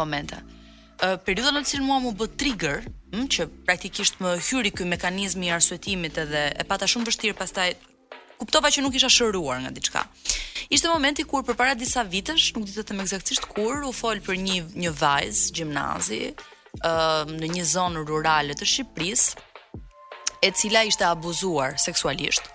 momente. 0.00 0.40
Uh, 1.04 1.16
periudha 1.26 1.52
në 1.58 1.64
cilën 1.68 1.84
mua 1.88 2.00
më 2.06 2.14
bë 2.20 2.30
trigger, 2.40 2.80
hm, 3.12 3.28
që 3.36 3.48
praktikisht 3.68 4.20
më 4.24 4.34
hyri 4.48 4.72
ky 4.76 4.88
mekanizmi 4.88 5.48
i 5.50 5.54
arsyetimit 5.58 6.16
edhe 6.24 6.46
e 6.60 6.66
pata 6.68 6.88
shumë 6.88 7.08
vështirë 7.12 7.36
pastaj 7.44 7.70
kuptova 8.40 8.72
që 8.72 8.80
nuk 8.82 8.94
isha 8.96 9.10
shëruar 9.12 9.58
nga 9.62 9.72
diçka. 9.76 10.06
Ishte 10.72 10.88
momenti 10.88 11.26
kur 11.28 11.44
përpara 11.44 11.76
disa 11.76 12.04
vitesh, 12.08 12.52
nuk 12.56 12.64
di 12.66 12.72
të 12.74 12.86
them 12.88 13.02
eksaktisht 13.04 13.44
kur, 13.52 13.82
u 13.84 13.92
fol 13.92 14.20
për 14.24 14.38
një 14.40 14.60
një 14.80 14.92
vajz 15.00 15.42
gjimnazi, 15.56 16.22
ë 16.80 16.92
në 17.36 17.50
një 17.56 17.64
zonë 17.74 18.04
rurale 18.08 18.56
të 18.56 18.68
Shqipërisë, 18.70 19.42
e 20.48 20.52
cila 20.56 20.86
ishte 20.88 21.04
abuzuar 21.04 21.74
seksualisht 21.82 22.46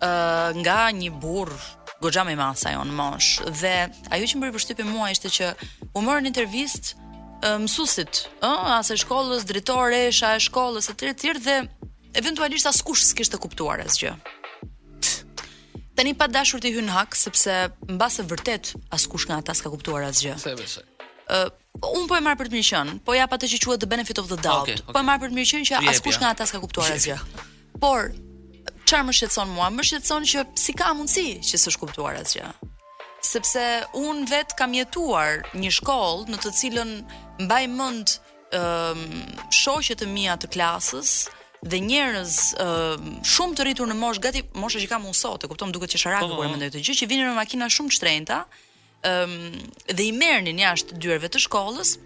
ë 0.00 0.56
nga 0.62 0.78
një 0.94 1.10
burr 1.20 1.52
goxha 2.00 2.22
me 2.24 2.36
masë 2.38 2.70
ajo 2.70 2.84
në 2.88 2.94
mosh 2.96 3.28
dhe 3.60 3.72
ajo 4.14 4.28
që 4.30 4.38
më 4.38 4.46
bëri 4.46 4.54
përshtypje 4.56 4.86
mua 4.86 5.10
ishte 5.12 5.28
që 5.36 5.48
u 5.98 6.04
morën 6.06 6.28
intervist 6.30 6.94
mësuesit 7.42 8.22
ë 8.40 8.46
uh, 8.46 8.70
as 8.78 8.94
e 8.94 8.96
shkollës 9.02 9.44
drejtoresha 9.50 10.32
e 10.38 10.40
shkollës 10.46 10.88
etj 10.94 11.10
etj 11.10 11.36
dhe 11.44 11.58
eventualisht 12.22 12.70
askush 12.70 13.04
s'kishte 13.10 13.36
kuptuar 13.42 13.82
asgjë. 13.84 14.14
Tani 15.98 16.14
pa 16.14 16.28
dashur 16.30 16.60
të 16.62 16.70
hyn 16.76 16.92
hak 16.94 17.16
sepse 17.18 17.54
mbasë 17.90 18.22
vërtet 18.30 18.68
askush 18.94 19.24
nga 19.26 19.40
ata 19.42 19.54
s'ka 19.58 19.72
kuptuar 19.72 20.04
asgjë. 20.06 20.34
Se 20.38 20.52
besoj. 20.54 20.84
Ë 21.34 21.38
uh, 21.48 21.48
un 21.98 22.04
po 22.10 22.14
e 22.14 22.22
marr 22.22 22.38
për 22.38 22.52
të 22.52 22.54
mirë 22.54 22.92
po 23.06 23.16
ja 23.18 23.24
pa 23.26 23.34
të 23.36 23.48
që 23.50 23.58
quhet 23.64 23.80
the 23.82 23.88
benefit 23.90 24.20
of 24.22 24.28
the 24.30 24.36
doubt. 24.44 24.68
Okay, 24.68 24.76
okay. 24.78 24.94
Po 24.94 25.02
e 25.02 25.06
marr 25.08 25.18
për 25.24 25.32
të 25.32 25.36
mirë 25.40 25.64
që 25.72 25.80
askush 25.90 26.20
nga 26.22 26.30
ata 26.36 26.46
s'ka 26.46 26.60
kuptuar 26.62 26.92
asgjë. 26.94 27.16
Por 27.82 28.12
çfarë 28.86 29.08
më 29.08 29.14
shqetson 29.18 29.50
mua? 29.56 29.72
Më 29.74 29.88
shqetson 29.90 30.28
që 30.36 30.44
si 30.68 30.76
ka 30.78 30.92
mundësi 30.94 31.26
që 31.48 31.60
s'është 31.64 31.80
kuptuar 31.82 32.20
asgjë. 32.22 32.46
Sepse 33.32 33.64
un 34.04 34.22
vet 34.30 34.54
kam 34.60 34.76
jetuar 34.78 35.42
një 35.58 35.72
shkollë 35.80 36.30
në 36.30 36.38
të 36.44 36.54
cilën 36.60 36.94
mbaj 37.48 37.64
mend 37.74 38.14
ëm 38.54 39.02
um, 39.02 39.02
shoqjet 39.62 40.06
e 40.06 40.08
mia 40.14 40.38
të 40.38 40.48
klasës, 40.54 41.16
dhe 41.62 41.80
njerëz 41.82 42.34
uh, 42.62 43.06
shumë 43.26 43.56
të 43.58 43.64
rritur 43.66 43.90
në 43.90 43.96
mosh, 43.98 44.20
gati 44.22 44.44
moshë 44.54 44.82
që 44.84 44.90
kam 44.92 45.06
unë 45.10 45.18
sot, 45.18 45.44
e 45.46 45.50
kuptom 45.50 45.72
duket 45.74 45.94
që 45.96 46.00
sharaku 46.04 46.30
kur 46.30 46.44
po. 46.46 46.50
mendoj 46.52 46.68
këtë 46.70 46.82
gjë, 46.84 46.96
që 47.02 47.08
vinin 47.10 47.30
me 47.32 47.36
makina 47.38 47.66
shumë 47.72 47.90
të 47.90 47.96
shtrenjta, 47.98 48.40
ëm 49.08 49.32
um, 49.32 49.56
dhe 49.94 50.06
i 50.06 50.12
merrnin 50.14 50.60
jashtë 50.62 50.98
dyerve 51.02 51.30
të 51.30 51.42
shkollës. 51.46 51.96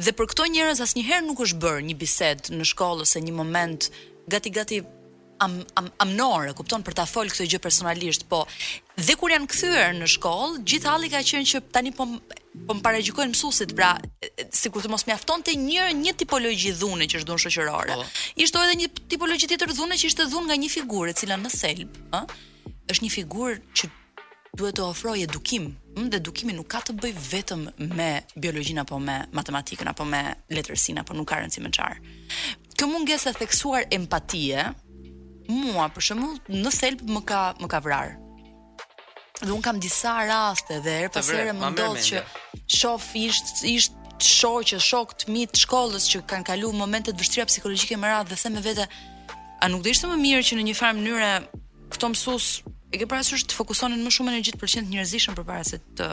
Dhe 0.00 0.12
për 0.16 0.30
këto 0.32 0.48
njerëz 0.54 0.80
asnjëherë 0.84 1.26
nuk 1.28 1.44
është 1.46 1.60
bërë 1.62 1.84
një 1.90 1.98
bisedë 2.00 2.56
në 2.58 2.66
shkollë 2.72 3.06
ose 3.06 3.22
një 3.24 3.34
moment 3.38 3.90
gati 4.30 4.50
gati 4.54 4.80
am 5.40 5.60
am 5.80 5.86
amnor, 6.04 6.50
kupton 6.58 6.82
për 6.84 6.98
ta 6.98 7.06
fol 7.08 7.30
këtë 7.30 7.46
gjë 7.54 7.62
personalisht, 7.64 8.26
po 8.30 8.44
Dhe 9.00 9.16
kur 9.16 9.32
janë 9.32 9.46
kthyer 9.48 9.94
në 9.96 10.06
shkollë, 10.16 10.58
gjithë 10.68 10.90
halli 10.90 11.08
ka 11.12 11.22
qenë 11.26 11.46
që 11.50 11.60
tani 11.74 11.92
po 11.96 12.04
po 12.68 12.74
paragjykojnë 12.82 13.30
mësuesit, 13.30 13.72
pra 13.78 13.92
sikur 14.52 14.82
të 14.82 14.90
mos 14.90 15.04
mjaftonte 15.06 15.52
një 15.56 15.84
një 16.00 16.12
tipologji 16.20 16.72
dhune 16.74 17.06
që 17.06 17.20
është 17.20 17.28
dhunë 17.30 17.42
shoqërore. 17.46 17.94
Oh. 17.96 18.18
Ishte 18.42 18.58
edhe 18.60 18.74
një 18.82 18.88
tipologji 19.12 19.48
tjetër 19.52 19.72
dhune 19.78 19.96
që 20.00 20.08
ishte 20.10 20.26
dhunë 20.32 20.50
nga 20.50 20.56
një 20.64 20.70
figurë 20.74 21.12
e 21.14 21.18
cila 21.20 21.38
në 21.38 21.52
selb, 21.54 21.94
ëh, 22.18 22.24
është 22.92 23.04
një 23.06 23.10
figurë 23.14 23.56
që 23.78 23.90
duhet 24.58 24.76
të 24.80 24.86
ofrojë 24.88 25.24
edukim, 25.28 25.68
ëh, 25.70 25.92
hm, 26.02 26.08
dhe 26.12 26.18
edukimi 26.20 26.56
nuk 26.58 26.66
ka 26.74 26.80
të 26.90 26.96
bëjë 27.00 27.22
vetëm 27.30 27.62
me 27.94 28.10
biologjin 28.36 28.82
apo 28.82 28.98
me 29.00 29.20
matematikën 29.38 29.94
apo 29.94 30.04
me 30.04 30.24
letërsinë 30.52 31.04
apo 31.06 31.14
nuk 31.16 31.30
ka 31.32 31.38
rëndësi 31.40 31.62
më 31.64 31.70
çfarë. 31.78 32.16
Kjo 32.74 32.90
mungesë 32.92 33.30
e 33.32 33.38
theksuar 33.40 33.86
empatie 33.94 34.66
mua 35.54 35.86
për 35.94 36.08
shembull 36.08 36.42
në 36.64 36.74
selb 36.82 37.06
më 37.06 37.24
ka 37.30 37.44
më 37.62 37.70
ka 37.76 37.80
vrarë. 37.86 38.18
Dhe 39.40 39.54
unë 39.56 39.64
kam 39.64 39.78
disa 39.80 40.12
raste 40.28 40.80
dhe 40.84 40.92
erë 41.06 41.12
pas 41.14 41.28
herë 41.32 41.54
më 41.56 41.70
ndodhë 41.72 42.02
që 42.08 42.20
shof 42.76 43.06
isht, 43.16 43.62
isht 43.64 43.96
shoqë, 44.20 44.76
shok 44.84 45.14
të 45.22 45.32
mitë, 45.32 45.62
shkollës 45.62 46.08
që 46.12 46.20
kanë 46.28 46.46
kalu 46.50 46.68
momentet 46.76 47.16
vështira 47.16 47.46
psikologike 47.48 47.96
më 48.02 48.10
radhë 48.12 48.34
dhe 48.34 48.38
se 48.42 48.50
me 48.52 48.60
vete, 48.66 48.84
a 49.64 49.68
nuk 49.72 49.80
dhe 49.86 49.94
ishte 49.94 50.10
më 50.10 50.18
mirë 50.20 50.44
që 50.50 50.58
në 50.60 50.66
një 50.68 50.76
farë 50.76 50.98
mënyre 50.98 51.30
këto 51.94 52.10
mësus, 52.12 52.50
e 52.92 53.00
ke 53.00 53.08
parasysh 53.08 53.46
të 53.48 53.56
fokusonin 53.56 54.04
më 54.04 54.12
shumë 54.18 54.34
energjit 54.34 54.60
për 54.60 54.74
qenë 54.76 54.92
të 54.92 55.36
për 55.38 55.48
para 55.48 55.64
se 55.70 55.80
të 55.96 56.10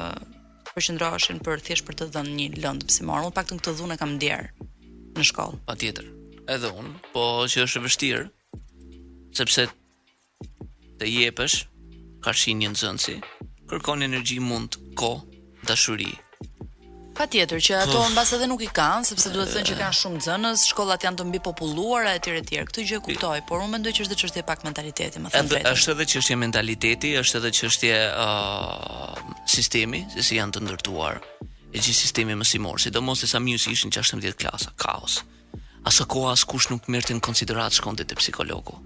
përqendroheshin 0.71 1.43
për 1.43 1.59
thjesht 1.67 1.83
për 1.89 1.99
të 1.99 2.07
dhënë 2.15 2.31
një 2.31 2.47
lëndë 2.63 2.87
më 2.95 3.09
morën, 3.11 3.27
unë 3.27 3.35
paktën 3.41 3.59
këtë 3.59 3.75
dhunë 3.81 3.99
kam 4.03 4.15
ndier 4.15 4.47
në 5.19 5.27
shkollë. 5.31 5.59
Patjetër. 5.67 6.07
Edhe 6.47 6.71
unë, 6.79 6.95
po 7.11 7.23
që 7.51 7.65
është 7.67 7.81
e 7.81 7.85
vështirë 7.89 8.23
sepse 9.41 9.67
të 11.01 11.11
jepësh, 11.11 11.63
parshin 12.27 12.59
një 12.59 12.69
nxënësi, 12.75 13.13
kërkon 13.71 14.03
energji, 14.03 14.41
mund, 14.43 14.75
ko, 14.99 15.13
dashuri. 15.67 16.11
Pa 17.17 17.23
tjetër 17.33 17.61
që 17.65 17.77
ato 17.85 18.01
në 18.03 18.13
basë 18.17 18.35
edhe 18.37 18.47
nuk 18.51 18.61
i 18.61 18.67
kanë, 18.77 19.07
sepse 19.09 19.31
duhet 19.33 19.47
të 19.49 19.53
thënë 19.55 19.67
që 19.69 19.77
kanë 19.79 19.95
shumë 19.97 20.19
zënës, 20.27 20.65
shkollat 20.73 21.05
janë 21.07 21.17
të 21.21 21.27
mbi 21.29 21.39
populluara 21.45 22.11
e 22.13 22.19
tjere 22.21 22.43
tjere, 22.45 22.67
këtë 22.67 22.83
gjë 22.91 22.99
kuptoj, 23.07 23.39
por 23.49 23.63
unë 23.63 23.73
mendoj 23.77 23.93
që 23.97 24.03
është 24.05 24.13
dhe 24.13 24.17
qështje 24.23 24.43
pak 24.49 24.65
mentaliteti, 24.67 25.21
më 25.23 25.31
thëmë 25.37 25.55
vetë. 25.55 25.71
është 25.71 25.95
edhe 25.95 26.07
që 26.11 26.21
është 26.21 26.37
mentaliteti, 26.43 27.13
është 27.23 27.39
edhe 27.41 27.51
që 27.57 27.71
është 27.71 27.93
uh, 28.25 29.23
sistemi, 29.55 30.03
se 30.17 30.27
si 30.27 30.37
janë 30.41 30.57
të 30.57 30.65
ndërtuar, 30.67 31.23
e 31.71 31.77
gjithë 31.79 31.99
sistemi 32.03 32.35
më 32.43 32.49
sidomos 32.51 32.85
si 32.85 32.93
do 32.97 33.01
mos 33.07 33.23
të 33.23 33.31
sa 33.31 33.41
mjës 33.45 33.69
ishën 33.71 33.95
16 33.97 34.35
klasa, 34.43 34.75
kaos. 34.83 35.23
Asa 35.87 36.03
koha 36.05 36.35
kush 36.51 36.67
nuk 36.69 36.91
në 36.91 37.05
konsiderat 37.27 37.71
shkondit 37.79 38.11
e 38.11 38.19
psikologu. 38.19 38.77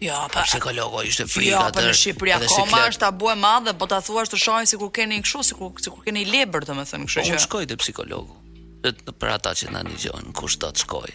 Jo, 0.00 0.12
ja, 0.14 0.28
pa 0.32 0.40
psikologo 0.48 1.02
ishte 1.02 1.26
frika 1.28 1.50
ja, 1.52 1.64
Jo, 1.68 1.72
po 1.76 1.82
në 1.84 1.90
Shqipëri 1.98 2.32
akoma 2.36 2.78
është 2.88 3.02
tabu 3.02 3.28
e 3.28 3.34
madh 3.36 3.66
dhe 3.68 3.74
po 3.76 3.88
ta 3.90 3.98
thuash 4.00 4.30
të 4.32 4.38
shohin 4.40 4.68
sikur 4.70 4.88
keni 4.96 5.18
kështu, 5.20 5.42
sikur 5.50 5.74
sikur 5.84 6.00
keni 6.06 6.22
leber 6.24 6.64
domethënë, 6.64 7.04
kështu 7.04 7.20
po, 7.20 7.26
që. 7.28 7.32
Unë 7.34 7.42
shkoj 7.44 7.66
te 7.72 7.76
psikologu. 7.82 8.38
Dhe 8.86 8.94
për 9.20 9.32
ata 9.34 9.52
që 9.60 9.74
na 9.74 9.82
dëgjojnë, 9.84 10.32
kush 10.40 10.56
do 10.62 10.70
të 10.72 10.84
shkoj? 10.86 11.12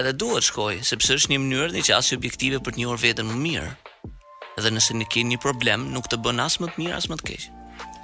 Edhe 0.00 0.14
duhet 0.16 0.46
shkoj, 0.48 0.78
sepse 0.92 1.18
është 1.20 1.34
një 1.34 1.40
mënyrë 1.44 1.70
dhe 1.76 1.84
që 1.90 1.98
asë 1.98 2.16
objektive 2.22 2.62
për 2.64 2.78
të 2.78 2.82
njohur 2.86 3.04
veten 3.04 3.28
më 3.28 3.36
mirë. 3.44 3.68
Edhe 4.62 4.72
nëse 4.78 4.96
nuk 4.96 5.12
keni 5.12 5.34
një 5.36 5.42
problem, 5.44 5.84
nuk 5.92 6.08
të 6.08 6.22
bën 6.24 6.40
as 6.48 6.56
më 6.64 6.72
të 6.72 6.80
mirë 6.86 6.96
as 7.02 7.10
më 7.12 7.20
të 7.20 7.28
keq. 7.34 7.46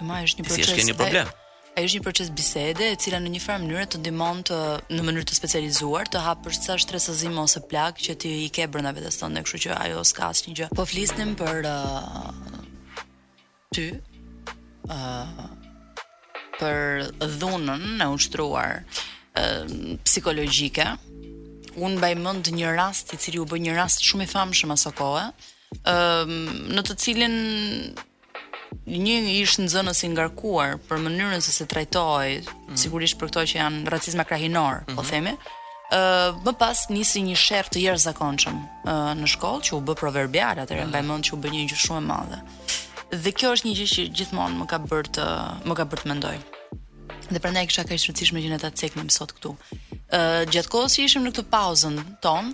Ëma 0.05 0.23
është 0.29 0.43
një 0.45 0.51
proces. 0.51 0.61
Si 0.61 0.69
është 0.69 0.81
keni 0.83 0.99
problem? 1.01 1.33
është 1.85 1.99
një 1.99 2.05
proces 2.05 2.31
bisede 2.33 2.87
e 2.89 2.97
cila 3.01 3.19
në 3.21 3.31
një 3.35 3.41
farë 3.45 3.63
mënyrë 3.67 3.87
të 3.93 3.99
ndihmon 4.01 4.39
të 4.49 4.61
në 4.97 5.03
mënyrë 5.05 5.27
të 5.29 5.35
specializuar 5.37 6.09
të 6.09 6.23
hap 6.25 6.41
përsa 6.47 6.77
stresazim 6.81 7.37
ose 7.43 7.61
plagë 7.69 8.07
që 8.07 8.15
ti 8.23 8.31
i 8.45 8.47
ke 8.57 8.65
brenda 8.73 8.95
vetes 8.97 9.19
tonë, 9.21 9.43
kështu 9.45 9.61
që 9.67 9.77
ajo 9.85 10.05
s'ka 10.09 10.31
asnjë 10.31 10.57
gjë. 10.61 10.71
Po 10.79 10.87
flisnim 10.89 11.35
për 11.37 11.69
uh, 11.69 12.31
ty 13.77 13.91
ë 13.93 13.99
uh, 14.89 15.45
për 16.57 17.11
dhunën 17.43 18.01
e 18.01 18.09
ushtruar 18.17 18.79
uh, 18.81 19.99
psikologjike. 20.09 20.87
Un 21.77 21.99
mbaj 22.01 22.15
mend 22.17 22.49
një 22.57 22.73
rast 22.79 23.13
i 23.13 23.21
cili 23.21 23.43
u 23.43 23.45
bë 23.51 23.61
një 23.67 23.77
rast 23.77 24.01
shumë 24.01 24.25
i 24.25 24.31
famshëm 24.33 24.73
aso 24.73 24.95
kohë, 24.97 25.29
ë 25.85 25.93
uh, 25.93 26.21
um, 26.25 26.69
në 26.73 26.87
të 26.89 26.97
cilin 27.05 27.39
një 28.85 29.17
një 29.25 29.37
ishtë 29.43 29.65
në 29.65 29.73
zënës 29.73 30.01
i 30.07 30.11
ngarkuar 30.13 30.77
për 30.89 31.01
mënyrën 31.03 31.43
se 31.45 31.53
se 31.53 31.67
trajtoj, 31.67 32.41
mm 32.41 32.47
-hmm. 32.47 32.77
sigurisht 32.77 33.19
për 33.21 33.29
këto 33.31 33.41
që 33.51 33.57
janë 33.61 33.89
racizma 33.95 34.25
krahinor, 34.25 34.75
mm 34.75 34.85
-hmm. 34.85 34.95
po 34.97 35.03
mhm. 35.03 35.11
themi, 35.11 35.33
ë 35.93 35.99
uh, 36.29 36.43
më 36.45 36.53
pas 36.59 36.79
nisi 36.91 37.23
një 37.23 37.37
sherr 37.37 37.67
të 37.69 37.79
jashtëzakonshëm 37.85 38.57
uh, 38.93 39.13
në 39.23 39.27
shkollë 39.27 39.63
që 39.67 39.73
u 39.77 39.81
bë 39.87 39.95
proverbial 39.95 40.59
atëherë 40.59 40.85
mm. 40.85 40.89
mbajmën 40.93 41.17
mhm. 41.17 41.23
që 41.23 41.35
u 41.35 41.41
bë 41.43 41.49
një 41.53 41.65
gjë 41.71 41.79
shumë 41.85 42.03
e 42.03 42.07
madhe. 42.11 42.39
Dhe 43.23 43.33
kjo 43.33 43.53
është 43.55 43.67
një 43.69 43.75
gjë 43.79 43.87
që 43.95 44.03
gjithmonë 44.17 44.57
më 44.61 44.67
ka 44.71 44.79
bër 44.91 45.05
të 45.15 45.25
më 45.69 45.75
ka 45.79 45.85
bër 45.91 45.99
të 46.03 46.09
mendoj. 46.11 46.37
Dhe 47.33 47.39
prandaj 47.41 47.67
kisha 47.67 47.85
kaq 47.87 48.01
rëndësishme 48.03 48.39
që 48.43 48.51
ne 48.51 48.59
ta 48.59 48.71
cekmim 48.71 49.11
sot 49.11 49.31
këtu. 49.37 49.55
ë 49.55 50.19
uh, 50.19 50.43
gjatkohës 50.53 50.93
që 50.97 51.05
ishim 51.05 51.23
në 51.25 51.31
këtë 51.35 51.51
pauzën 51.55 51.97
ton, 52.25 52.51
ë 52.51 52.53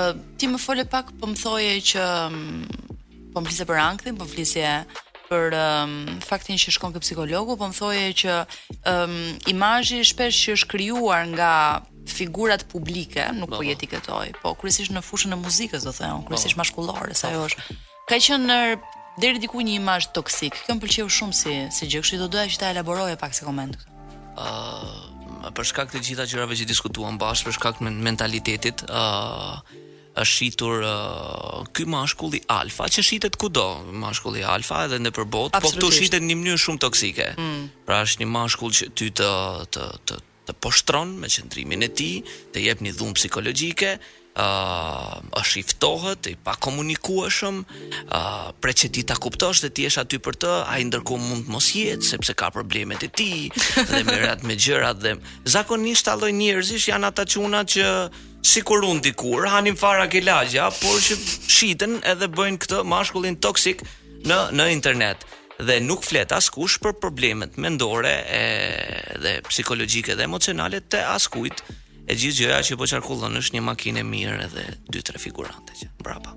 uh, 0.00 0.12
ti 0.38 0.46
më 0.48 0.58
fole 0.58 0.84
pak 0.84 1.06
po 1.20 1.26
më 1.30 1.36
thoje 1.44 1.74
që 1.90 2.00
mm, 2.30 2.66
po 3.32 3.40
flisje 3.44 3.64
për 3.70 3.78
ankthin, 3.88 4.16
po 4.16 4.24
flisje 4.32 4.66
për 5.34 5.54
um, 5.58 5.94
faktin 6.24 6.58
që 6.60 6.74
shkon 6.76 6.94
ke 6.94 7.00
psikologu, 7.02 7.56
po 7.58 7.68
më 7.70 7.76
thoje 7.78 8.12
që 8.22 8.36
um, 8.90 9.16
imazhi 9.50 10.02
shpesh 10.06 10.40
që 10.44 10.56
është 10.58 10.70
krijuar 10.74 11.26
nga 11.34 11.52
figurat 12.14 12.62
publike, 12.70 13.28
nuk 13.38 13.48
po, 13.50 13.58
po, 13.58 13.62
po. 13.62 13.66
jeti 13.68 13.88
këtoj, 13.90 14.28
po 14.42 14.52
kryesisht 14.60 14.92
në 14.94 15.02
fushën 15.06 15.34
e 15.36 15.40
muzikës 15.40 15.86
do 15.88 15.94
thënë, 15.96 16.20
po, 16.22 16.28
kryesisht 16.32 16.58
maskullore, 16.60 17.16
sa 17.18 17.32
ajo 17.32 17.48
është. 17.48 17.78
Ka 18.10 18.18
që 18.26 18.40
në 18.44 18.58
deri 19.24 19.40
diku 19.40 19.62
një 19.64 19.78
imazh 19.80 20.12
toksik. 20.14 20.58
Kjo 20.66 20.76
më 20.76 20.82
pëlqeu 20.84 21.10
shumë 21.16 21.38
si 21.40 21.54
si 21.74 21.88
gjë, 21.90 22.04
i 22.14 22.20
do 22.20 22.30
doja 22.34 22.50
që 22.52 22.60
ta 22.64 22.72
elaboroje 22.74 23.18
pak 23.20 23.34
si 23.34 23.46
koment. 23.46 23.74
Ëh, 23.74 24.38
ah, 24.44 24.86
uh 24.86 25.02
për 25.44 25.66
shkak 25.68 25.90
të 25.92 26.00
gjitha 26.00 26.24
gjërave 26.24 26.56
që 26.56 26.64
diskutuam 26.64 27.18
bashkë, 27.20 27.44
për 27.50 27.54
shkak 27.58 27.76
të 27.76 27.84
mentalitetit, 28.06 28.80
uh, 28.88 29.58
është 30.14 30.36
shitur 30.38 30.82
uh, 30.86 31.62
ky 31.74 31.86
mashkulli 31.90 32.40
alfa 32.52 32.86
që 32.90 33.04
shitet 33.04 33.38
kudo, 33.40 33.64
mashkulli 34.04 34.44
alfa 34.46 34.84
edhe 34.88 34.98
në 35.02 35.12
përbot, 35.16 35.54
po 35.62 35.70
këtu 35.74 35.90
shitet 35.96 36.22
në 36.22 36.30
një 36.32 36.36
mënyrë 36.42 36.62
shumë 36.64 36.82
toksike. 36.86 37.28
Mm. 37.36 37.62
Pra 37.88 38.02
është 38.06 38.22
një 38.22 38.30
mashkull 38.36 38.74
që 38.78 38.90
ty 38.98 39.10
të 39.20 39.30
të 39.74 39.88
të 40.10 40.20
të 40.44 40.54
poshtron 40.60 41.14
me 41.22 41.30
qëndrimin 41.32 41.86
e 41.86 41.88
tij, 41.96 42.14
të 42.52 42.62
jep 42.66 42.82
një 42.84 42.94
dhunë 42.98 43.16
psikologjike, 43.18 43.94
uh, 44.38 45.18
është 45.40 45.58
i 45.60 45.64
ftohët, 45.68 46.28
i 46.32 46.36
pa 46.36 46.54
komunikueshëm, 46.62 47.60
uh, 48.04 48.50
pre 48.60 48.74
që 48.74 48.90
ti 48.94 49.04
ta 49.06 49.16
kuptosh 49.20 49.62
dhe 49.64 49.70
ti 49.74 49.86
esh 49.88 50.00
aty 50.02 50.20
për 50.22 50.38
të, 50.44 50.52
a 50.66 50.78
i 50.82 50.86
ndërku 50.88 51.18
mund 51.20 51.46
të 51.48 51.54
mos 51.54 51.68
jetë, 51.74 52.08
sepse 52.14 52.34
ka 52.38 52.50
problemet 52.54 53.06
e 53.06 53.10
ti, 53.12 53.30
dhe 53.50 54.02
ratë 54.24 54.46
me 54.48 54.56
gjërat 54.58 55.02
dhe... 55.04 55.14
Zakonisht 55.54 56.08
alloj 56.10 56.32
njerëzish 56.34 56.90
janë 56.90 57.12
ata 57.12 57.26
quna 57.30 57.64
që 57.68 57.88
si 58.44 58.62
kur 58.66 58.84
unë 58.84 59.06
dikur, 59.06 59.46
hanim 59.52 59.78
fara 59.80 60.08
ke 60.12 60.20
lagja, 60.22 60.68
por 60.82 60.98
që 61.00 61.16
shiten 61.48 61.98
edhe 62.04 62.28
bëjnë 62.28 62.60
këtë 62.64 62.82
mashkullin 62.86 63.38
toksik 63.40 63.80
në, 64.28 64.42
në 64.52 64.66
internet 64.74 65.24
dhe 65.54 65.76
nuk 65.80 66.02
flet 66.02 66.32
askush 66.34 66.80
për 66.82 66.96
problemet 66.98 67.54
mendore 67.62 68.10
e, 68.26 68.42
dhe 69.22 69.36
psikologjike 69.46 70.16
dhe 70.18 70.26
emocionale 70.26 70.80
të 70.82 71.04
askujt 71.14 71.62
E 72.04 72.14
gjithë 72.20 72.36
gjëja 72.42 72.58
që 72.68 72.76
po 72.80 72.86
qarkullon 72.90 73.36
është 73.40 73.54
një 73.56 73.60
makinë 73.64 74.02
mirë 74.04 74.34
edhe 74.44 74.64
dy 74.92 75.00
tre 75.06 75.20
figurante 75.20 75.72
që 75.78 75.86
mbrapa. 75.96 76.34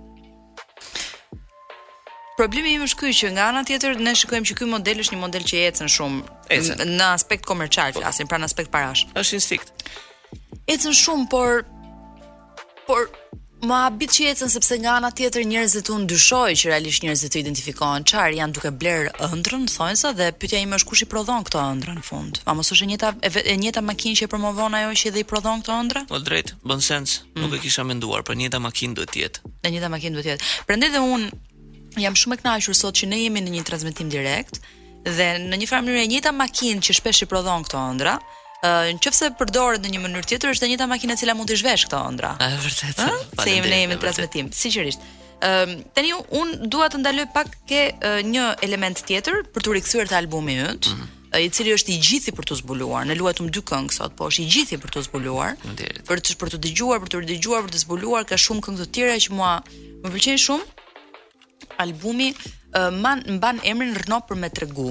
Problemi 2.37 2.75
im 2.77 2.85
është 2.85 2.99
ky 3.01 3.09
që 3.17 3.31
nga 3.35 3.47
ana 3.51 3.63
tjetër 3.67 3.97
ne 4.05 4.13
shikojmë 4.15 4.47
që 4.47 4.55
ky 4.59 4.67
model 4.71 5.03
është 5.03 5.15
një 5.15 5.19
model 5.23 5.47
që 5.49 5.63
ecën 5.71 5.89
shumë 5.91 6.85
në 6.93 7.07
aspekt 7.09 7.47
komercial, 7.49 7.91
flasim 7.97 8.27
po. 8.27 8.31
pra 8.35 8.39
në 8.39 8.47
aspekt 8.47 8.71
parash. 8.71 9.03
Është 9.17 9.39
instinkt. 9.41 9.73
Ecën 10.71 10.95
shumë, 11.03 11.27
por 11.31 11.65
por 12.87 13.09
Ma 13.65 13.85
abit 13.87 14.11
që 14.13 14.25
jetën 14.27 14.51
sepse 14.53 14.75
nga 14.77 14.91
ana 14.99 15.09
tjetër 15.11 15.41
njerëzit 15.49 15.89
unë 15.89 16.05
dyshoj 16.11 16.53
që 16.61 16.69
realisht 16.69 17.01
njerëzit 17.01 17.31
të 17.33 17.39
identifikohen 17.41 18.05
çfarë 18.05 18.37
janë 18.37 18.53
duke 18.53 18.69
bler 18.69 19.07
ëndrrën, 19.25 19.63
thonë 19.73 20.11
dhe 20.19 20.27
pyetja 20.37 20.59
ime 20.61 20.77
është 20.77 20.89
kush 20.91 21.01
i 21.07 21.07
prodhon 21.09 21.41
këto 21.47 21.63
ëndrën 21.71 21.97
në 21.97 22.03
fund. 22.05 22.37
A 22.45 22.53
mos 22.53 22.69
është 22.75 22.85
e 22.85 22.89
njëjta 22.91 23.11
e 23.23 23.55
njëjta 23.63 23.81
makinë 23.87 24.19
që 24.21 24.29
promovon 24.29 24.77
ajo 24.77 24.93
që 25.01 25.13
dhe 25.15 25.23
i 25.23 25.27
prodhon 25.31 25.65
këto 25.65 25.73
ëndrë? 25.81 26.05
Po 26.13 26.19
drejt, 26.21 26.53
bën 26.69 26.85
sens. 26.85 27.17
Mm. 27.33 27.41
Nuk 27.47 27.57
e 27.57 27.63
kisha 27.65 27.83
menduar, 27.87 28.21
për 28.29 28.37
njëjta 28.45 28.61
makinë 28.61 28.99
duhet 29.01 29.17
jetë. 29.25 29.53
E 29.65 29.73
njëta 29.73 29.89
makinë 29.97 30.19
duhet 30.21 30.29
të 30.29 30.33
jetë. 30.35 30.55
Prandaj 30.69 30.93
dhe 30.93 31.01
un 31.17 31.27
jam 32.05 32.15
shumë 32.21 32.37
e 32.37 32.41
kënaqur 32.43 32.77
sot 32.77 33.01
që 33.01 33.09
ne 33.09 33.23
jemi 33.25 33.41
në 33.41 33.57
një 33.57 33.65
transmetim 33.73 34.13
direkt 34.13 34.61
dhe 35.07 35.33
në 35.49 35.63
një 35.65 35.69
farë 35.71 35.89
mënyrë 35.89 36.05
e 36.05 36.09
njëjta 36.13 36.37
makinë 36.45 36.83
që 36.89 36.99
shpesh 37.01 37.25
i 37.25 37.31
prodhon 37.31 37.65
këto 37.65 37.81
ëndra, 37.89 38.19
Në 38.65 38.95
qëfë 39.03 39.13
se 39.13 39.27
përdore 39.37 39.77
në 39.83 39.89
një 39.93 39.99
mënyrë 40.01 40.29
tjetër, 40.31 40.55
është 40.55 40.65
dhe 40.65 40.71
njëta 40.71 40.87
makina 40.89 41.15
cila 41.19 41.35
mund 41.37 41.51
të 41.51 41.59
zhvesh 41.61 41.83
këto 41.85 41.99
ëndra. 42.09 42.31
E, 42.41 42.47
vërtet. 42.63 43.01
Se 43.43 43.51
jemi 43.53 43.69
ne 43.69 43.81
jemi 43.83 43.97
të 43.97 44.01
prasmetim. 44.01 44.47
Si 44.57 44.71
qërisht. 44.73 45.03
Të 45.93 46.03
unë 46.39 46.69
duat 46.73 46.95
të 46.95 47.01
ndaloj 47.03 47.27
pak 47.35 47.51
ke 47.69 47.83
një 48.25 48.47
element 48.65 49.03
tjetër 49.05 49.43
për 49.53 49.67
të 49.67 49.75
rikësuer 49.77 50.09
të 50.09 50.17
albumi 50.23 50.55
jëtë, 50.57 50.95
mhm. 50.95 51.35
i 51.37 51.51
cili 51.53 51.75
është 51.75 51.93
i 51.93 51.97
gjithi 52.07 52.33
për 52.33 52.47
të 52.49 52.57
zbuluar. 52.63 53.05
Në 53.05 53.19
luat 53.19 53.37
të 53.37 53.45
më 53.45 53.53
dy 53.53 53.61
këngë 53.69 53.93
sot, 53.99 54.15
po 54.17 54.31
është 54.31 54.47
i 54.47 54.47
gjithi 54.55 54.79
për 54.81 54.95
të 54.95 55.03
zbuluar. 55.05 55.53
Për 56.07 56.23
të 56.57 56.61
dëgjuar, 56.65 57.03
për 57.05 57.13
të 57.13 57.21
rëdëgjuar, 57.27 57.67
për 57.69 57.75
të 57.77 57.83
zbuluar, 57.85 58.25
ka 58.31 58.41
shumë 58.41 58.65
këngë 58.65 58.81
të 58.81 58.87
tjera 58.97 59.19
që 59.27 59.37
mua 59.37 59.51
më 60.01 60.15
pëllqenë 60.15 60.41
shumë. 60.47 60.65
Albumi, 61.85 62.31
mban 62.97 63.61
emrin 63.69 63.93
rëno 64.01 64.23
për 64.29 64.41
me 64.41 64.49
tregu 64.49 64.89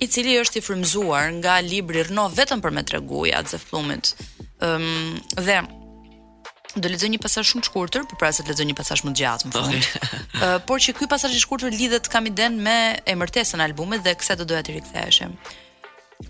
i 0.00 0.06
cili 0.08 0.34
është 0.40 0.58
i 0.58 0.62
frymzuar 0.66 1.30
nga 1.38 1.58
libri 1.64 2.02
Rno 2.08 2.28
vetëm 2.34 2.62
për 2.64 2.74
me 2.76 2.82
treguja 2.86 3.42
Zef 3.50 3.64
Plumit. 3.70 4.14
Ëm 4.64 4.84
um, 4.84 5.16
dhe 5.46 5.58
do 6.82 6.90
lexoj 6.90 7.08
një 7.12 7.20
pasazh 7.22 7.52
shumë 7.52 7.62
të 7.64 7.68
shkurtër, 7.68 8.06
por 8.10 8.18
pra 8.18 8.32
se 8.34 8.42
të 8.42 8.50
lexoj 8.52 8.64
një 8.70 8.74
pasazh 8.78 9.04
më 9.06 9.12
të 9.14 9.22
gjatë 9.22 9.46
më 9.46 9.52
fund. 9.54 9.76
Okay. 9.78 10.16
uh, 10.42 10.54
por 10.68 10.82
që 10.82 10.94
ky 10.98 11.06
pasazh 11.12 11.36
i 11.38 11.42
shkurtër 11.42 11.74
lidhet 11.78 12.08
kam 12.12 12.26
iden 12.30 12.58
me 12.64 12.76
emërtesën 13.14 13.62
e 13.62 13.66
albumit 13.68 14.02
dhe 14.04 14.14
kse 14.18 14.34
do 14.40 14.46
doja 14.50 14.64
të 14.66 14.76
riktheheshim. 14.80 15.36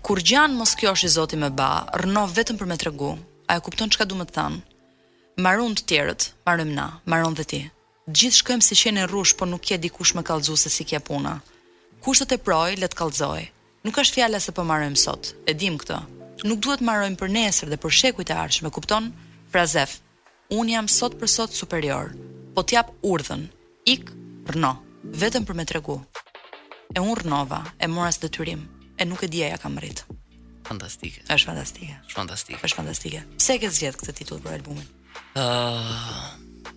Kur 0.05 0.21
gjan 0.25 0.53
mos 0.57 0.75
kjo 0.77 0.93
është 0.95 1.09
i 1.09 1.13
Zoti 1.15 1.39
më 1.41 1.49
ba, 1.57 1.71
rno 2.03 2.25
vetëm 2.35 2.57
për 2.61 2.69
me 2.71 2.77
tregu. 2.81 3.15
A 3.49 3.57
e 3.59 3.65
kupton 3.65 3.89
çka 3.93 4.05
do 4.09 4.17
të 4.25 4.33
thon? 4.37 4.59
Marun 5.41 5.73
të 5.77 5.83
tjerët, 5.89 6.29
marrim 6.47 6.71
na, 6.77 6.85
marron 7.09 7.33
dhe 7.37 7.43
ti. 7.49 7.59
Gjithë 8.07 8.39
shkojmë 8.41 8.65
si 8.65 8.77
qenë 8.83 9.03
rrush, 9.11 9.33
por 9.37 9.49
nuk 9.51 9.61
ke 9.65 9.77
dikush 9.81 10.13
më 10.15 10.23
kallëzu 10.29 10.55
si 10.69 10.85
ke 10.87 11.01
puna 11.03 11.35
kushtet 12.05 12.31
e 12.35 12.37
proj 12.37 12.75
le 12.77 12.85
të 12.85 12.97
kallëzoj. 12.99 13.43
Nuk 13.87 13.97
është 13.97 14.19
fjala 14.19 14.37
se 14.43 14.53
po 14.53 14.61
marrim 14.67 14.93
sot. 14.97 15.31
E 15.49 15.53
dim 15.57 15.79
këtë. 15.81 15.97
Nuk 16.45 16.59
duhet 16.61 16.83
marrojmë 16.85 17.17
për 17.17 17.31
nesër 17.33 17.71
dhe 17.71 17.79
për 17.81 17.95
shekujt 17.99 18.29
e 18.29 18.35
ardhshëm, 18.37 18.67
e 18.69 18.73
kupton? 18.75 19.07
Frazef. 19.49 19.95
Un 20.53 20.69
jam 20.69 20.85
sot 20.91 21.15
për 21.17 21.31
sot 21.33 21.57
superior. 21.57 22.11
Po 22.53 22.61
t'jap 22.61 22.91
urdhën. 23.01 23.47
Ik 23.89 24.13
rno. 24.53 24.75
Vetëm 25.21 25.47
për 25.49 25.57
me 25.57 25.65
tregu. 25.65 25.97
E 26.93 27.01
un 27.01 27.15
rnova, 27.17 27.63
e 27.81 27.89
mora 27.89 28.11
së 28.13 28.27
detyrim, 28.27 28.61
e 29.01 29.05
nuk 29.09 29.25
e 29.25 29.29
dija 29.29 29.49
ja 29.49 29.57
kam 29.57 29.79
rrit. 29.81 30.03
Fantastike. 30.69 31.23
Është 31.33 31.47
fantastike. 31.49 31.97
Është 32.05 32.19
fantastike. 32.21 32.61
Është 32.69 32.81
fantastike. 32.83 33.25
Pse 33.41 33.57
ke 33.61 33.71
zgjedh 33.73 33.97
këtë 34.03 34.17
titull 34.21 34.41
për 34.45 34.59
albumin? 34.59 34.87
Ëh. 35.33 35.41
Ah. 35.41 35.81
Uh, 35.81 36.73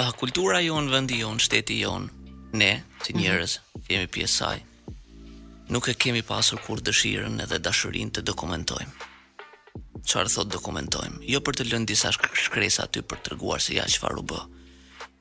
ah, 0.00 0.08
uh, 0.08 0.12
kultura 0.18 0.64
jon, 0.64 0.88
vendi 0.92 1.20
jon, 1.20 1.36
shteti 1.40 1.82
jon. 1.84 2.08
Ëh 2.10 2.20
ne 2.54 2.72
të 3.02 3.14
mhm. 3.14 3.22
njerëz 3.22 3.54
jemi 3.90 4.08
pjesë 4.12 4.36
saj. 4.36 4.62
Nuk 5.74 5.88
e 5.88 5.94
kemi 5.98 6.22
pasur 6.22 6.60
kur 6.60 6.82
dëshirën 6.84 7.38
edhe 7.46 7.58
dashurinë 7.66 8.14
të 8.18 8.24
dokumentojmë. 8.30 9.10
Çfarë 10.04 10.32
thotë 10.34 10.52
dokumentojmë? 10.58 11.22
Jo 11.32 11.40
për 11.40 11.56
të 11.58 11.68
lënë 11.70 11.88
disa 11.92 12.12
shkresa 12.12 12.84
aty 12.86 13.02
për 13.02 13.22
treguar 13.28 13.62
se 13.64 13.78
ja 13.78 13.86
çfarë 13.88 14.20
u 14.20 14.24
bë, 14.30 14.40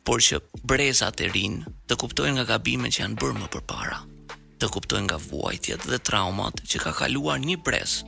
por 0.03 0.19
që 0.25 0.41
brezat 0.67 1.23
e 1.23 1.29
rinë 1.31 1.71
të 1.87 1.97
kuptojnë 2.03 2.35
nga 2.37 2.47
gabimet 2.53 2.93
që 2.97 3.05
janë 3.05 3.19
bërë 3.21 3.37
më 3.39 3.49
përpara, 3.55 4.01
të 4.59 4.69
kuptojnë 4.75 5.07
nga 5.07 5.19
vuajtjet 5.29 5.87
dhe 5.93 6.01
traumat 6.09 6.59
që 6.67 6.83
ka 6.83 6.91
kaluar 6.99 7.39
një 7.39 7.57
brez 7.63 8.01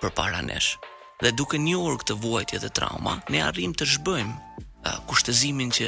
përpara 0.00 0.42
nesh. 0.46 0.74
Dhe 1.22 1.30
duke 1.34 1.58
njohur 1.62 1.94
këtë 2.02 2.14
vuajtje 2.22 2.58
dhe 2.62 2.68
trauma, 2.78 3.14
ne 3.32 3.40
arrim 3.42 3.72
të 3.78 3.86
zhbëjmë 3.94 4.94
kushtëzimin 5.10 5.70
që 5.74 5.86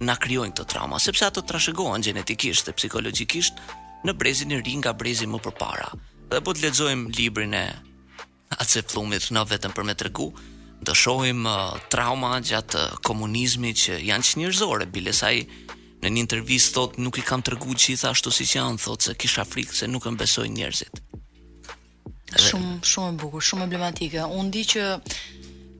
na 0.00 0.16
krijojnë 0.16 0.54
këto 0.56 0.64
trauma, 0.70 0.96
sepse 1.02 1.26
ato 1.28 1.42
trashëgohen 1.44 2.00
gjenetikisht 2.04 2.64
dhe 2.68 2.72
psikologjikisht 2.76 3.58
në 4.06 4.14
brezin 4.18 4.52
e 4.56 4.60
ri 4.64 4.76
nga 4.80 4.92
brezi 4.96 5.26
më 5.28 5.40
përpara. 5.44 5.90
Dhe 6.32 6.40
po 6.40 6.54
të 6.54 6.64
lexojmë 6.68 7.12
librin 7.18 7.54
e 7.58 7.64
Atë 8.52 8.82
Plumit 8.92 9.30
në 9.32 9.42
vetëm 9.48 9.72
për 9.72 9.86
me 9.88 9.92
tregu, 9.96 10.26
do 10.84 10.92
shohim 10.94 11.46
uh, 11.48 11.70
trauma 11.88 12.34
gjatë 12.44 12.80
uh, 12.82 12.96
komunizmit 13.04 13.78
që 13.80 13.96
janë 14.10 14.26
çnjerëzore, 14.30 14.86
bile 14.92 15.12
sa 15.16 15.30
në 15.32 16.04
një 16.10 16.20
intervistë 16.24 16.74
thotë 16.76 17.00
nuk 17.04 17.16
i 17.16 17.24
kam 17.24 17.40
tregu 17.42 17.72
gjithashtu 17.78 18.28
siç 18.32 18.56
janë, 18.58 18.76
thotë 18.84 19.08
se 19.08 19.14
kisha 19.16 19.46
frikë 19.48 19.78
se 19.78 19.88
nuk 19.88 20.04
e 20.04 20.12
mbesoj 20.16 20.48
njerëzit. 20.52 21.00
Shumë 22.50 22.74
shumë 22.92 23.14
e 23.14 23.16
bukur, 23.22 23.44
shumë 23.46 23.68
emblematike. 23.70 24.24
Unë 24.36 24.52
di 24.56 24.66
që 24.74 24.84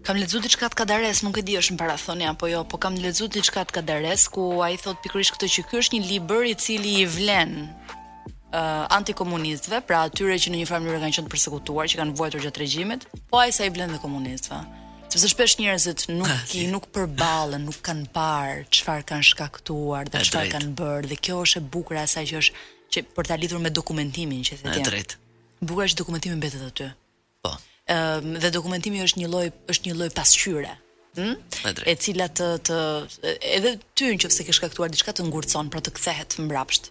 Kam 0.03 0.19
lexu 0.19 0.41
diçka 0.43 0.67
të 0.67 0.77
Kadares, 0.83 1.21
nuk 1.23 1.37
e 1.39 1.43
di 1.47 1.55
është 1.61 1.77
në 1.77 1.79
parathonja 1.79 2.31
apo 2.33 2.49
jo, 2.51 2.63
po 2.67 2.79
kam 2.83 2.97
lexu 2.99 3.29
diçka 3.31 3.63
të 3.71 3.77
Kadares 3.79 4.25
ku 4.35 4.47
ai 4.67 4.75
thot 4.83 4.99
pikërisht 5.05 5.37
këtë 5.37 5.49
që 5.55 5.65
ky 5.71 5.79
është 5.79 5.99
një 6.01 6.09
libër 6.11 6.49
i 6.51 6.55
cili 6.59 6.95
i 7.05 7.05
vlen 7.07 7.53
uh, 7.63 8.89
antikomunistëve, 8.99 9.79
pra 9.87 10.01
atyre 10.09 10.41
që 10.43 10.51
në 10.53 10.63
një 10.65 10.69
farë 10.73 10.85
mënyrë 10.89 11.03
kanë 11.05 11.19
qenë 11.21 11.33
përsekutuar, 11.37 11.87
që 11.93 12.01
kanë 12.03 12.17
vuajtur 12.19 12.43
gjatë 12.49 12.65
regjimit, 12.65 13.07
po 13.31 13.39
ai 13.45 13.55
sa 13.55 13.69
i 13.69 13.75
vlen 13.77 13.95
dhe 13.95 14.03
komunistëve. 14.03 14.59
Sepse 15.13 15.31
shpesh 15.37 15.59
njerëzit 15.61 16.07
nuk 16.17 16.55
i 16.59 16.65
nuk 16.73 16.89
përballen, 16.97 17.63
nuk 17.69 17.79
kanë 17.87 18.09
parë 18.17 18.67
çfarë 18.75 19.07
kanë 19.13 19.29
shkaktuar 19.31 20.11
dhe 20.11 20.25
çfarë 20.27 20.51
kanë 20.57 20.73
bërë 20.81 21.11
dhe 21.13 21.21
kjo 21.21 21.39
është 21.47 21.61
e 21.63 21.67
bukur 21.77 22.01
asaj 22.03 22.31
që 22.33 22.41
është 22.41 22.67
që 22.95 23.05
për 23.19 23.29
ta 23.31 23.39
lidhur 23.39 23.61
me 23.63 23.71
dokumentimin 23.73 24.43
që 24.51 24.59
thënë. 24.65 24.79
Është 24.81 24.89
drejt. 24.91 25.19
Bukur 25.63 25.95
dokumentimi 26.03 26.39
mbetet 26.41 26.65
aty. 26.73 26.89
Po 27.45 27.53
um, 27.91 28.37
dhe 28.41 28.51
dokumentimi 28.53 29.03
është 29.07 29.23
një 29.23 29.31
lloj 29.33 29.49
është 29.75 29.91
një 29.91 29.99
lloj 29.99 30.11
pasqyre. 30.17 30.77
Hmm? 31.13 31.35
e 31.85 31.93
cila 32.01 32.25
të, 32.39 32.47
të 32.65 32.77
edhe 33.45 33.75
ty 33.93 34.07
në 34.15 34.23
qëfë 34.23 34.33
se 34.33 34.47
ke 34.47 34.55
shkaktuar 34.57 34.89
diçka 34.89 35.13
të 35.13 35.27
ngurëcon, 35.27 35.69
pra 35.69 35.83
të 35.85 35.91
kthehet 35.99 36.39
mbrapsht 36.41 36.87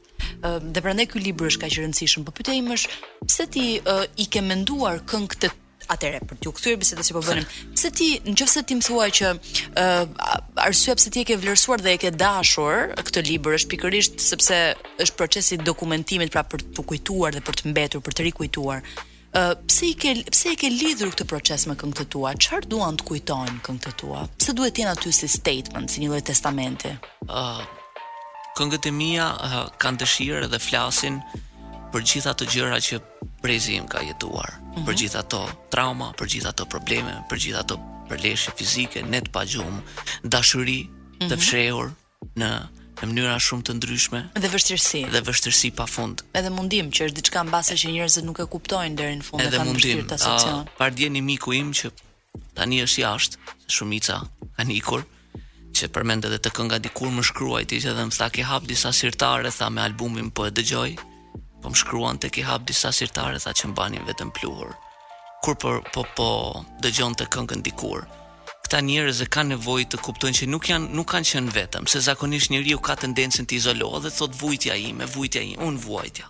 ehm, 0.46 0.68
dhe 0.76 0.84
prandaj 0.86 1.08
ky 1.10 1.24
libër 1.26 1.50
është 1.50 1.64
kaq 1.64 1.74
i 1.74 1.82
rëndësishëm. 1.82 2.28
Po 2.28 2.36
pyetja 2.38 2.54
ime 2.60 2.76
është, 2.78 3.00
pse 3.26 3.48
ti 3.56 3.64
uh, 3.82 4.04
i 4.22 4.28
ke 4.30 4.44
menduar 4.46 5.02
këngë 5.10 5.32
këtë 5.34 5.50
atere 5.96 6.22
për 6.30 6.48
u 6.52 6.54
kthyer 6.54 6.78
bisedës 6.84 7.10
që 7.10 7.18
po 7.18 7.24
bënim? 7.32 7.50
Pse 7.74 7.90
ti, 7.98 8.12
nëse 8.30 8.62
ti 8.70 8.78
më 8.78 8.86
thua 8.92 9.10
që 9.10 9.34
uh, 9.34 10.64
arsyeja 10.70 11.00
pse 11.02 11.10
ti 11.16 11.26
e 11.26 11.28
ke 11.32 11.42
vlerësuar 11.42 11.82
dhe 11.82 11.98
e 11.98 12.00
ke 12.06 12.14
dashur 12.14 12.92
këtë 13.02 13.26
libër 13.26 13.58
është 13.58 13.74
pikërisht 13.74 14.22
sepse 14.30 14.62
është 15.02 15.16
procesi 15.18 15.58
i 15.58 15.66
dokumentimit, 15.66 16.30
pra 16.38 16.46
për 16.46 16.70
të 16.78 16.86
kujtuar 16.94 17.34
dhe 17.34 17.42
për 17.50 17.64
të 17.64 17.74
mbetur, 17.74 18.06
për 18.06 18.20
të 18.22 18.30
rikujtuar 18.30 18.86
pse 19.68 19.86
i 19.86 19.94
ke 19.96 20.12
pse 20.32 20.52
e 20.52 20.56
ke 20.60 20.68
lidhur 20.70 21.12
këtë 21.14 21.26
proces 21.30 21.64
me 21.70 21.76
këngët 21.80 22.10
tua? 22.12 22.34
Çfarë 22.36 22.68
duan 22.68 22.98
të 23.00 23.06
kujtojnë 23.08 23.60
këngët 23.64 23.98
tua? 24.02 24.26
Pse 24.42 24.54
duhet 24.58 24.76
të 24.76 24.82
jenë 24.84 24.92
aty 24.96 25.12
si 25.16 25.28
statement, 25.32 25.90
si 25.92 26.02
një 26.04 26.12
lloj 26.12 26.24
testamenti? 26.28 26.92
Ë 27.28 27.40
uh, 27.40 27.62
këngët 28.60 28.90
e 28.92 28.92
mia 28.92 29.30
uh, 29.32 29.68
kanë 29.80 30.02
dëshirë 30.04 30.50
dhe 30.52 30.60
flasin 30.60 31.22
për 31.96 32.04
gjithë 32.08 32.32
ato 32.34 32.46
gjëra 32.52 32.82
që 32.84 33.00
prezi 33.42 33.78
im 33.80 33.88
ka 33.90 34.04
jetuar, 34.04 34.58
mm 34.60 34.76
-hmm. 34.76 34.86
për 34.88 34.94
gjithë 35.00 35.18
ato 35.24 35.42
trauma, 35.72 36.12
për 36.20 36.28
gjithë 36.32 36.50
ato 36.52 36.66
probleme, 36.66 37.24
për 37.30 37.38
gjithë 37.40 37.60
ato 37.64 37.80
përleshje 38.10 38.52
fizike, 38.60 39.02
net 39.04 39.32
pa 39.32 39.44
gjumë, 39.46 39.80
dashuri 40.24 40.84
mm 40.84 40.92
-hmm. 40.92 41.30
të 41.32 41.36
fshehur 41.40 41.92
në 42.38 42.50
në 43.02 43.16
mënyra 43.16 43.38
shumë 43.42 43.66
të 43.68 43.74
ndryshme 43.80 44.20
dhe 44.38 44.50
vështirësi 44.54 45.00
dhe 45.14 45.22
vështirësi 45.26 45.70
pafund 45.78 46.22
edhe 46.38 46.52
mundim 46.54 46.92
që 46.94 47.08
është 47.08 47.18
diçka 47.18 47.42
mbase 47.48 47.78
që 47.82 47.94
njerëzit 47.96 48.28
nuk 48.28 48.42
e 48.44 48.46
kuptojnë 48.54 49.00
deri 49.00 49.18
në 49.22 49.26
fund 49.30 49.44
edhe 49.46 49.62
mundim 49.66 50.04
par 50.78 50.94
dieni 51.00 51.24
miku 51.26 51.54
im 51.58 51.72
që 51.80 51.90
tani 52.58 52.82
është 52.86 53.02
jashtë 53.02 53.58
shumica 53.78 54.20
kanë 54.60 54.78
ikur 54.78 55.06
që 55.80 55.90
përmend 55.96 56.28
edhe 56.30 56.42
të 56.46 56.52
kënga 56.58 56.82
dikur 56.86 57.12
më 57.16 57.26
shkruaj 57.32 57.64
ti 57.74 57.82
që 57.82 57.96
dhe 57.98 58.06
më 58.12 58.18
tha 58.22 58.28
ke 58.36 58.46
hap 58.52 58.70
disa 58.70 58.94
sirtare 58.94 59.52
tha 59.58 59.72
me 59.74 59.82
albumin 59.88 60.30
po 60.30 60.46
e 60.46 60.52
dëgjoj 60.54 60.92
po 61.64 61.72
më 61.74 61.82
shkruan 61.84 62.22
të 62.22 62.30
ke 62.38 62.46
hap 62.48 62.68
disa 62.70 62.94
sirtare 62.94 63.42
tha 63.42 63.56
që 63.58 63.72
banin 63.78 64.06
vetëm 64.10 64.30
pluhur 64.38 64.76
kur 65.42 65.58
po, 65.58 65.80
po, 65.94 66.06
po 66.18 66.30
dëgjon 66.86 67.18
të 67.18 67.32
këngën 67.34 67.66
dikur 67.66 68.06
këta 68.72 68.80
njerëz 68.88 69.18
që 69.20 69.26
kanë 69.36 69.50
nevojë 69.52 69.88
të 69.92 69.98
kuptojnë 70.00 70.36
që 70.38 70.46
nuk 70.48 70.70
janë 70.70 70.96
nuk 70.96 71.08
kanë 71.12 71.28
qenë 71.28 71.52
vetëm, 71.58 71.88
se 71.92 72.00
zakonisht 72.06 72.54
njeriu 72.54 72.78
ka 72.80 72.94
tendencën 73.02 73.44
të 73.44 73.58
izolohet 73.58 74.06
dhe 74.06 74.12
thot 74.16 74.32
vujtja 74.40 74.78
ime, 74.80 75.04
vujtja 75.12 75.42
ime, 75.44 75.60
un 75.68 75.76
vujtja. 75.84 76.30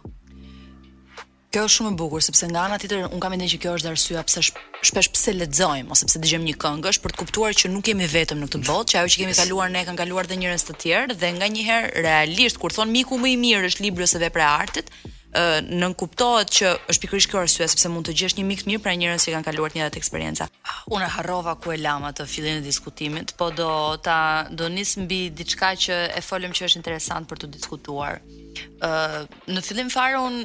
Kjo 1.53 1.65
është 1.67 1.75
shumë 1.75 1.91
e 1.93 1.97
bukur 1.99 2.23
sepse 2.25 2.47
nga 2.49 2.63
ana 2.65 2.79
tjetër 2.81 3.11
un 3.13 3.21
kam 3.21 3.35
ndjenjë 3.37 3.53
që 3.53 3.59
kjo 3.61 3.75
është 3.77 3.91
arsyeja 3.93 4.23
pse 4.25 4.41
shpesh 4.89 5.11
pse 5.13 5.35
lexojmë 5.37 5.93
ose 5.93 6.09
pse 6.09 6.21
dëgjojmë 6.23 6.49
një 6.49 6.57
këngë 6.65 6.93
është 6.95 7.05
për 7.05 7.13
të 7.13 7.21
kuptuar 7.21 7.55
që 7.61 7.71
nuk 7.77 7.91
jemi 7.93 8.09
vetëm 8.09 8.41
në 8.41 8.49
këtë 8.51 8.65
botë, 8.65 8.89
që 8.89 9.01
ajo 9.03 9.11
që 9.11 9.23
kemi 9.23 9.37
kaluar 9.43 9.69
ne 9.77 9.85
kanë 9.85 10.01
kaluar 10.01 10.31
dhe 10.31 10.41
njerëz 10.41 10.65
të 10.65 10.79
tjerë 10.81 11.19
dhe 11.21 11.29
nganjëherë 11.37 12.05
realisht 12.07 12.57
kur 12.57 12.73
thon 12.73 12.89
miku 12.97 13.21
më 13.21 13.35
i 13.35 13.39
mirë 13.45 13.69
është 13.73 13.85
libri 13.85 14.07
ose 14.09 14.23
vepra 14.25 14.47
e 14.49 14.59
artit, 14.65 14.89
nënkuptohet 15.31 15.91
kuptohet 15.95 16.49
që 16.51 16.69
është 16.91 17.01
pikërisht 17.05 17.29
kjo 17.31 17.37
arsye 17.39 17.65
sepse 17.71 17.87
mund 17.91 18.03
të 18.09 18.13
gjesh 18.19 18.33
një 18.35 18.43
mik 18.45 18.61
të 18.63 18.67
mirë 18.71 18.81
pra 18.83 18.95
njerëz 18.99 19.23
që 19.23 19.31
kanë 19.35 19.45
kaluar 19.47 19.71
një 19.75 19.83
datë 19.87 19.99
eksperienca. 20.01 20.47
Unë 20.91 21.05
harrova 21.13 21.53
ku 21.55 21.71
e 21.71 21.77
lam 21.79 22.03
atë 22.03 22.25
fillimin 22.27 22.59
e 22.59 22.65
diskutimit, 22.65 23.31
po 23.39 23.47
do 23.55 23.69
ta 24.03 24.47
do 24.51 24.67
nis 24.67 24.97
mbi 24.99 25.29
diçka 25.31 25.69
që 25.85 25.99
e 26.17 26.19
folëm 26.25 26.51
që 26.51 26.67
është 26.67 26.79
interesant 26.81 27.29
për 27.31 27.43
të 27.45 27.51
diskutuar. 27.53 28.19
Ë 28.83 28.89
uh, 28.89 29.15
në 29.55 29.63
fillim 29.63 29.93
fare 29.93 30.19
un 30.19 30.35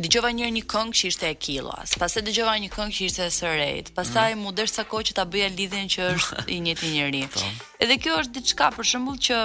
dëgjova 0.00 0.30
një 0.32 0.46
herë 0.46 0.56
një 0.56 0.64
këngë 0.72 0.96
që 1.00 1.10
ishte 1.12 1.28
e 1.28 1.36
Killas, 1.36 1.92
pastaj 2.00 2.24
dëgjova 2.30 2.56
një 2.64 2.72
këngë 2.72 2.96
që 2.96 3.04
ishte 3.10 3.26
e 3.28 3.36
Sorayt, 3.36 3.92
pastaj 3.98 4.30
mm. 4.38 4.46
më 4.46 4.54
dersa 4.62 4.80
sa 4.80 4.86
kohë 4.88 5.10
që 5.10 5.18
ta 5.20 5.28
bëja 5.28 5.50
lidhjen 5.58 5.92
që 5.92 6.08
është 6.14 6.46
i 6.48 6.58
njëjti 6.64 6.94
njerëz. 6.96 7.36
Po. 7.36 7.44
Edhe 7.84 8.00
kjo 8.00 8.16
është 8.24 8.38
diçka 8.40 8.72
për 8.78 8.90
shembull 8.94 9.20
që 9.20 9.44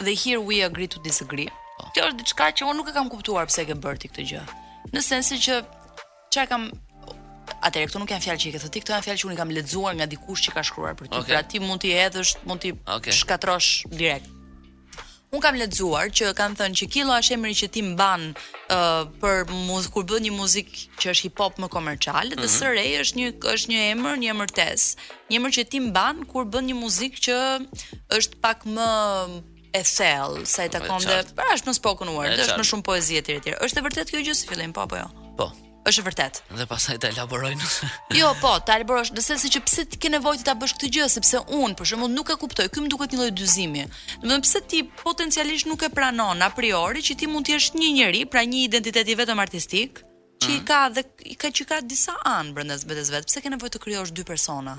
the 0.00 0.16
here 0.16 0.40
we 0.40 0.62
agree 0.64 0.88
to 0.88 1.02
disagree 1.04 1.50
kjo 1.96 2.04
është 2.12 2.18
diçka 2.20 2.50
që 2.60 2.66
unë 2.68 2.76
nuk 2.80 2.90
e 2.92 2.96
kam 2.96 3.08
kuptuar 3.12 3.46
pse 3.48 3.62
e 3.64 3.70
ke 3.70 3.76
bërë 3.80 4.02
ti 4.02 4.08
këtë 4.12 4.24
gjë. 4.30 4.40
Në 4.92 5.02
sensi 5.06 5.38
që 5.48 5.62
çfarë 6.34 6.50
kam 6.54 6.66
Atëherë 7.66 7.88
këtu 7.88 8.00
nuk 8.02 8.10
janë 8.10 8.22
fjalë 8.24 8.40
që 8.42 8.46
i 8.46 8.50
ke 8.52 8.58
thotë 8.60 8.72
ti, 8.74 8.80
këto 8.82 8.92
janë 8.92 9.04
fjalë 9.06 9.18
që 9.20 9.26
unë 9.26 9.34
i 9.36 9.38
kam 9.38 9.52
lexuar 9.54 9.94
nga 9.96 10.06
dikush 10.10 10.42
që 10.44 10.52
ka 10.54 10.62
shkruar 10.66 10.96
për 10.98 11.06
ti. 11.08 11.14
Okay. 11.14 11.30
Pra 11.30 11.38
ti 11.50 11.60
mund 11.62 11.80
t'i 11.82 11.92
hedhësh, 11.94 12.32
mund 12.50 12.62
t'i 12.62 12.72
okay. 12.94 13.14
shkatrosh 13.14 13.68
direkt. 13.94 14.26
Unë 15.32 15.42
kam 15.46 15.58
lexuar 15.60 16.10
që 16.12 16.32
kanë 16.38 16.58
thënë 16.60 16.78
që 16.82 16.88
Killo 16.94 17.16
është 17.16 17.36
emri 17.38 17.54
që 17.62 17.68
ti 17.76 17.82
mban 17.86 18.26
ë 18.34 18.76
uh, 18.80 19.06
për 19.22 19.46
muzikë, 19.54 19.94
kur 19.94 20.06
bën 20.10 20.26
një 20.26 20.34
muzikë 20.36 20.84
që 21.00 21.14
është 21.14 21.28
hip 21.30 21.42
hop 21.44 21.62
më 21.62 21.70
komerciale, 21.76 22.34
mm 22.34 22.38
-hmm. 22.38 22.86
është 23.00 23.22
një 23.22 23.34
është 23.56 23.72
një 23.72 23.80
emër, 23.94 24.20
një 24.26 24.34
emërtes, 24.36 24.86
një 25.30 25.40
emër 25.40 25.56
që 25.58 25.68
ti 25.72 25.82
mban 25.88 26.24
kur 26.32 26.44
bën 26.50 26.70
një 26.70 26.76
muzikë 26.82 27.24
që 27.30 27.40
është 28.20 28.42
pak 28.44 28.66
më 28.76 28.90
e 29.76 29.84
thellë 29.84 30.46
sa 30.48 30.64
i 30.66 30.70
po, 30.70 30.78
takon 30.80 31.04
dhe 31.04 31.18
pra 31.36 31.52
është 31.56 31.68
më 31.70 31.74
spoken 31.78 32.12
word, 32.16 32.40
është 32.46 32.58
më 32.60 32.66
shumë 32.70 32.86
poezi 32.86 33.18
e 33.20 33.22
tjerë 33.26 33.44
tjerë. 33.44 33.62
Është 33.66 33.80
e 33.82 33.86
vërtet 33.86 34.12
kjo 34.14 34.22
gjë 34.26 34.36
si 34.40 34.48
fillim 34.50 34.72
po 34.76 34.84
apo 34.86 35.00
jo? 35.00 35.08
Po. 35.38 35.48
Është 35.86 36.02
e 36.02 36.06
vërtet. 36.08 36.40
Dhe 36.58 36.64
pastaj 36.70 36.96
ta 37.02 37.10
elaborojnë. 37.14 37.66
jo, 38.20 38.30
po, 38.42 38.56
ta 38.66 38.74
elaborosh, 38.80 39.12
në 39.14 39.22
sensin 39.22 39.52
që 39.56 39.60
pse 39.68 39.84
ti 39.92 40.00
ke 40.02 40.10
nevojë 40.16 40.42
ta 40.48 40.56
bësh 40.58 40.72
këtë 40.78 40.88
gjë, 40.96 41.04
sepse 41.12 41.42
un 41.54 41.76
për 41.78 41.88
shembull 41.92 42.10
nuk 42.12 42.32
e 42.34 42.38
kuptoj. 42.40 42.66
Ky 42.74 42.82
më 42.82 42.90
duket 42.90 43.14
një 43.14 43.20
lloj 43.20 43.32
dyzimi. 43.36 43.86
Do 44.24 44.24
të 44.24 44.24
Domethënë 44.24 44.46
pse 44.48 44.62
ti 44.72 44.80
potencialisht 45.02 45.68
nuk 45.70 45.84
e 45.86 45.92
pranon 45.94 46.42
a 46.42 46.48
priori 46.56 47.04
që 47.06 47.18
ti 47.20 47.30
mund 47.30 47.46
të 47.46 47.54
jesh 47.54 47.68
një 47.78 47.92
njerëz, 48.00 48.26
pra 48.34 48.42
një 48.48 48.64
identitet 48.70 49.12
i 49.14 49.18
vetëm 49.22 49.44
artistik, 49.44 50.02
që 50.42 50.48
mm. 50.50 50.56
i 50.56 50.66
ka 50.66 50.80
dhe 50.96 51.06
i 51.22 51.38
ka 51.38 51.52
që 51.54 51.68
ka 51.70 51.78
disa 51.86 52.18
anë 52.34 52.56
brenda 52.56 52.80
vetes 52.82 53.12
vet. 53.14 53.30
Pse 53.30 53.44
ke 53.44 53.54
nevojë 53.54 53.76
të 53.76 53.84
krijosh 53.86 54.14
dy 54.16 54.26
persona? 54.26 54.74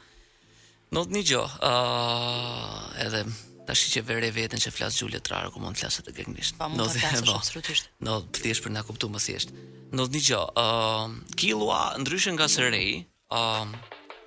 Not 0.93 1.09
një 1.09 1.23
gjo, 1.25 1.39
uh, 1.41 2.77
edhe 3.01 3.23
ta 3.65 3.73
shi 3.73 3.87
që 3.95 4.01
vere 4.05 4.27
vetën 4.35 4.61
që 4.61 4.71
flasë 4.75 4.99
gjullet 5.01 5.23
të 5.25 5.31
rarë, 5.33 5.49
ku 5.55 5.61
mund 5.63 5.73
të 5.79 5.85
flasë 5.87 6.03
të 6.05 6.13
gëngnisht. 6.19 6.57
Pa 6.59 6.67
mund 6.69 6.85
të 6.85 6.99
flasë 7.01 7.25
shumë 7.31 7.47
srutisht. 7.47 7.87
No, 8.05 8.19
të 8.21 8.37
po. 8.37 8.43
thjesht 8.43 8.65
për 8.67 8.73
nga 8.75 8.83
kuptu 8.85 9.09
më 9.09 9.21
thjesht. 9.23 9.55
Not 9.97 10.13
një 10.13 10.21
gjo, 10.27 10.41
uh, 10.61 11.07
kilua 11.41 11.79
ndryshën 12.03 12.37
nga 12.37 12.45
së 12.55 12.69
rej, 12.75 12.91
uh, 13.33 13.65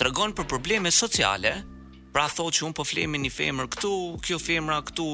të 0.01 0.09
regon 0.09 0.35
për 0.35 0.49
probleme 0.51 0.91
sociale, 0.91 1.53
pra 2.17 2.27
thot 2.35 2.59
që 2.59 2.67
unë 2.71 2.77
po 2.81 2.89
flemi 2.91 3.23
një 3.23 3.33
femër 3.37 3.71
këtu, 3.77 3.93
kjo 4.27 4.41
femra 4.43 4.81
këtu, 4.91 5.07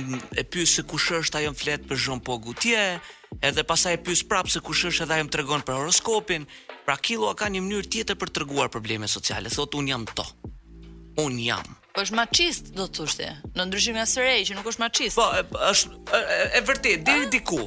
mm, 0.00 0.16
e 0.40 0.46
pyës 0.48 0.78
se 0.78 0.86
kush 0.94 1.12
është 1.20 1.42
ajo 1.42 1.52
më 1.52 1.60
flet 1.60 1.84
për 1.92 2.00
Jean 2.06 2.24
Paul 2.24 2.40
Gaultier, 2.46 3.02
edhe 3.44 3.66
pasaj 3.68 3.98
e 3.98 4.02
pyës 4.06 4.24
prapë 4.32 4.56
se 4.56 4.64
kush 4.64 4.86
është 4.88 5.04
edhe 5.10 5.18
ajo 5.20 5.28
më 5.28 5.36
tregon 5.36 5.68
për 5.68 5.80
horoskopin. 5.82 6.48
Pra 6.88 6.96
Killua 6.96 7.34
ka 7.36 7.50
një 7.52 7.66
mënyrë 7.66 7.90
tjetër 7.92 8.16
për 8.16 8.30
të 8.32 8.38
treguar 8.40 8.68
probleme 8.72 9.08
sociale. 9.18 9.50
Thotë 9.52 9.80
un 9.82 9.88
jam 9.92 10.04
to 10.16 10.24
un 11.16 11.38
jam. 11.40 11.66
Po 11.94 12.02
është 12.04 12.16
machist, 12.18 12.70
do 12.76 12.84
të 12.86 12.92
thosh 12.98 13.16
ti. 13.16 13.28
Në 13.56 13.64
ndryshim 13.70 13.96
nga 13.96 14.04
Sërej 14.10 14.42
që 14.50 14.56
nuk 14.58 14.66
është 14.68 14.82
maçist. 14.82 15.16
Po, 15.16 15.26
është 15.70 15.98
e, 16.18 16.20
e, 16.20 16.46
e 16.58 16.60
vërtet, 16.68 17.06
deri 17.06 17.24
ah. 17.28 17.30
diku. 17.32 17.60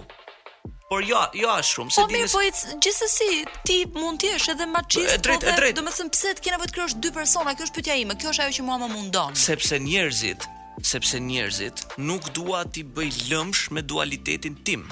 Por 0.89 1.03
jo, 1.05 1.17
jo 1.37 1.49
as 1.53 1.69
shumë, 1.69 1.93
se 1.93 2.03
dinë. 2.03 2.05
Po, 2.05 2.13
mirë, 2.13 2.29
po 2.33 2.77
gjithsesi 2.83 3.43
ti 3.67 3.79
mund 3.93 4.21
të 4.21 4.31
jesh 4.33 4.51
edhe 4.53 4.67
machist, 4.69 5.23
drejt, 5.25 5.45
po 5.47 5.55
drejt. 5.59 5.75
domethën 5.77 6.09
pse 6.13 6.33
të 6.37 6.45
ke 6.45 6.53
nevojë 6.55 6.71
të 6.75 7.01
dy 7.05 7.11
persona, 7.17 7.53
kjo 7.57 7.67
është 7.67 7.77
pyetja 7.79 7.97
ime, 8.03 8.15
kjo 8.21 8.33
është 8.33 8.45
ajo 8.45 8.55
që 8.59 8.65
mua 8.67 8.77
më 8.81 8.89
mundon. 8.95 9.37
Sepse 9.37 9.77
njerëzit, 9.85 10.47
sepse 10.91 11.21
njerëzit 11.29 11.83
nuk 12.05 12.29
dua 12.37 12.63
ti 12.73 12.81
bëj 12.81 13.29
lëmsh 13.29 13.67
me 13.75 13.81
dualitetin 13.85 14.57
tim. 14.65 14.85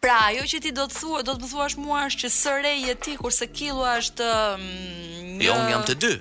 Pra, 0.00 0.18
ajo 0.30 0.44
që 0.48 0.62
ti 0.64 0.72
do 0.72 0.86
të 0.88 0.96
thua, 0.98 1.20
do 1.28 1.34
të 1.36 1.44
më 1.44 1.50
thuash 1.52 1.76
mua 1.84 2.06
është 2.08 2.24
që 2.24 2.32
sërej 2.40 2.88
e 2.94 2.96
ti 3.04 3.16
kurse 3.20 3.48
killua 3.52 3.96
është 4.00 4.30
një... 4.56 5.36
Mm, 5.36 5.44
jo, 5.44 5.58
un 5.60 5.72
jam 5.74 5.84
të 5.90 5.98
dy. 6.04 6.14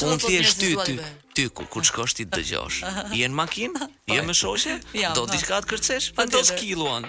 Po 0.00 0.10
unë 0.12 0.18
ti 0.26 0.34
e 0.36 0.42
shty 0.44 0.70
ty, 0.84 0.94
ty 1.34 1.44
ku 1.48 1.64
kur 1.72 1.84
shkosh 1.84 2.16
ti 2.18 2.26
dëgjosh. 2.28 2.82
Je 3.16 3.24
në 3.30 3.36
makinë? 3.38 3.88
Je 4.12 4.20
me 4.28 4.34
shoshe, 4.36 4.74
Ja, 5.02 5.14
do 5.16 5.24
po. 5.24 5.32
diçka 5.32 5.62
të 5.64 5.70
kërcesh? 5.70 6.10
Po 6.18 6.26
do 6.28 6.42
skilluan. 6.44 7.08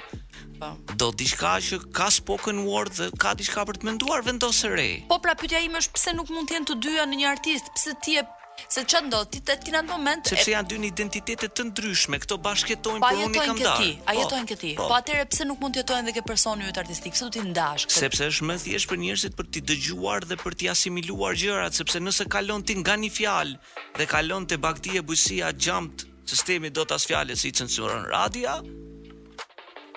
Pa. 0.61 0.71
Do 0.97 1.11
diçka 1.13 1.57
që 1.67 1.81
ka 1.93 2.07
spoken 2.15 2.63
word 2.65 2.95
dhe 2.97 3.09
ka 3.21 3.35
diçka 3.37 3.67
për 3.69 3.81
të 3.81 3.89
menduar, 3.91 4.23
vendos 4.25 4.63
re. 4.71 4.89
Po 5.11 5.19
pra 5.21 5.35
pyetja 5.37 5.61
ime 5.67 5.83
është 5.83 5.99
pse 5.99 6.15
nuk 6.17 6.31
mund 6.33 6.47
të 6.49 6.59
jenë 6.61 6.71
të 6.71 6.79
dyja 6.87 7.09
në 7.11 7.19
një 7.21 7.29
artist? 7.35 7.73
Pse 7.75 7.97
ti 8.05 8.15
e 8.21 8.23
se 8.65 8.81
që 8.89 8.99
ndodh 9.05 9.29
ti 9.31 9.39
tek 9.45 9.61
në 9.69 9.79
atë 9.81 9.87
moment 9.91 10.29
sepse 10.31 10.49
janë 10.55 10.69
dy 10.71 10.77
identitete 10.89 11.47
të 11.55 11.65
ndryshme 11.69 12.17
këto 12.23 12.37
bashkëtojnë 12.45 13.03
po 13.03 13.11
unë 13.27 13.43
kam 13.45 13.59
dar 13.61 13.85
a 14.09 14.15
jetojnë 14.17 14.49
këti 14.51 14.71
po, 14.79 14.87
po 14.89 14.97
atëre 14.97 15.27
pse 15.29 15.45
nuk 15.47 15.61
mund 15.61 15.77
të 15.77 15.83
jetojnë 15.83 16.07
edhe 16.09 16.15
ke 16.17 16.23
personi 16.25 16.65
yt 16.71 16.79
artistik 16.81 17.13
pse 17.15 17.27
do 17.27 17.31
ti 17.37 17.43
ndash 17.45 17.85
këtë? 17.87 17.99
sepse 18.01 18.29
është 18.33 18.47
më 18.49 18.57
thjesht 18.65 18.89
për 18.89 19.01
njerëzit 19.03 19.37
për 19.37 19.49
ti 19.53 19.63
dëgjuar 19.69 20.25
dhe 20.31 20.39
për 20.41 20.57
ti 20.57 20.69
asimiluar 20.73 21.37
gjërat 21.41 21.77
sepse 21.79 22.01
nëse 22.01 22.27
kalon 22.33 22.65
ti 22.65 22.75
nga 22.81 22.97
një 22.97 23.11
fjalë 23.13 23.55
dhe 24.01 24.09
kalon 24.15 24.49
te 24.49 24.57
e 24.57 25.05
bujësia 25.05 25.53
gjamt 25.53 26.07
sistemi 26.27 26.73
do 26.73 26.83
tas 26.85 27.05
fjalë 27.07 27.37
si 27.37 27.51
censuron 27.53 28.09
radia 28.09 28.57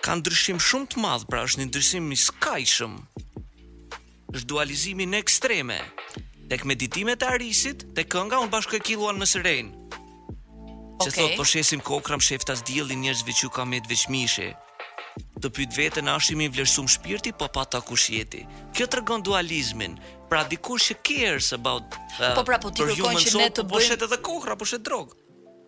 ka 0.05 0.15
ndryshim 0.17 0.61
shumë 0.61 0.93
të 0.95 1.03
madh 1.03 1.27
pra 1.29 1.43
është 1.49 1.61
një 1.65 1.71
ndryshim 1.73 2.13
i 2.13 2.19
skajshëm 2.29 2.95
është 4.37 4.49
dualizimin 4.53 5.17
ekstreme 5.19 5.81
tek 6.51 6.63
meditimet 6.67 7.23
e 7.23 7.27
Arisit, 7.33 7.85
tek 7.95 8.09
kënga 8.11 8.41
un 8.43 8.49
bashkë 8.51 8.81
e 8.81 8.81
killuan 8.89 9.19
me 9.23 9.27
Seren. 9.33 9.69
Okay. 9.71 11.07
Se 11.07 11.13
thot, 11.15 11.37
po 11.39 11.47
shesim 11.51 11.81
kokram 11.89 12.21
sheftas 12.27 12.65
djeli 12.69 12.97
njerëz 13.05 13.23
që 13.41 13.49
ka 13.55 13.63
me 13.69 13.79
të 13.81 13.91
veçmishe. 13.95 14.49
Të 15.41 15.49
pyt 15.57 15.79
vetën 15.79 16.11
a 16.13 16.17
shimi 16.21 16.51
vlerësum 16.53 16.91
shpirti, 16.97 17.33
po 17.41 17.47
pa 17.55 17.65
ta 17.71 17.81
kush 17.87 18.11
Kjo 18.75 18.87
të 18.89 19.01
dualizmin, 19.27 19.95
pra 20.31 20.43
dikush 20.51 20.89
që 20.91 20.95
cares 21.07 21.49
about 21.59 21.85
po, 21.95 21.99
uh, 22.21 22.35
po 22.39 22.43
pra, 22.49 22.59
po 22.63 22.69
ti 22.75 22.83
për 22.83 22.95
që 22.99 22.99
ne 22.99 23.03
po 23.03 23.17
të 23.17 23.31
po 23.31 23.39
bëjmë... 23.65 23.73
po 23.75 23.79
shetë 23.89 24.05
edhe 24.11 24.19
kokra, 24.31 24.53
po 24.61 24.65
shetë 24.69 24.85
drogë. 24.89 25.13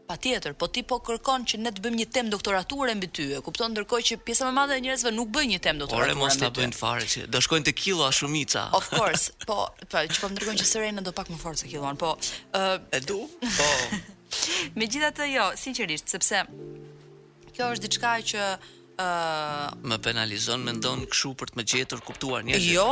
Pa 0.07 0.17
tjetër, 0.19 0.53
po 0.59 0.67
ti 0.69 0.83
po 0.83 0.99
kërkon 1.05 1.45
që 1.49 1.59
ne 1.63 1.71
të 1.75 1.83
bëjmë 1.85 1.99
një 2.01 2.07
tem 2.15 2.31
doktoraturë 2.33 2.95
mbi 2.99 3.09
ty, 3.15 3.27
e 3.37 3.41
kupton 3.45 3.71
ndërkohë 3.75 4.07
që 4.09 4.19
pjesa 4.27 4.49
më 4.49 4.55
madhe 4.57 4.77
e 4.79 4.83
njerëzve 4.85 5.13
nuk 5.15 5.31
bëjnë 5.35 5.53
një 5.55 5.61
tem 5.67 5.79
doktoraturë. 5.79 6.17
Ore 6.17 6.19
mos 6.23 6.39
ta 6.41 6.49
bëjnë 6.57 6.77
fare 6.79 7.07
që 7.13 7.27
do 7.35 7.43
shkojnë 7.47 7.69
te 7.69 7.75
kilo 7.83 8.07
a 8.09 8.11
shumica. 8.19 8.65
Of 8.79 8.89
course, 8.97 9.29
po, 9.47 9.61
po, 9.87 10.03
që 10.03 10.19
po 10.25 10.33
ndërkohë 10.35 10.59
që 10.63 10.67
Serena 10.73 11.05
do 11.07 11.15
pak 11.21 11.31
më 11.33 11.39
fort 11.45 11.63
se 11.63 11.71
kilon, 11.71 12.01
po 12.03 12.15
ë 12.19 12.65
uh, 12.67 12.85
e 12.99 13.03
du? 13.07 13.21
Po. 13.45 13.71
Megjithatë 14.83 15.31
jo, 15.31 15.47
sinqerisht, 15.63 16.11
sepse 16.13 16.43
kjo 17.53 17.71
është 17.77 17.87
diçka 17.87 18.17
që 18.35 18.47
më 19.91 19.97
penalizon 20.07 20.63
më 20.67 20.73
ndonë, 20.79 21.07
këshu 21.13 21.33
për 21.41 21.53
të 21.53 21.59
më 21.61 21.65
gjetur 21.73 22.03
kuptuar 22.07 22.45
njerëzit. 22.47 22.75
Jo, 22.75 22.87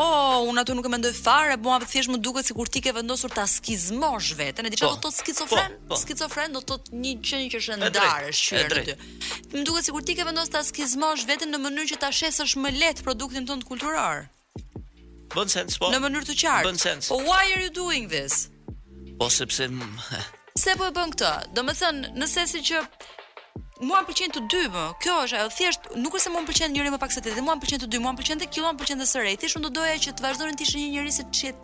unë 0.50 0.62
ato 0.62 0.74
nuk 0.76 0.88
e 0.88 0.92
mendoj 0.94 1.12
fare, 1.16 1.56
mua 1.64 1.78
thjesht 1.84 2.11
më 2.12 2.18
duket 2.24 2.48
sikur 2.48 2.70
ti 2.72 2.82
ke 2.84 2.92
vendosur 2.96 3.32
ta 3.34 3.44
skizmosh 3.50 4.32
veten. 4.38 4.68
Edhe 4.70 4.80
çfarë 4.80 4.96
po, 4.96 4.96
do 4.96 5.02
të 5.02 5.06
thotë 5.06 5.20
skizofren? 5.20 5.76
Po, 5.82 5.90
po. 5.94 6.00
Skizofren 6.02 6.56
do 6.56 6.62
të 6.62 6.68
thotë 6.72 7.00
një 7.04 7.14
gjë 7.18 7.42
që 7.54 7.61
është 7.62 7.78
ndarë 7.82 8.32
shërbëtyr. 8.40 9.06
Ti 9.50 9.56
më 9.58 9.64
duket 9.70 9.90
sikur 9.90 10.06
ti 10.08 10.16
ke 10.20 10.26
vendosur 10.30 10.54
ta 10.56 10.64
skizmosh 10.70 11.26
veten 11.30 11.54
në 11.54 11.62
mënyrë 11.68 11.90
që 11.94 12.00
ta 12.06 12.11
shesësh 12.20 12.56
më 12.64 12.74
lehtë 12.80 13.06
produktin 13.06 13.46
tënd 13.50 13.68
kulturor. 13.68 14.26
Bën 15.36 15.52
sens, 15.52 15.76
po. 15.78 15.92
Në 15.94 16.00
mënyrë 16.06 16.28
të 16.32 16.38
qartë. 16.42 16.70
Bën 16.70 16.82
sens. 16.88 17.11
Po 17.12 17.20
why 17.26 17.42
are 17.54 17.62
you 17.66 17.70
doing 17.76 18.08
this? 18.11 18.48
Po 19.20 19.30
sepse 19.30 19.70
Se 20.61 20.72
po 20.76 20.88
e 20.90 20.94
bën 20.96 21.12
këtë. 21.14 21.34
Domethën, 21.54 22.00
nëse 22.18 22.42
si 22.50 22.58
që 22.72 22.82
mua 23.81 24.03
pëlqen 24.07 24.33
të 24.35 24.41
dy 24.51 24.61
më. 24.68 24.70
Po. 24.76 24.83
Kjo 25.03 25.14
është 25.24 25.39
ajo 25.41 25.51
thjesht, 25.57 25.87
nuk 25.97 26.16
është 26.16 26.26
se 26.26 26.33
mua 26.35 26.45
pëlqen 26.49 26.72
njëri 26.74 26.93
më 26.93 26.99
pak 27.01 27.14
se 27.14 27.22
tjetri, 27.24 27.45
mua 27.45 27.57
pëlqen 27.62 27.83
të 27.85 27.89
dy, 27.91 28.01
mua 28.05 28.12
pëlqen 28.18 28.43
të 28.43 28.49
kilo, 28.53 28.68
mua 28.68 28.78
pëlqen 28.83 29.01
të 29.01 29.07
sërë. 29.12 29.33
Thjesht 29.41 29.59
unë 29.61 29.70
doja 29.76 29.95
që 30.05 30.14
të 30.18 30.24
vazhdonin 30.26 30.59
të 30.61 30.66
ishin 30.66 30.83
një 30.85 30.91
njerëz 30.97 31.18
se 31.20 31.24
çet, 31.39 31.62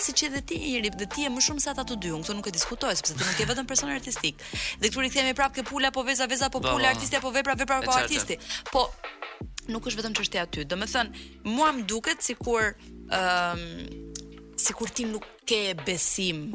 si 0.00 0.14
çet 0.20 0.34
dhe 0.36 0.40
ti 0.48 0.56
një 0.56 0.80
njerëz 0.80 0.98
dhe 1.02 1.08
ti 1.12 1.26
e 1.28 1.32
më 1.34 1.44
shumë 1.46 1.64
se 1.64 1.70
ata 1.74 1.84
të 1.84 1.98
dy. 2.00 2.12
Unë 2.16 2.24
këtu 2.28 2.38
nuk 2.40 2.48
e 2.48 2.54
diskutoj 2.56 2.96
sepse 2.96 3.16
ti 3.16 3.24
nuk 3.26 3.42
je 3.42 3.48
vetëm 3.52 3.68
person 3.68 3.92
artistik. 3.92 4.40
Dhe 4.80 4.88
këtu 4.88 5.04
rikthehemi 5.04 5.36
prapë 5.40 5.60
ke 5.60 5.66
pula 5.68 5.92
po 5.94 6.04
veza 6.08 6.28
veza 6.32 6.48
po 6.48 6.62
pula 6.64 6.90
artisti 6.94 7.20
apo 7.20 7.32
vepra 7.36 7.56
vepra 7.60 7.80
po 7.84 7.96
artisti. 8.00 8.38
Po 8.72 8.88
nuk 9.70 9.84
është 9.90 10.00
vetëm 10.00 10.16
çështja 10.16 10.48
aty. 10.48 10.64
Domethën, 10.72 11.12
mua 11.56 11.68
më 11.76 11.84
duket 11.92 12.24
sikur 12.24 12.72
ëm 13.12 13.14
um, 13.20 14.44
sikur 14.60 14.88
ti 14.92 15.06
nuk 15.08 15.26
ke 15.48 15.62
besim 15.86 16.48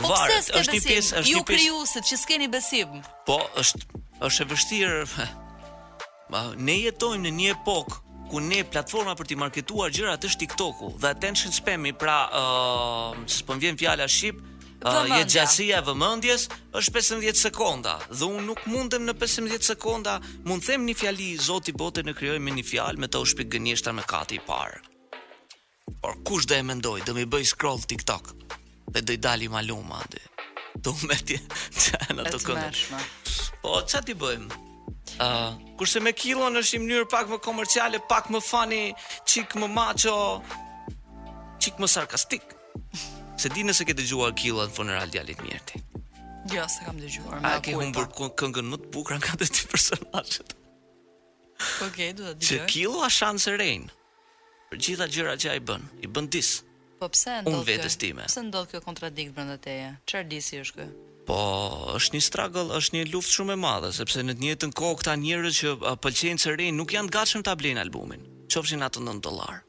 Po 0.00 0.10
Varet, 0.10 0.48
pse 0.48 0.60
është 0.60 0.74
një 0.74 0.86
pjesë, 0.86 1.10
është 1.18 1.18
një 1.18 1.24
pjesë. 1.24 1.34
Ju 1.34 1.42
krijuesit 1.52 2.08
që 2.10 2.20
s'keni 2.22 2.48
besim. 2.50 2.96
Po, 3.28 3.38
është 3.62 3.82
është 4.28 4.40
e 4.40 4.48
vështirë. 4.54 5.24
Ma, 6.34 6.42
ne 6.66 6.78
jetojmë 6.80 7.28
në 7.28 7.34
një 7.38 7.50
epokë 7.58 8.00
ku 8.30 8.40
ne 8.42 8.62
platforma 8.72 9.12
për 9.18 9.28
të 9.30 9.36
marketuar 9.42 9.92
gjërat 9.94 10.24
është 10.26 10.40
TikToku 10.46 10.86
dhe 11.02 11.10
attention 11.12 11.52
spam-i, 11.54 11.92
pra, 11.94 12.16
ë, 12.26 12.40
uh, 13.18 13.26
s'po 13.30 13.54
vjen 13.60 13.76
fjala 13.78 14.06
shqip, 14.10 14.38
Vëmëndja. 14.84 15.16
Uh, 15.16 15.28
gjatësia 15.48 15.76
e 15.80 15.84
vëmendjes 15.86 16.42
është 16.76 16.92
15 16.92 17.38
sekonda 17.40 17.94
dhe 18.12 18.26
unë 18.28 18.42
nuk 18.50 18.64
mundem 18.68 19.06
në 19.08 19.14
15 19.16 19.64
sekonda 19.64 20.18
mund 20.44 20.66
them 20.66 20.84
një 20.84 20.94
fjali 21.00 21.28
Zoti 21.40 21.72
bote 21.72 22.02
në 22.04 22.12
krijoi 22.18 22.40
me 22.44 22.52
një 22.52 22.64
fjalë 22.68 23.00
me 23.00 23.08
të 23.08 23.22
u 23.22 23.28
shpik 23.30 23.48
gënjeshtra 23.54 23.94
me 23.96 24.04
kati 24.06 24.36
i 24.36 24.42
parë. 24.44 24.82
Por 26.02 26.18
kush 26.28 26.44
do 26.48 26.56
e 26.58 26.64
mendoj, 26.68 27.00
do 27.08 27.14
mi 27.16 27.24
bëj 27.24 27.46
scroll 27.54 27.80
TikTok 27.80 28.34
dhe 28.92 29.00
do 29.00 29.16
i 29.16 29.16
dali 29.16 29.48
malum 29.48 29.88
Dhe 30.10 30.20
Do 30.76 30.92
me 31.08 31.16
tje 31.16 31.40
në 32.16 32.28
të 32.28 32.38
këndër. 32.44 32.84
Po 33.62 33.80
ç'a 33.88 34.02
ti 34.04 34.14
bëjmë? 34.14 34.50
Uh, 35.14 35.78
kurse 35.78 36.00
me 36.00 36.12
kilon 36.12 36.60
është 36.60 36.76
një 36.76 36.84
mënyrë 36.84 37.08
pak 37.08 37.28
më 37.32 37.38
komerciale, 37.44 38.02
pak 38.08 38.28
më 38.28 38.40
funny, 38.42 38.92
çik 39.24 39.54
më 39.56 39.70
macho, 39.70 40.42
çik 41.62 41.78
më 41.80 41.88
sarkastik 41.88 42.53
se 43.44 43.52
di 43.54 43.64
nëse 43.68 43.84
ke 43.84 43.92
dëgjuar 43.98 44.32
killat 44.40 44.72
funeral 44.72 45.10
djalit 45.12 45.40
Mirti. 45.44 45.80
Jo, 46.52 46.64
se 46.72 46.84
kam 46.86 46.96
dëgjuar. 47.02 47.42
A 47.44 47.58
ke 47.64 47.74
humbur 47.76 48.06
këngën 48.40 48.70
më 48.72 48.78
të 48.86 48.92
bukur 48.94 49.18
nga 49.20 49.34
të 49.36 49.48
dy 49.52 49.64
personazhet? 49.72 50.54
Okej, 51.86 51.86
okay, 51.86 52.10
do 52.16 52.24
ta 52.24 52.32
dëgjoj. 52.36 52.48
Se 52.50 52.62
Kill 52.72 52.96
ka 53.02 53.10
shanse 53.12 53.52
rein. 53.60 53.84
Për 54.70 54.80
gjitha 54.86 55.08
gjërat 55.16 55.44
që 55.44 55.52
ai 55.54 55.60
bën, 55.68 55.84
i 56.06 56.10
bën 56.10 56.30
dis. 56.34 56.52
Po 57.02 57.10
pse 57.12 57.36
ndodh? 57.42 57.52
Unë 57.52 57.64
vetes 57.68 57.98
time. 58.00 58.24
Pse 58.30 58.44
ndodh 58.48 58.70
kjo 58.72 58.80
kontradikt 58.86 59.36
brenda 59.36 59.58
teje? 59.64 59.92
Çfarë 60.08 60.30
disi 60.32 60.60
është 60.64 60.80
ky? 60.80 60.88
Po, 61.28 61.38
është 61.98 62.16
një 62.16 62.22
struggle, 62.30 62.68
është 62.80 62.96
një 62.98 63.04
luftë 63.12 63.34
shumë 63.38 63.54
e 63.54 63.60
madhe, 63.60 63.92
sepse 63.96 64.24
në 64.24 64.36
të 64.38 64.44
njëjtën 64.46 64.72
kohë 64.78 64.98
këta 65.02 65.16
njerëz 65.20 65.60
që 65.60 65.74
pëlqejnë 66.04 66.44
Serin 66.44 66.80
nuk 66.80 66.92
janë 66.96 67.12
gatshëm 67.16 67.44
ta 67.46 67.54
blejnë 67.56 67.80
albumin, 67.84 68.24
qofshin 68.52 68.84
ato 68.84 69.00
9 69.04 69.22
dollar 69.24 69.60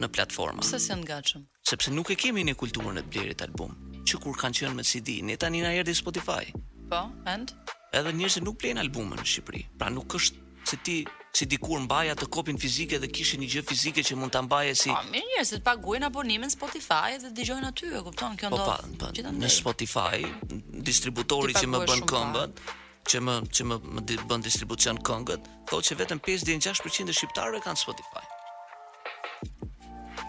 në 0.00 0.08
platforma. 0.12 0.62
Pse 0.64 0.78
s'e 0.80 0.96
ngatshëm? 1.00 1.44
Sepse 1.68 1.92
nuk 1.94 2.10
e 2.14 2.18
kemi 2.18 2.44
në 2.46 2.56
kulturën 2.60 3.00
e 3.00 3.04
të 3.04 3.12
blerit 3.14 3.44
album, 3.46 3.74
që 4.08 4.20
kur 4.22 4.36
kanë 4.40 4.60
qenë 4.60 4.76
me 4.78 4.86
CD, 4.86 5.20
ne 5.22 5.36
tani 5.40 5.62
na 5.64 5.72
erdhi 5.78 5.94
Spotify. 5.98 6.46
Po, 6.92 7.02
and? 7.30 7.52
Edhe 7.92 8.12
njerëzit 8.16 8.44
nuk 8.46 8.60
blejnë 8.62 8.82
albumën 8.86 9.20
në 9.20 9.26
Shqipëri. 9.30 9.64
Pra 9.80 9.90
nuk 9.92 10.16
është 10.18 10.48
se 10.70 10.78
ti 10.86 11.02
si 11.32 11.46
dikur 11.48 11.80
mbaja 11.86 12.12
të 12.20 12.26
kopin 12.34 12.58
fizike 12.60 12.98
dhe 13.00 13.08
kishin 13.08 13.40
një 13.40 13.46
gjë 13.54 13.60
fizike 13.64 14.02
që 14.04 14.16
mund 14.20 14.34
ta 14.34 14.42
mbaje 14.44 14.74
si. 14.76 14.90
Po 14.92 14.98
mirë, 15.08 15.30
njerëzit 15.32 15.62
paguajnë 15.64 16.10
abonimin 16.10 16.52
Spotify 16.52 17.14
dhe 17.22 17.30
dëgjojnë 17.32 17.70
aty, 17.70 17.88
e 17.96 18.02
kupton? 18.04 18.36
Kjo 18.36 18.50
po, 18.52 18.58
ndodh. 18.58 19.00
Po 19.00 19.08
pa, 19.08 19.30
pa, 19.30 19.32
në 19.38 19.50
Spotify, 19.54 20.20
distributori 20.90 21.56
që 21.56 21.70
më 21.72 21.82
bën 21.88 22.04
këngët 22.12 22.62
që 23.08 23.18
më 23.26 23.32
që 23.56 23.64
më 23.70 23.78
më 23.96 24.02
bën 24.30 24.44
distribucion 24.44 25.00
këngët, 25.08 25.48
thotë 25.72 25.88
që 25.88 25.98
vetëm 26.04 26.20
5 26.28 26.60
6% 26.68 27.10
e 27.10 27.16
shqiptarëve 27.22 27.64
kanë 27.64 27.80
Spotify. 27.80 28.22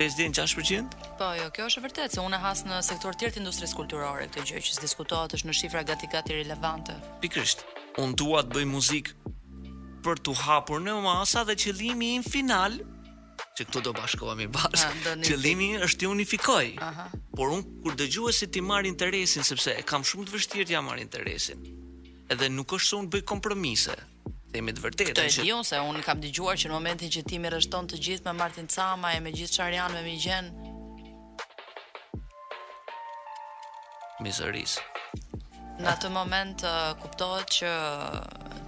5 0.04 0.16
ditë 0.20 0.32
në 0.36 0.44
6%? 0.52 0.96
Po, 1.20 1.30
jo, 1.38 1.46
kjo 1.56 1.66
është 1.70 1.80
e 1.80 1.84
vërtet, 1.86 2.16
se 2.18 2.24
unë 2.28 2.36
e 2.36 2.40
hasë 2.44 2.66
në 2.68 2.80
sektor 2.90 3.16
tjertë 3.20 3.40
industrisë 3.40 3.78
kulturore, 3.78 4.26
këtë 4.34 4.42
gjë 4.50 4.62
që 4.68 4.82
diskutohet 4.84 5.36
është 5.38 5.48
në 5.50 5.54
shifra 5.60 5.84
gati-gati 5.88 6.36
relevante. 6.36 6.96
Pikrisht, 7.24 7.62
unë 8.04 8.18
tua 8.20 8.42
të 8.44 8.58
bëj 8.58 8.66
muzikë 8.74 9.16
për 10.04 10.20
të 10.28 10.36
hapur 10.42 10.84
në 10.84 10.98
masa 11.06 11.46
dhe 11.48 11.56
qëlimi 11.64 12.10
im 12.18 12.26
final, 12.28 12.76
që 13.56 13.70
këtu 13.70 13.84
do 13.88 13.94
bashkohemi 13.96 14.50
bashkë, 14.52 15.16
qëlimi 15.24 15.70
është 15.88 16.02
të 16.04 16.12
unifikoj. 16.12 16.66
Aha. 16.84 17.08
Por 17.40 17.54
unë, 17.56 17.78
kur 17.86 17.96
dëgju 18.04 18.28
e 18.32 18.34
si 18.42 18.50
ti 18.52 18.64
marrë 18.66 18.92
interesin, 18.92 19.46
sepse 19.48 19.78
kam 19.88 20.04
shumë 20.04 20.28
të 20.28 20.36
vështirë 20.36 20.66
të 20.68 20.76
ja 20.76 20.84
marrë 20.84 21.06
interesin, 21.08 21.64
edhe 22.34 22.52
nuk 22.52 22.76
është 22.76 22.90
se 22.92 23.00
unë 23.00 23.14
bëj 23.16 23.24
kompromise, 23.32 23.96
Dhe 24.54 24.62
me 24.62 24.70
të 24.76 24.84
vërtetë 24.84 25.10
që 25.10 25.14
Këtë 25.16 25.42
e 25.42 25.44
dijon 25.48 25.64
se 25.66 25.80
unë 25.82 26.04
kam 26.06 26.20
dëgjuar 26.22 26.60
që 26.62 26.70
në 26.70 26.76
momentin 26.76 27.10
që 27.10 27.22
ti 27.26 27.40
më 27.42 27.50
rreshton 27.56 27.88
të 27.90 27.98
gjithë 28.08 28.28
me 28.28 28.34
Martin 28.38 28.68
Cama 28.70 29.10
e 29.18 29.22
me 29.26 29.32
gjithë 29.34 29.54
çfarë 29.56 29.78
janë 29.80 29.94
me 29.94 30.02
më 30.06 30.18
gjën. 30.22 30.50
Mizeris. 34.22 34.76
Në 35.82 35.88
atë 35.90 36.12
moment 36.14 36.62
uh, 36.70 36.92
kuptohet 37.02 37.50
që 37.56 37.72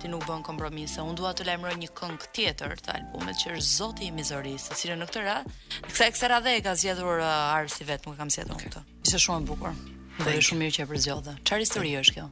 ti 0.01 0.09
nuk 0.09 0.25
bën 0.25 0.41
kompromise. 0.47 0.97
Unë 1.05 1.19
dua 1.19 1.35
të 1.37 1.45
lajmëroj 1.51 1.77
një 1.83 1.91
këngë 2.01 2.31
tjetër 2.33 2.73
të 2.87 2.95
albumit 2.95 3.37
që 3.43 3.53
është 3.59 3.75
Zoti 3.75 4.09
i 4.09 4.15
Mizeris, 4.17 4.65
e 4.73 4.79
cila 4.81 4.97
në 4.97 5.09
këtë 5.11 5.23
radhë, 5.27 5.53
kësaj 5.91 6.09
kësaj 6.15 6.31
radhe 6.33 6.55
e 6.57 6.63
ka 6.65 6.73
zgjedhur 6.81 7.21
uh, 7.21 7.85
vet, 7.85 8.09
nuk 8.09 8.17
e 8.17 8.23
kam 8.23 8.33
mësuar 8.33 8.49
okay. 8.57 8.73
këtë. 8.73 8.83
Ishte 9.05 9.21
shumë 9.27 9.45
e 9.45 9.51
bukur. 9.53 9.77
Do 10.17 10.27
të 10.33 10.41
shumë 10.49 10.63
mirë 10.65 10.77
që 10.79 10.87
e 10.87 10.89
përzgjodhe. 10.95 11.37
Çfarë 11.45 11.65
histori 11.67 11.93
është 12.01 12.17
kjo? 12.17 12.27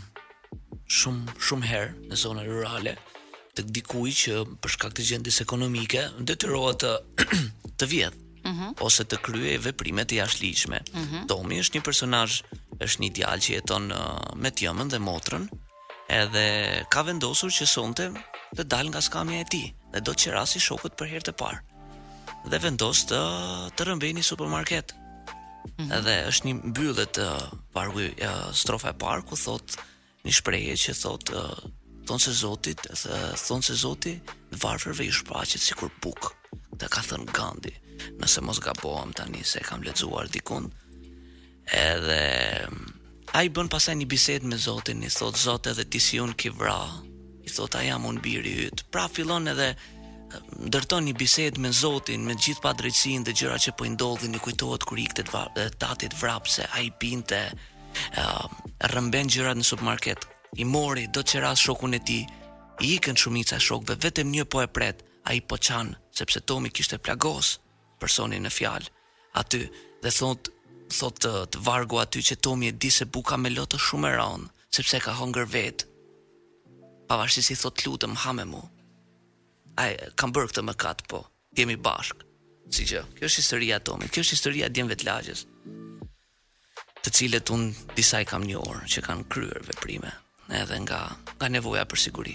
shumë 1.00 1.34
shumë 1.48 1.68
herë 1.70 1.92
në 2.10 2.18
zonën 2.22 2.48
rurale 2.48 2.96
Të 3.56 3.66
dikuj 3.68 4.12
që 4.16 4.36
për 4.64 4.72
shkak 4.74 4.94
të 4.96 5.04
gjendjes 5.10 5.42
ekonomike 5.44 6.02
detyrohet 6.24 6.84
të 6.84 6.92
të 7.80 7.88
vjedh 7.90 8.16
mhm. 8.48 8.70
ose 8.84 9.04
të 9.04 9.18
kryejë 9.26 9.60
veprimet 9.66 10.12
e 10.12 10.20
jashtëligjshme. 10.22 10.78
Tomi 11.28 11.56
mhm. 11.56 11.58
është 11.62 11.76
një 11.76 11.82
personazh, 11.86 12.38
është 12.80 13.02
një 13.02 13.10
djalë 13.18 13.44
që 13.44 13.52
jeton 13.58 13.90
uh, 13.92 14.30
me 14.40 14.52
tëmën 14.56 14.92
dhe 14.94 15.00
motrën, 15.04 15.44
edhe 16.16 16.46
ka 16.94 17.04
vendosur 17.10 17.52
që 17.52 17.68
sonte 17.68 18.08
të 18.56 18.64
dalë 18.72 18.94
nga 18.94 19.02
skamja 19.04 19.42
e 19.44 19.50
tij 19.52 19.66
dhe 19.92 20.00
do 20.00 20.14
të 20.16 20.24
qerasi 20.30 20.62
shokët 20.70 20.96
për 21.00 21.12
herë 21.12 21.28
të 21.28 21.36
parë. 21.42 21.60
Dhe 22.48 22.62
vendos 22.64 23.04
të 23.10 23.20
të 23.76 23.90
rëmbeni 23.90 24.24
supermarket 24.24 24.94
Mhm. 25.78 25.92
Edhe 25.96 26.14
është 26.30 26.48
një 26.48 26.54
mbyllje 26.72 27.04
të 27.18 27.26
parku 27.76 28.06
strofa 28.60 28.92
e 28.92 28.98
parë 29.04 29.24
ku 29.28 29.38
thot 29.40 29.76
një 30.26 30.34
shprehje 30.38 30.76
që 30.86 30.94
thot 31.02 31.32
thonë 31.34 31.70
thon 32.10 32.18
se 32.22 32.32
Zoti, 32.34 32.72
thon 33.46 33.62
se 33.62 33.76
Zoti 33.78 34.16
varfërve 34.60 35.04
i 35.06 35.12
shpaqet 35.14 35.62
sikur 35.62 35.92
buk. 36.02 36.32
Ta 36.80 36.88
ka 36.90 37.02
thënë 37.06 37.30
Gandhi. 37.36 37.72
Nëse 38.18 38.42
mos 38.42 38.58
gabohem 38.64 39.12
tani 39.14 39.44
se 39.46 39.62
kam 39.62 39.84
lexuar 39.86 40.26
dikun. 40.34 40.66
Edhe 41.72 42.22
A 43.32 43.40
i 43.46 43.48
bën 43.54 43.70
pasaj 43.70 43.94
një 43.96 44.06
bisedë 44.10 44.44
me 44.50 44.58
Zotin, 44.60 45.00
i 45.06 45.08
thot 45.08 45.38
Zot 45.40 45.66
edhe 45.70 45.86
ti 45.88 46.00
si 46.02 46.18
unë 46.20 46.34
ki 46.42 46.50
vra, 46.58 46.80
i 47.40 47.48
thot 47.54 47.78
a 47.78 47.80
jam 47.86 48.04
unë 48.10 48.20
biri 48.24 48.56
yt. 48.66 48.82
pra 48.90 49.06
fillon 49.08 49.48
edhe 49.48 49.70
ndërton 50.70 51.04
një 51.08 51.14
bisedë 51.18 51.60
me 51.62 51.72
Zotin, 51.74 52.24
me 52.26 52.34
gjithë 52.38 52.62
padrejtësinë 52.64 53.26
dhe 53.28 53.34
gjërat 53.36 53.64
që 53.66 53.74
po 53.76 53.86
i 53.88 53.92
ndodhin, 53.92 54.36
i 54.36 54.40
kujtohet 54.42 54.84
kur 54.88 55.00
ikte 55.02 55.24
tatit 55.78 56.14
vrapse, 56.20 56.64
ai 56.76 56.88
pinte, 57.00 57.40
uh, 58.20 58.46
rëmben 58.94 59.30
gjërat 59.32 59.58
në 59.60 59.66
supermarket. 59.68 60.26
I 60.60 60.66
mori 60.68 61.06
do 61.08 61.22
të 61.22 61.36
qeras 61.36 61.62
shokun 61.64 61.96
e 61.96 62.00
tij. 62.00 62.24
I 62.82 62.94
ikën 62.96 63.16
shumica 63.18 63.58
shokëve, 63.60 63.98
vetëm 64.04 64.30
një 64.32 64.46
po 64.50 64.60
e 64.64 64.68
pret, 64.68 65.02
ai 65.28 65.40
po 65.42 65.56
çan 65.62 65.92
sepse 66.12 66.40
Tomi 66.42 66.70
kishte 66.74 66.98
plagos 66.98 67.54
personin 68.02 68.42
në 68.42 68.50
fjalë 68.50 68.88
aty 69.38 69.60
dhe 70.02 70.10
thot 70.10 70.48
thot 70.96 71.20
të, 71.22 71.30
të 71.54 71.60
vargu 71.62 72.00
aty 72.02 72.24
që 72.26 72.40
Tomi 72.42 72.66
e 72.66 72.74
di 72.76 72.90
se 72.90 73.06
buka 73.06 73.38
me 73.38 73.52
lotë 73.54 73.78
shumë 73.80 74.10
e 74.10 74.16
rënd, 74.18 74.48
sepse 74.74 74.98
ka 75.00 75.14
hunger 75.20 75.46
vet. 75.48 75.86
Pavarësisht 77.08 77.54
i 77.54 77.56
thot 77.60 77.84
lutem 77.86 78.16
ha 78.24 78.32
me 78.36 78.44
mua 78.44 78.66
ai 79.80 79.94
kam 80.18 80.32
bërë 80.32 80.50
këtë 80.52 80.62
më 80.68 80.74
katë 80.82 81.06
po, 81.10 81.20
jemi 81.58 81.76
bashkë, 81.80 82.26
si 82.72 82.84
që, 82.88 83.02
kjo 83.16 83.28
është 83.30 83.42
historia 83.42 83.78
tome, 83.84 84.08
kjo 84.12 84.24
është 84.24 84.36
historia 84.36 84.68
djemve 84.72 84.96
të 85.00 85.08
lagjës 85.08 85.46
të 87.02 87.10
cilët 87.18 87.50
unë 87.50 87.96
disa 87.98 88.20
i 88.22 88.26
kam 88.30 88.44
një 88.46 88.60
orë, 88.62 88.84
që 88.92 89.02
kanë 89.02 89.24
kryër 89.32 89.64
veprime, 89.66 90.12
edhe 90.54 90.76
nga, 90.84 90.98
nga 91.34 91.48
nevoja 91.50 91.82
për 91.90 91.98
siguri. 91.98 92.34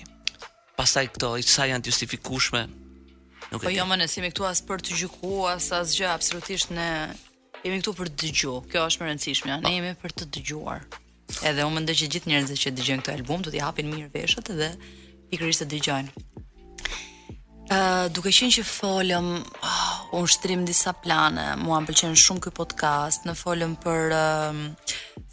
Pasaj 0.76 1.06
këto, 1.16 1.30
i 1.40 1.46
janë 1.48 1.86
të 1.86 1.94
justifikushme, 1.94 2.66
nuk 3.54 3.62
e 3.62 3.64
Po 3.64 3.72
jomë 3.72 3.96
më 4.04 4.10
si 4.12 4.20
me 4.20 4.34
këtu 4.34 4.44
asë 4.50 4.66
për 4.68 4.84
të 4.84 4.98
gjykuar 5.00 5.54
asë 5.56 5.80
asë 5.80 5.98
gjë, 6.02 6.10
absolutisht 6.12 6.76
në... 6.76 6.88
Jemi 7.64 7.80
këtu 7.80 7.94
për 7.98 8.12
të 8.12 8.20
dëgjuar 8.28 8.68
kjo 8.74 8.84
është 8.92 9.04
më 9.04 9.08
rëndësishme, 9.14 9.58
ne 9.64 9.72
jemi 9.78 9.96
për 10.04 10.18
të 10.20 10.28
dëgjuar. 10.36 10.84
Edhe 11.48 11.64
unë 11.64 11.78
mendoj 11.80 11.96
që 12.04 12.12
gjithë 12.16 12.32
njerëzit 12.36 12.62
që 12.66 12.76
dëgjojnë 12.78 13.06
këtë 13.08 13.16
album 13.16 13.48
do 13.48 13.56
t'i 13.56 13.64
hapin 13.64 13.88
mirë 13.96 14.12
veshët 14.20 14.52
dhe 14.60 14.70
pikërisht 15.32 15.64
të 15.64 15.72
dëgjojnë 15.78 16.28
duke 18.14 18.32
qenë 18.32 18.54
që 18.60 18.64
folëm 18.64 19.28
uh, 19.42 19.66
ah, 19.66 20.04
unë 20.16 20.30
shtrim 20.32 20.62
disa 20.68 20.94
plane 20.96 21.44
mua 21.60 21.82
më 21.84 21.90
pëlqen 21.90 22.16
shumë 22.18 22.46
ky 22.46 22.52
podcast 22.56 23.26
në 23.28 23.34
folëm 23.36 23.74
për 23.84 24.14
uh, 24.16 24.62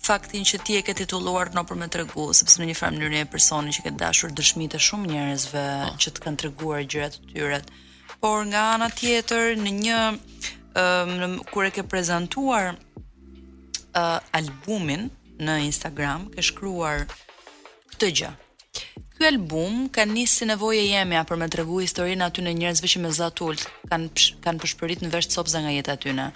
faktin 0.02 0.42
që 0.46 0.58
ti 0.66 0.76
e 0.76 0.82
ke 0.86 0.94
titulluar 0.98 1.52
në 1.54 1.62
për 1.68 1.78
me 1.78 1.86
të 1.92 2.00
regu 2.02 2.26
sepse 2.34 2.58
në 2.60 2.70
një 2.72 2.76
farë 2.80 2.98
mënyrë 2.98 3.20
një 3.20 3.28
personi 3.34 3.74
që 3.76 3.84
ke 3.86 3.94
dashur 4.02 4.34
dëshmi 4.34 4.66
të 4.72 4.80
shumë 4.82 5.10
njerëzve 5.12 5.64
uh. 5.86 5.94
që 6.02 6.10
të 6.16 6.24
kanë 6.26 6.40
të 6.42 6.48
reguar 6.48 6.82
gjyret 6.90 7.20
të 7.20 7.32
tyret 7.36 7.70
por 8.24 8.42
nga 8.50 8.66
ana 8.74 8.90
tjetër 8.98 9.54
në 9.62 9.74
një 9.78 10.02
um, 10.80 11.38
kur 11.52 11.68
e 11.68 11.72
ke 11.76 11.86
prezantuar 11.86 12.72
uh, 12.72 14.18
albumin 14.34 15.06
në 15.38 15.60
Instagram 15.70 16.32
ke 16.34 16.42
shkruar 16.50 17.06
këtë 17.94 18.12
gjë 18.20 18.34
ky 19.24 19.30
album 19.32 19.86
ka 19.88 20.04
nisë 20.04 20.34
si 20.42 20.44
nevoje 20.44 20.82
jemi 20.84 21.16
për 21.24 21.38
me 21.40 21.46
tregu 21.48 21.78
historinë 21.80 22.26
aty 22.26 22.42
në 22.44 22.50
njerëzve 22.58 22.88
që 22.92 23.00
me 23.00 23.08
zat 23.16 23.40
kanë 23.88 24.08
psh, 24.12 24.34
kanë 24.44 24.60
përshpërit 24.60 25.00
në 25.00 25.08
vesh 25.14 25.28
copza 25.32 25.62
nga 25.64 25.70
jeta 25.72 25.94
aty 25.96 26.12
në. 26.12 26.26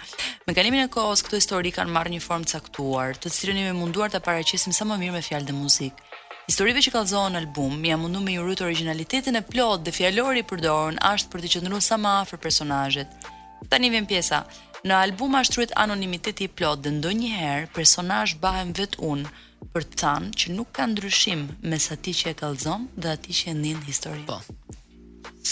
Me 0.49 0.55
kalimin 0.57 0.87
e 0.87 0.87
kohës 0.89 1.21
këto 1.21 1.37
histori 1.37 1.69
kanë 1.69 1.93
marrë 1.93 2.09
një 2.15 2.23
formë 2.25 2.49
caktuar, 2.49 3.13
të 3.21 3.29
cilën 3.29 3.59
jemi 3.61 3.75
munduar 3.77 4.09
të 4.09 4.23
paraqesim 4.25 4.73
sa 4.73 4.87
më 4.89 4.97
mirë 5.03 5.13
me 5.13 5.21
fjalë 5.21 5.45
dhe 5.45 5.53
muzikë. 5.53 6.09
Historive 6.49 6.81
që 6.81 6.93
kalzohen 6.97 7.37
në 7.37 7.41
album, 7.43 7.75
mi 7.77 7.91
jam 7.93 8.01
mundu 8.07 8.23
me 8.25 8.33
ju 8.39 8.47
originalitetin 8.57 9.37
e 9.37 9.43
plot 9.45 9.83
dhe 9.85 9.93
fjallori 9.93 10.41
i 10.41 10.47
përdorur 10.49 10.97
është 10.97 11.29
për 11.29 11.43
të 11.45 11.51
qëndruar 11.55 11.83
sa 11.91 11.99
më 12.01 12.15
afër 12.23 12.41
personazhit. 12.41 13.29
Tani 13.69 13.93
vjen 13.93 14.09
pjesa. 14.09 14.41
Në 14.81 14.95
album 14.97 15.35
ashtruhet 15.37 15.75
anonimiteti 15.77 16.49
i 16.49 16.49
plot 16.57 16.81
dhe 16.81 16.95
ndonjëherë 16.97 17.69
personazh 17.75 18.39
bëhem 18.41 18.73
vetë 18.77 19.03
unë, 19.05 19.29
për 19.73 19.85
të 19.89 19.97
thënë 20.01 20.29
që 20.41 20.53
nuk 20.55 20.69
ka 20.77 20.85
ndryshim 20.89 21.41
mes 21.71 21.85
atij 21.95 22.15
që 22.19 22.31
e 22.31 22.37
kallëzon 22.41 22.85
dhe 23.03 23.11
atij 23.17 23.35
që 23.39 23.49
e 23.51 23.55
ndin 23.59 23.83
historinë. 23.89 24.25
Po. 24.29 24.39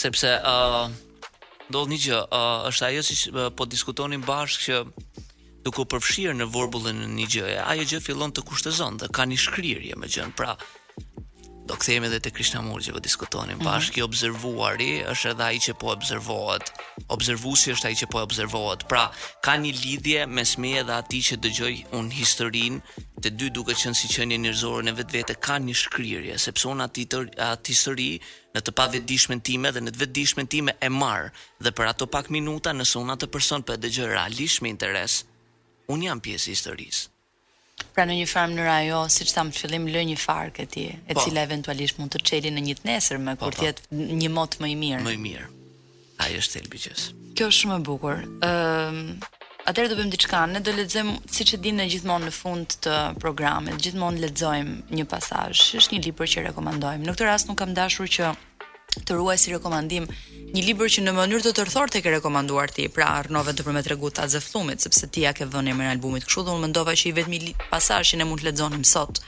Sepse 0.02 0.32
ë 0.38 0.54
uh, 0.54 0.86
ndodh 1.70 1.92
një 1.94 2.00
gjë, 2.08 2.22
uh, 2.24 2.68
është 2.72 2.88
ajo 2.90 3.04
si 3.10 3.20
uh, 3.34 3.48
po 3.58 3.68
diskutonin 3.74 4.24
bashkë 4.26 4.66
që 4.66 4.82
duke 5.68 5.84
u 5.84 5.88
përfshirë 5.94 6.38
në 6.40 6.50
vorbullën 6.56 7.04
e 7.08 7.12
një 7.20 7.30
gjëje, 7.36 7.62
ajo 7.74 7.86
gjë 7.94 8.04
fillon 8.10 8.34
të 8.34 8.46
kushtëzon 8.50 9.02
dhe 9.04 9.12
ka 9.18 9.28
një 9.30 9.42
shkrirje 9.46 10.00
me 10.02 10.10
gjën. 10.14 10.34
Pra, 10.40 10.58
do 11.68 11.76
kthehemi 11.76 12.08
edhe 12.08 12.20
te 12.26 12.32
Krishnamurti 12.32 12.88
që 12.90 12.96
po 12.98 13.02
diskutonin 13.04 13.58
mm 13.58 13.62
-hmm. 13.62 13.68
bashkë 13.70 14.00
i 14.00 14.04
observuari 14.06 14.92
është 15.12 15.32
edhe 15.34 15.44
ai 15.50 15.60
që 15.66 15.74
po 15.82 15.88
observohet 15.96 16.66
observuesi 17.16 17.74
është 17.76 17.88
ai 17.90 17.96
që 18.02 18.08
po 18.12 18.18
observohet 18.28 18.82
pra 18.92 19.04
ka 19.46 19.54
një 19.64 19.72
lidhje 19.86 20.20
mes 20.38 20.52
meje 20.64 20.82
dhe 20.88 20.94
atij 21.02 21.22
që 21.28 21.36
dëgjoj 21.44 21.76
un 22.00 22.08
historin 22.20 22.74
të 23.24 23.30
dy 23.40 23.48
duke 23.58 23.74
qenë 23.80 23.98
si 24.00 24.08
qenie 24.16 24.38
njerëzore 24.44 24.82
në 24.86 24.94
vetvete 25.00 25.34
kanë 25.48 25.66
një 25.70 25.76
shkrirje 25.84 26.34
sepse 26.46 26.66
un 26.74 26.82
aty 26.88 27.04
aty 27.52 27.70
histori 27.76 28.12
në 28.56 28.60
të 28.66 28.72
pavetdijshmën 28.80 29.42
time 29.48 29.70
dhe 29.74 29.82
në 29.84 29.92
të 29.94 30.00
vetdijshmën 30.04 30.48
time 30.54 30.72
e 30.80 30.90
marr 31.02 31.26
dhe 31.64 31.72
për 31.78 31.86
ato 31.92 32.06
pak 32.16 32.26
minuta 32.36 32.70
nëse 32.80 32.96
un 33.04 33.10
atë 33.16 33.28
person 33.36 33.62
po 33.66 33.72
e 33.76 33.82
dëgjoj 33.84 34.08
realisht 34.18 34.62
me 34.62 34.70
interes 34.76 35.14
un 35.94 36.00
jam 36.06 36.20
pjesë 36.26 36.48
e 36.50 36.54
historisë 36.58 37.17
Pra 37.98 38.06
në 38.06 38.14
një 38.20 38.26
farë 38.30 38.50
mënyrë 38.52 38.70
ajo, 38.74 38.98
siç 39.10 39.32
tham 39.34 39.48
në 39.50 39.56
fillim, 39.58 39.88
lë 39.90 40.02
një 40.12 40.16
farë 40.22 40.52
ke 40.54 40.66
ti, 40.70 40.82
e 41.10 41.16
po. 41.18 41.22
cila 41.24 41.42
eventualisht 41.48 41.98
mund 41.98 42.12
të 42.14 42.20
çeli 42.30 42.52
në 42.54 42.62
një 42.68 42.76
të 42.78 42.86
nesër 42.92 43.18
më 43.26 43.34
po, 43.42 43.48
kur 43.50 43.58
po. 43.58 43.72
një 44.22 44.30
mot 44.36 44.58
më 44.62 44.70
i 44.70 44.76
mirë. 44.82 45.00
Më 45.08 45.14
i 45.16 45.18
mirë. 45.24 45.48
Ai 46.22 46.36
është 46.38 46.60
i 46.60 46.62
ambicioz. 46.68 47.08
Kjo 47.34 47.48
është 47.50 47.64
shumë 47.66 47.80
e 47.80 47.84
bukur. 47.90 48.22
Ëm 48.46 49.00
um, 49.18 49.18
Atëherë 49.68 49.90
do 49.92 49.96
bëjmë 49.98 50.14
diçka, 50.14 50.44
ne 50.48 50.62
do 50.64 50.72
lexojmë 50.78 51.16
siç 51.36 51.56
e 51.58 51.58
dinë 51.66 51.90
gjithmonë 51.92 52.30
në 52.30 52.36
fund 52.38 52.78
të 52.86 53.00
programit, 53.20 53.82
gjithmonë 53.84 54.22
lexojmë 54.28 54.78
një 54.96 55.08
pasazh, 55.12 55.66
është 55.82 55.98
një 55.98 56.06
libër 56.06 56.30
që 56.36 56.46
rekomandojmë. 56.52 57.04
Në 57.10 57.16
këtë 57.18 57.28
rast 57.32 57.50
nuk 57.50 57.60
kam 57.60 57.74
dashur 57.76 58.08
që 58.08 58.30
të 59.06 59.18
ruaj 59.18 59.38
si 59.42 59.52
rekomandim 59.54 60.08
një 60.56 60.64
libër 60.64 60.92
që 60.96 61.04
në 61.04 61.14
mënyrë 61.18 61.46
të 61.48 61.54
tërthor 61.58 61.92
të 61.92 62.02
ke 62.04 62.14
rekomanduar 62.18 62.72
ti, 62.74 62.88
pra 62.90 63.08
Arnove 63.22 63.54
të 63.54 63.66
përmet 63.68 63.90
regu 63.92 64.10
të 64.10 64.24
azëftumit, 64.26 64.82
sepse 64.84 65.10
ti 65.12 65.26
ja 65.26 65.34
ke 65.36 65.46
vënë 65.50 65.72
e 65.74 65.78
mërë 65.78 65.92
albumit 65.98 66.26
këshu, 66.28 66.46
dhe 66.46 66.54
unë 66.56 66.64
më 66.66 66.70
ndovaj 66.72 66.96
që 67.02 67.10
i 67.10 67.14
vetëmi 67.18 67.54
pasar 67.72 68.08
që 68.08 68.22
ne 68.22 68.28
mund 68.30 68.42
të 68.42 68.48
ledzonim 68.48 68.86
sot, 68.88 69.20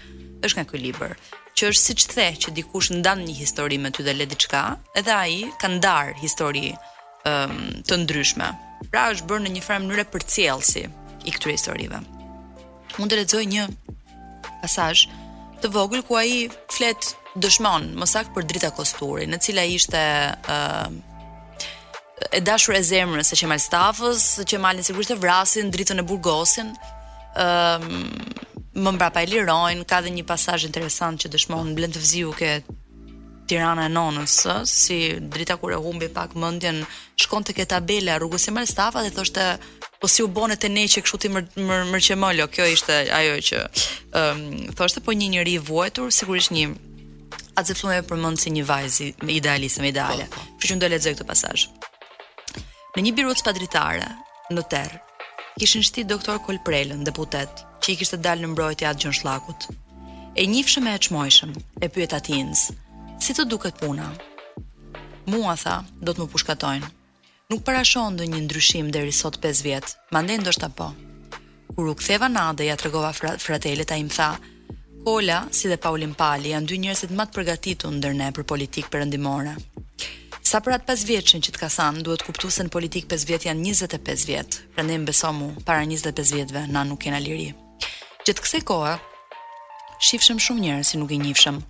është 0.45 0.59
nga 0.61 0.65
këj 0.72 0.82
libër, 0.86 1.17
që 1.59 1.70
është 1.74 1.84
si 1.84 1.97
që 1.99 2.09
the 2.15 2.28
që 2.45 2.55
dikush 2.59 2.91
në 2.93 3.15
një 3.26 3.36
histori 3.41 3.78
me 3.84 3.91
ty 3.91 4.03
dhe 4.07 4.13
ledi 4.15 4.39
qka, 4.45 4.63
edhe 4.95 5.13
aji 5.15 5.41
kanë 5.43 5.59
ka 5.59 5.70
ndarë 5.76 6.17
histori 6.24 6.65
um, 6.72 7.59
të 7.88 7.99
ndryshme. 8.05 8.49
Pra 8.89 9.09
është 9.11 9.28
bërë 9.28 9.43
në 9.45 9.51
një 9.57 9.65
farë 9.65 9.84
mënyre 9.84 10.05
për 10.13 10.24
cjelësi 10.34 10.86
i 11.28 11.32
këture 11.36 11.57
historive. 11.57 11.99
Mund 12.95 13.11
të 13.11 13.20
ledzoj 13.22 13.43
një 13.51 13.65
pasaj, 14.63 15.03
të 15.59 15.72
vogël 15.76 16.01
ku 16.07 16.15
ai 16.15 16.47
flet 16.72 17.11
dëshmon, 17.38 17.84
më 18.00 18.08
saktë 18.10 18.34
për 18.36 18.48
Drita 18.50 18.72
Kosturi, 18.74 19.28
në 19.30 19.40
cila 19.44 19.66
ishte 19.70 20.00
ë 20.02 20.58
uh, 20.58 21.06
e 22.36 22.42
dashur 22.44 22.76
e 22.76 22.82
zemrës 22.84 23.30
së 23.32 23.38
Qemal 23.42 23.62
Stafës, 23.64 24.26
Qemalin 24.50 24.84
sigurisht 24.84 25.14
e 25.14 25.16
vrasin 25.16 25.70
dritën 25.72 26.02
e 26.02 26.04
Burgosin. 26.04 26.74
ë 27.32 27.80
më 28.80 28.92
mbrapa 28.96 29.22
e 29.26 29.30
lirojnë, 29.30 29.86
ka 29.90 30.02
dhe 30.04 30.12
një 30.14 30.24
pasazh 30.28 30.66
interesant 30.68 31.20
që 31.22 31.32
dëshmon 31.34 31.72
Blend 31.78 31.96
Vziu 32.00 32.34
ke 32.38 32.60
Tirana 33.50 33.88
e 33.88 33.92
nonës, 33.94 34.36
si 34.70 35.16
drita 35.22 35.56
kur 35.58 35.72
e 35.74 35.80
humbi 35.82 36.08
pak 36.12 36.36
mendjen, 36.36 36.84
shkon 37.20 37.44
te 37.48 37.66
tabela 37.66 38.20
rrugës 38.20 38.46
së 38.50 38.52
Malstafa 38.54 39.02
dhe 39.08 39.16
thoshte 39.16 39.46
po 40.02 40.08
si 40.12 40.22
u 40.24 40.28
bonë 40.28 40.60
te 40.62 40.68
ne 40.70 40.84
që 40.92 41.02
kështu 41.08 41.18
ti 41.26 41.30
mër, 41.34 41.88
mërqemolo, 41.92 42.48
kjo 42.52 42.66
ishte 42.72 43.08
ajo 43.16 43.40
që 43.50 43.64
um, 44.12 44.42
thoshte 44.78 45.00
po 45.04 45.12
një 45.16 45.30
njerëj 45.40 45.56
i 45.58 45.64
vuajtur, 45.68 46.12
sigurisht 46.14 46.52
një 46.56 46.68
atë 47.60 47.76
se 47.76 47.91
e 47.97 48.03
përmend 48.07 48.39
si 48.39 48.51
një 48.53 48.64
vajzë 48.64 49.07
me 49.28 49.36
ideale. 49.91 50.26
po. 50.32 50.39
po. 50.39 50.45
që 50.60 50.74
unë 50.74 50.82
do 50.82 50.86
të 50.86 50.91
lexoj 50.93 51.14
këtë 51.16 51.26
pasazh. 51.30 51.64
Në 52.95 53.03
një 53.05 53.12
biro 53.18 53.36
spadritare 53.36 54.07
në 54.53 54.64
Terr, 54.72 54.95
kishin 55.60 55.84
shtit 55.84 56.07
doktor 56.07 56.39
Kolprelën, 56.39 57.03
deputet, 57.03 57.51
që 57.84 57.88
i 57.93 57.95
kishte 57.99 58.18
dalë 58.20 58.41
në 58.45 58.51
mbrojtje 58.53 58.88
atë 58.88 58.99
gjën 59.03 59.18
Shllakut. 59.20 59.68
E 60.39 60.45
njihshëm 60.47 60.88
e 60.91 60.95
qmojshëm, 61.07 61.51
e 61.84 61.88
pyet 61.93 62.14
Atins, 62.18 62.60
si 63.24 63.36
të 63.36 63.45
duket 63.51 63.76
puna. 63.82 64.07
Mua 65.30 65.55
tha, 65.64 65.84
do 65.99 66.14
të 66.14 66.20
më 66.24 66.30
pushkatojnë. 66.32 66.89
Nuk 67.49 67.64
parashon 67.68 68.16
dhe 68.18 68.28
një 68.30 68.39
ndryshim 68.45 68.88
dhe 68.93 69.03
risot 69.07 69.39
5 69.45 69.64
vjetë, 69.68 69.91
mande 70.14 70.38
ndoshta 70.38 70.70
po. 70.80 70.88
u 71.80 71.95
ktheva 71.99 72.28
nade, 72.28 72.64
ja 72.66 72.76
tregova 72.76 73.12
fratelet, 73.14 73.88
ta 73.88 73.95
im 73.95 74.10
tha, 74.18 74.30
Ola, 75.06 75.47
si 75.52 75.70
dhe 75.70 75.78
Paulin 75.80 76.14
Pali, 76.14 76.52
janë 76.52 76.68
dy 76.68 76.78
njërësit 76.84 77.12
matë 77.16 77.36
përgatitu 77.38 77.88
ndër 77.88 78.16
ndërne 78.18 78.32
për 78.36 78.43
politikë 78.52 78.89
përëndimore. 78.91 79.54
Sa 80.43 80.60
për 80.60 80.76
atë 80.76 80.89
5 80.91 81.06
vjeqin 81.08 81.43
që 81.45 81.54
të 81.56 81.62
kasan, 81.62 82.02
duhet 82.04 82.26
kuptu 82.28 82.50
se 82.52 82.66
në 82.68 82.74
politik 82.74 83.08
5 83.08 83.28
vjetë 83.30 83.47
janë 83.47 83.64
25 83.70 84.28
vjetë, 84.28 84.60
pra 84.76 84.84
ne 84.84 84.97
më 85.00 85.08
besomu, 85.08 85.47
para 85.64 85.86
25 85.88 86.34
vjetëve, 86.36 86.66
na 86.74 86.84
nuk 86.89 87.00
kena 87.06 87.22
liri. 87.24 87.52
Gjëtë 88.28 88.43
kse 88.43 88.62
koha, 88.68 88.97
shifshëm 90.10 90.39
shumë 90.50 90.64
njërë 90.68 90.89
si 90.91 91.00
nuk 91.00 91.14
i 91.16 91.22
njifshëm. 91.24 91.62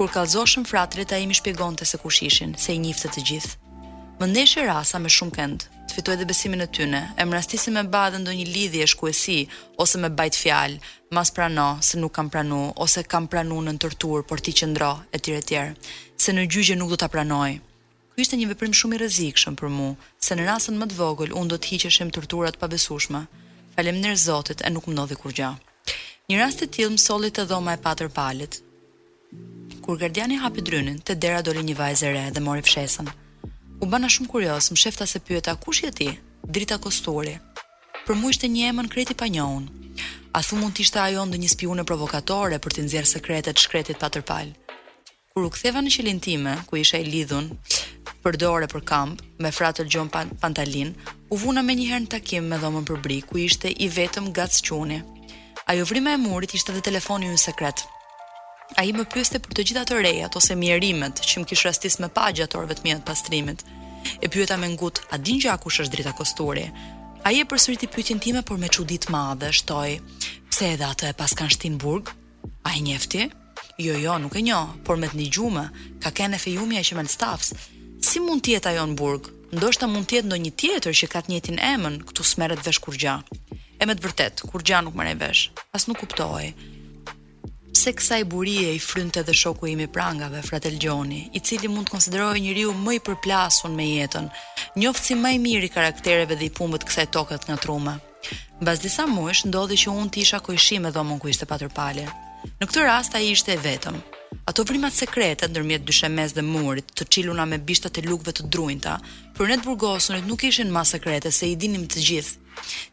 Kur 0.00 0.10
kalzoshëm 0.10 0.66
fratrit, 0.66 1.14
a 1.14 1.20
imi 1.22 1.36
shpjegon 1.38 1.78
të 1.78 1.86
se 1.92 2.02
kush 2.02 2.24
ishin, 2.26 2.56
se 2.58 2.74
i 2.74 2.82
njifte 2.82 3.12
të 3.14 3.22
gjithë. 3.30 3.54
Më 4.18 4.30
ndeshe 4.34 4.66
rasa 4.66 4.98
me 4.98 5.10
shumë 5.14 5.36
këndë, 5.38 5.73
të 5.88 5.96
fitoj 5.98 6.14
dhe 6.18 6.26
besimin 6.28 6.62
e 6.64 6.68
tyne, 6.76 7.00
e 7.18 7.22
më 7.24 7.32
rastisi 7.36 7.72
me 7.74 7.82
badhe 7.96 8.18
ndo 8.20 8.32
një 8.36 8.46
lidhje 8.54 8.82
e 8.84 8.90
shkuesi, 8.92 9.38
ose 9.82 10.00
me 10.00 10.08
bajt 10.18 10.38
fjalë, 10.42 10.78
mas 11.16 11.30
prano, 11.36 11.68
se 11.88 11.98
nuk 12.00 12.12
kam 12.16 12.30
pranu, 12.32 12.64
ose 12.84 13.04
kam 13.12 13.26
pranu 13.28 13.58
në 13.66 13.74
tërtur, 13.84 14.24
por 14.28 14.40
ti 14.40 14.54
qëndro, 14.58 14.92
e 15.14 15.18
tjere 15.20 15.42
tjere, 15.44 15.74
se 16.22 16.32
në 16.32 16.46
gjyqe 16.52 16.76
nuk 16.80 16.94
do 16.94 16.98
të 17.02 17.08
pranoj. 17.12 17.50
Ky 18.14 18.22
ishte 18.24 18.38
një 18.38 18.48
veprim 18.52 18.70
shumë 18.78 18.96
i 18.96 18.98
rrezikshëm 19.02 19.56
për 19.60 19.72
mua, 19.76 19.92
se 20.24 20.38
në 20.38 20.46
rasën 20.48 20.76
më 20.80 20.86
të 20.92 20.98
vogël 21.00 21.34
unë 21.40 21.50
do 21.52 21.56
të 21.58 21.70
hiqeshim 21.72 22.12
tortura 22.14 22.52
të 22.54 22.62
pabesueshme. 22.62 23.24
Faleminderit 23.74 24.22
Zotit 24.22 24.62
e 24.62 24.70
nuk 24.70 24.86
më 24.86 24.94
nodhi 24.94 25.16
kur 25.18 25.34
gja. 25.34 25.48
Një 26.30 26.38
rast 26.40 26.62
i 26.62 26.86
më 26.94 27.00
solit 27.04 27.34
te 27.34 27.42
dhoma 27.44 27.74
e 27.74 27.82
patër 27.86 28.08
palit. 28.14 28.60
Kur 29.82 29.98
gardiani 29.98 30.38
hapi 30.38 30.62
drynin, 30.62 31.02
te 31.02 31.18
dera 31.18 31.42
doli 31.42 31.66
një 31.66 31.74
vajzë 31.80 32.14
dhe 32.36 32.40
mori 32.40 32.62
fshesën. 32.62 33.10
U 33.84 33.88
bëna 33.92 34.08
shumë 34.08 34.30
kurios, 34.32 34.70
më 34.72 34.78
shefta 34.80 35.04
se 35.04 35.20
pyeta, 35.20 35.52
kush 35.60 35.82
je 35.84 35.90
ti? 35.92 36.06
Drita 36.56 36.78
Kosturi. 36.80 37.34
Për 38.06 38.16
mu 38.16 38.30
ishte 38.32 38.48
një 38.48 38.70
emën 38.70 38.86
kreti 38.88 39.12
pa 39.12 39.26
njohun. 39.28 39.66
A 40.32 40.40
thu 40.46 40.56
mund 40.56 40.80
ishte 40.80 40.96
ajo 41.02 41.26
ndë 41.28 41.40
një 41.42 41.50
spiune 41.52 41.84
provokatore 41.84 42.56
për 42.64 42.72
të 42.78 42.84
nxjerrë 42.86 43.10
sekretet 43.12 43.60
shkretit 43.60 44.00
pa 44.00 44.08
tërpal. 44.14 44.54
Kur 45.34 45.44
u 45.50 45.50
ktheva 45.52 45.84
në 45.84 45.92
qilin 45.98 46.20
time, 46.26 46.54
ku 46.68 46.80
isha 46.80 46.96
i 46.96 47.04
lidhun, 47.04 47.50
për 48.24 48.40
dore 48.40 48.70
për 48.72 48.86
kamp, 48.90 49.20
me 49.36 49.52
fratër 49.52 49.90
gjon 49.92 50.08
pan 50.14 50.32
pantalin, 50.42 50.94
u 51.28 51.36
vuna 51.44 51.60
me 51.60 51.76
njëherë 51.76 52.06
në 52.06 52.12
takim 52.16 52.48
me 52.48 52.56
dhomën 52.64 52.88
për 52.88 53.04
bri, 53.04 53.20
ku 53.28 53.36
ishte 53.48 53.68
i 53.84 53.90
vetëm 53.98 54.32
gatsë 54.38 54.64
quni. 54.70 55.02
Ajo 55.68 55.84
vrima 55.90 56.16
e 56.16 56.22
murit 56.24 56.56
ishte 56.56 56.72
dhe 56.72 56.86
telefoni 56.88 57.28
unë 57.28 57.44
sekretë. 57.50 57.92
A 58.78 58.82
i 58.88 58.94
më 58.96 59.04
pyeste 59.12 59.38
për 59.44 59.52
të 59.58 59.64
gjitha 59.68 59.82
të 59.86 59.98
reja, 60.00 60.30
ose 60.40 60.56
mjerimet 60.56 61.20
që 61.20 61.42
më 61.42 61.48
kishë 61.50 61.66
rastis 61.68 61.98
me 62.00 62.08
pagja 62.08 62.46
të 62.48 62.56
orëve 62.62 62.76
të 62.78 62.86
mjën 62.86 63.02
pastrimit. 63.06 63.64
E 64.24 64.28
pyeta 64.32 64.56
me 64.56 64.70
ngut, 64.72 65.02
a 65.12 65.18
din 65.20 65.40
a 65.52 65.58
kush 65.60 65.82
është 65.84 65.92
drita 65.98 66.12
kosturi? 66.16 66.64
A 67.24 67.32
i 67.32 67.40
e 67.42 67.46
përsëriti 67.48 67.88
pyetjen 67.92 68.20
time, 68.24 68.40
por 68.42 68.58
me 68.60 68.68
qudit 68.72 69.08
madhe, 69.12 69.50
shtoj, 69.52 69.98
pse 70.50 70.70
edhe 70.74 70.88
atë 70.88 71.12
e 71.12 71.16
pas 71.18 71.32
kanë 71.36 71.54
shtin 71.54 71.78
burg? 71.80 72.08
A 72.64 72.72
i 72.76 72.82
njefti? 72.84 73.26
Jo, 73.80 73.96
jo, 74.00 74.16
nuk 74.22 74.36
e 74.36 74.42
njo, 74.44 74.62
por 74.86 74.96
me 75.00 75.08
të 75.12 75.18
një 75.20 75.28
gjume, 75.36 75.64
ka 76.04 76.12
kene 76.12 76.40
fejumja 76.40 76.82
që 76.88 76.96
me 76.98 77.04
në 77.04 77.12
stafs. 77.14 77.52
Si 78.04 78.20
mund 78.24 78.44
tjetë 78.48 78.72
ajo 78.72 78.84
në 78.90 78.96
burg? 79.00 79.28
Ndoshta 79.54 79.88
mund 79.88 80.08
tjetë 80.10 80.28
në 80.32 80.40
një 80.46 80.52
tjetër 80.60 80.96
që 81.00 81.10
ka 81.12 81.22
të 81.24 81.32
njetin 81.36 81.58
emën, 81.72 82.00
këtu 82.08 82.24
smeret 82.28 82.64
vesh 82.64 82.80
kur 82.84 82.96
gja. 82.98 83.18
E 83.80 83.86
me 83.88 83.96
të 83.96 84.04
vërtet, 84.08 84.44
kur 84.50 84.62
gja 84.64 84.82
nuk 84.86 84.96
mërej 84.98 85.18
vesh, 85.20 85.44
as 85.74 85.88
nuk 85.88 86.00
kuptohaj 86.04 86.48
pse 87.74 87.90
kësaj 87.98 88.20
burie 88.30 88.70
i 88.76 88.78
frynte 88.80 89.22
dhe 89.26 89.34
shoku 89.34 89.66
im 89.72 89.82
prangave, 89.94 90.42
fratel 90.46 90.76
Gjoni, 90.82 91.22
i 91.36 91.40
cili 91.46 91.68
mund 91.68 91.88
të 91.88 91.94
konsiderohej 91.96 92.42
njeriu 92.44 92.74
më 92.84 92.94
i 92.96 93.00
përplasun 93.08 93.74
me 93.74 93.86
jetën, 93.96 94.28
njoftë 94.78 95.08
si 95.10 95.16
më 95.18 95.32
i 95.36 95.40
miri 95.46 95.68
karaktereve 95.76 96.38
dhe 96.38 96.46
i 96.46 96.52
pumbët 96.58 96.84
të 96.84 96.90
kësaj 96.92 97.06
tokët 97.16 97.46
nga 97.48 97.56
ngatruar. 97.58 97.98
Bas 98.66 98.80
disa 98.84 99.08
mësh, 99.10 99.42
ndodhi 99.50 99.80
që 99.84 99.90
unë 99.98 100.12
të 100.14 100.22
isha 100.24 100.40
kujshim 100.46 100.86
me 100.86 100.92
dhomën 100.94 101.18
ku 101.20 101.28
ishte 101.32 101.48
patur 101.50 101.72
palje. 101.80 102.06
Në 102.60 102.64
këtë 102.68 102.84
rast 102.86 103.18
ai 103.18 103.32
ishte 103.34 103.52
e 103.56 103.62
vetëm. 103.66 103.98
Ato 104.50 104.62
vrimat 104.70 104.92
sekrete 104.92 105.48
ndërmjet 105.48 105.84
dyshemes 105.88 106.34
dhe 106.36 106.42
murit, 106.54 106.88
të 106.98 107.06
qiluna 107.12 107.44
me 107.48 107.58
bishtat 107.58 107.98
e 108.00 108.06
lukve 108.06 108.32
të 108.34 108.46
druinta, 108.52 108.96
për 109.36 109.50
ne 109.50 109.58
të 109.62 110.22
nuk 110.30 110.44
ishin 110.50 110.70
më 110.72 110.82
sekrete 110.94 111.30
se 111.30 111.48
i 111.50 111.56
dinim 111.56 111.86
të 111.86 112.02
gjithë, 112.08 112.38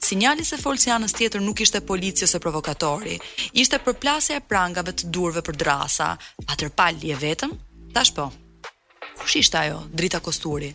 Sinjali 0.01 0.43
se 0.45 0.57
Folcianës 0.61 1.13
tjetër 1.15 1.43
nuk 1.43 1.61
ishte 1.63 1.81
policë 1.87 2.27
ose 2.27 2.39
provokatori, 2.43 3.17
ishte 3.53 3.79
përplasja 3.85 4.39
e 4.39 4.45
prangave 4.51 4.93
të 4.97 5.09
durve 5.15 5.43
për 5.45 5.57
drasa, 5.63 6.11
tërpalli 6.55 7.13
e 7.15 7.19
vetëm, 7.21 7.53
tash 7.95 8.13
po. 8.17 8.29
Kush 9.19 9.37
ishte 9.41 9.59
ajo, 9.61 9.79
drita 9.91 10.19
kosturi? 10.19 10.71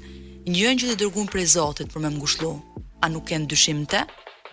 Një 0.46 0.74
që 0.80 0.92
të 0.92 0.98
dërgun 1.02 1.26
prej 1.30 1.46
Zotit 1.56 1.92
për 1.92 2.04
me 2.04 2.12
mgushlu. 2.16 2.52
A 3.04 3.08
nuk 3.10 3.26
kënë 3.28 3.48
dyshim 3.50 3.82
të? 3.90 4.04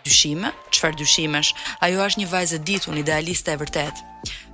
Dyshime? 0.04 0.50
Qëfar 0.74 0.98
dyshimesh? 1.00 1.54
Ajo 1.86 2.02
është 2.04 2.22
një 2.24 2.30
vajzë 2.34 2.60
ditun, 2.68 2.98
idealiste 3.00 3.54
e 3.54 3.60
vërtet. 3.62 4.02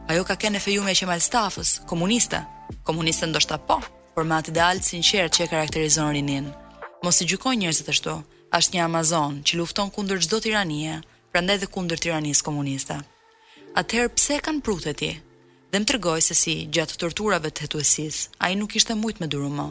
Ajo 0.10 0.26
ka 0.28 0.36
kene 0.36 0.60
fejume 0.62 0.92
e 0.92 0.98
që 1.00 1.08
malë 1.10 1.24
stafës, 1.26 1.72
komuniste. 1.90 2.44
Komuniste 2.86 3.30
ndoshta 3.30 3.58
po, 3.68 3.80
por 4.14 4.28
me 4.30 4.36
atë 4.42 4.52
idealë 4.54 4.86
sinqerë 4.90 5.32
që 5.36 5.46
e 5.46 5.50
karakterizon 5.56 6.12
rinin. 6.18 6.52
Mos 7.06 7.22
i 7.24 7.30
gjykoj 7.30 7.56
njërzit 7.62 7.90
ashtu, 7.96 8.18
është 8.58 8.72
një 8.78 8.82
Amazon 8.84 9.36
që 9.46 9.58
lufton 9.60 9.90
kundër 9.94 10.24
çdo 10.26 10.40
tiranie, 10.42 10.96
prandaj 11.34 11.60
dhe 11.62 11.68
kundër 11.74 12.00
tiranisë 12.06 12.46
komuniste. 12.48 12.96
Atëherë 13.78 14.14
pse 14.18 14.40
kanë 14.46 14.64
prutë 14.66 14.94
ti? 15.02 15.10
Dhe 15.70 15.82
më 15.84 15.88
tregoj 15.92 16.22
se 16.26 16.34
si 16.38 16.56
gjatë 16.74 16.98
torturave 17.04 17.52
të 17.54 17.68
hetuesisë, 17.68 18.24
ai 18.42 18.56
nuk 18.58 18.74
ishte 18.80 18.96
shumë 18.96 19.22
me 19.22 19.28
durim 19.30 19.60
më. 19.60 19.68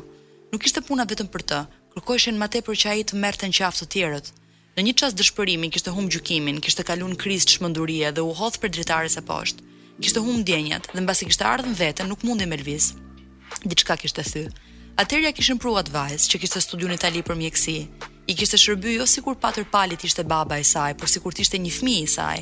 Nuk 0.53 0.64
ishte 0.68 0.85
puna 0.87 1.07
vetëm 1.11 1.26
për 1.35 1.45
të. 1.51 1.59
Kërkoheshin 1.97 2.39
më 2.39 2.51
tepër 2.55 2.76
që 2.81 2.93
ai 2.93 3.03
të 3.09 3.18
merrte 3.18 3.49
në 3.51 3.57
qafë 3.59 3.81
të 3.83 3.89
tjerët. 3.97 4.31
Në 4.79 4.85
një 4.87 4.93
çast 5.01 5.18
dëshpërimi 5.18 5.72
kishte 5.74 5.91
humb 5.97 6.12
gjykimin, 6.14 6.61
kishte 6.62 6.87
kaluar 6.87 7.16
krizë 7.18 7.57
çmendurie 7.57 8.12
dhe 8.14 8.22
u 8.22 8.31
hodh 8.41 8.61
për 8.62 8.70
dritares 8.76 9.18
së 9.18 9.24
poshtë. 9.26 9.66
Kishte 9.99 10.22
humb 10.22 10.45
ndjenjat 10.45 10.87
dhe 10.95 11.03
mbasi 11.03 11.26
kishte 11.33 11.43
ardhur 11.51 11.74
vetëm 11.83 12.07
nuk 12.14 12.22
mundi 12.22 12.47
me 12.47 12.61
lviz. 12.62 12.93
Diçka 13.66 13.99
kishte 14.05 14.22
thyr. 14.22 14.53
Atëherë 15.03 15.26
ja 15.26 15.35
kishin 15.41 15.59
pruat 15.62 15.91
vajzë 15.95 16.31
që 16.31 16.43
kishte 16.45 16.62
studiu 16.62 16.87
në 16.91 17.01
Itali 17.01 17.24
për 17.26 17.39
mjeksi, 17.43 17.74
i 18.29 18.35
kishte 18.37 18.59
shërby 18.61 18.91
jo 18.99 19.07
sikur 19.09 19.37
patër 19.43 19.64
palit 19.74 20.03
ishte 20.05 20.24
baba 20.33 20.59
i 20.61 20.64
saj, 20.70 20.93
por 21.01 21.09
sikur 21.09 21.33
tishte 21.37 21.57
një 21.64 21.70
fmi 21.79 21.95
i 22.03 22.09
saj. 22.16 22.41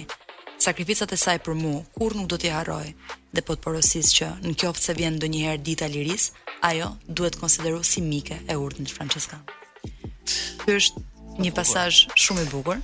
Sakrificat 0.67 1.13
e 1.15 1.19
saj 1.25 1.37
për 1.47 1.55
mu, 1.61 1.75
kur 1.99 2.17
nuk 2.19 2.27
do 2.33 2.39
t'i 2.43 2.51
haroj, 2.51 2.87
dhe 3.35 3.45
po 3.47 3.55
të 3.55 3.63
porosis 3.67 4.11
që 4.19 4.31
në 4.47 4.55
kjoftë 4.63 4.85
se 4.87 4.97
vjen 4.99 5.21
do 5.23 5.31
njëherë 5.31 5.63
dita 5.69 5.87
liris, 5.95 6.33
ajo 6.71 6.91
duhet 7.07 7.39
konsideru 7.43 7.85
si 7.87 8.03
mike 8.03 8.41
e 8.51 8.59
urtën 8.65 8.89
të 8.91 8.97
franceska. 8.99 9.39
Kështë 10.65 11.39
një 11.47 11.55
pasaj 11.61 11.91
shumë 12.25 12.49
i 12.49 12.53
bukur 12.57 12.83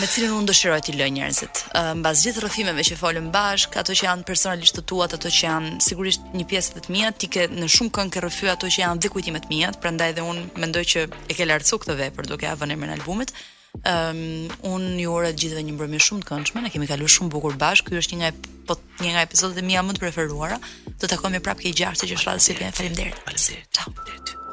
me 0.00 0.06
cilën 0.12 0.30
unë 0.34 0.46
dëshiroj 0.50 0.78
të 0.86 0.92
lë 0.96 1.06
njerëzit. 1.16 1.60
Uh, 1.74 1.90
mbas 1.98 2.20
gjithë 2.22 2.42
rrëfimeve 2.44 2.84
që 2.86 2.98
folëm 3.00 3.30
bashk, 3.34 3.74
ato 3.80 3.96
që 3.98 4.06
janë 4.06 4.26
personalisht 4.28 4.78
të 4.78 4.84
tuat, 4.90 5.16
ato 5.16 5.32
që 5.32 5.42
janë 5.46 5.72
sigurisht 5.84 6.28
një 6.38 6.46
pjesë 6.50 6.76
të 6.76 6.84
të 6.86 6.94
mia, 6.94 7.10
ti 7.12 7.30
ke 7.36 7.48
në 7.50 7.68
shumë 7.74 7.92
kënd 7.98 8.14
ke 8.14 8.22
rrëfyer 8.22 8.52
ato 8.54 8.70
që 8.70 8.82
janë 8.84 9.02
dhe 9.02 9.10
kujtimet 9.14 9.46
të 9.48 9.52
mia, 9.52 9.72
prandaj 9.82 10.12
edhe 10.14 10.24
unë 10.30 10.44
mendoj 10.62 10.84
që 10.92 11.04
e 11.26 11.38
ke 11.38 11.48
lartësu 11.50 11.80
këtë 11.82 11.98
vepër 12.04 12.30
duke 12.30 12.46
ia 12.46 12.54
vënë 12.60 12.78
emrin 12.78 12.94
albumit. 13.00 13.34
Um, 13.76 14.22
un 14.72 14.86
ju 15.00 15.10
urë 15.12 15.34
të 15.34 15.42
gjithëve 15.42 15.66
një 15.68 15.74
mbrëmje 15.76 16.00
shumë 16.06 16.24
të 16.24 16.30
këndshme. 16.30 16.62
Ne 16.64 16.70
kemi 16.72 16.88
kaluar 16.88 17.12
shumë 17.12 17.32
bukur 17.34 17.58
bashk 17.60 17.90
Ky 17.90 17.98
është 18.00 18.16
një 18.16 18.22
nga 18.22 18.30
po 18.70 18.78
një 19.04 19.12
nga 19.14 19.26
episodet 19.28 19.60
e 19.60 19.66
mia 19.68 19.82
më 19.84 19.98
të 19.98 20.04
preferuara. 20.06 20.56
Do 20.88 20.96
të 21.04 21.12
takohemi 21.12 21.42
prapë 21.44 21.66
ke 21.68 21.74
6 21.84 22.06
që 22.08 22.16
është 22.16 22.30
radhë 22.32 22.46
si 22.48 22.56
bien. 22.62 22.74
Faleminderit. 22.80 23.68
Ciao. 23.68 24.45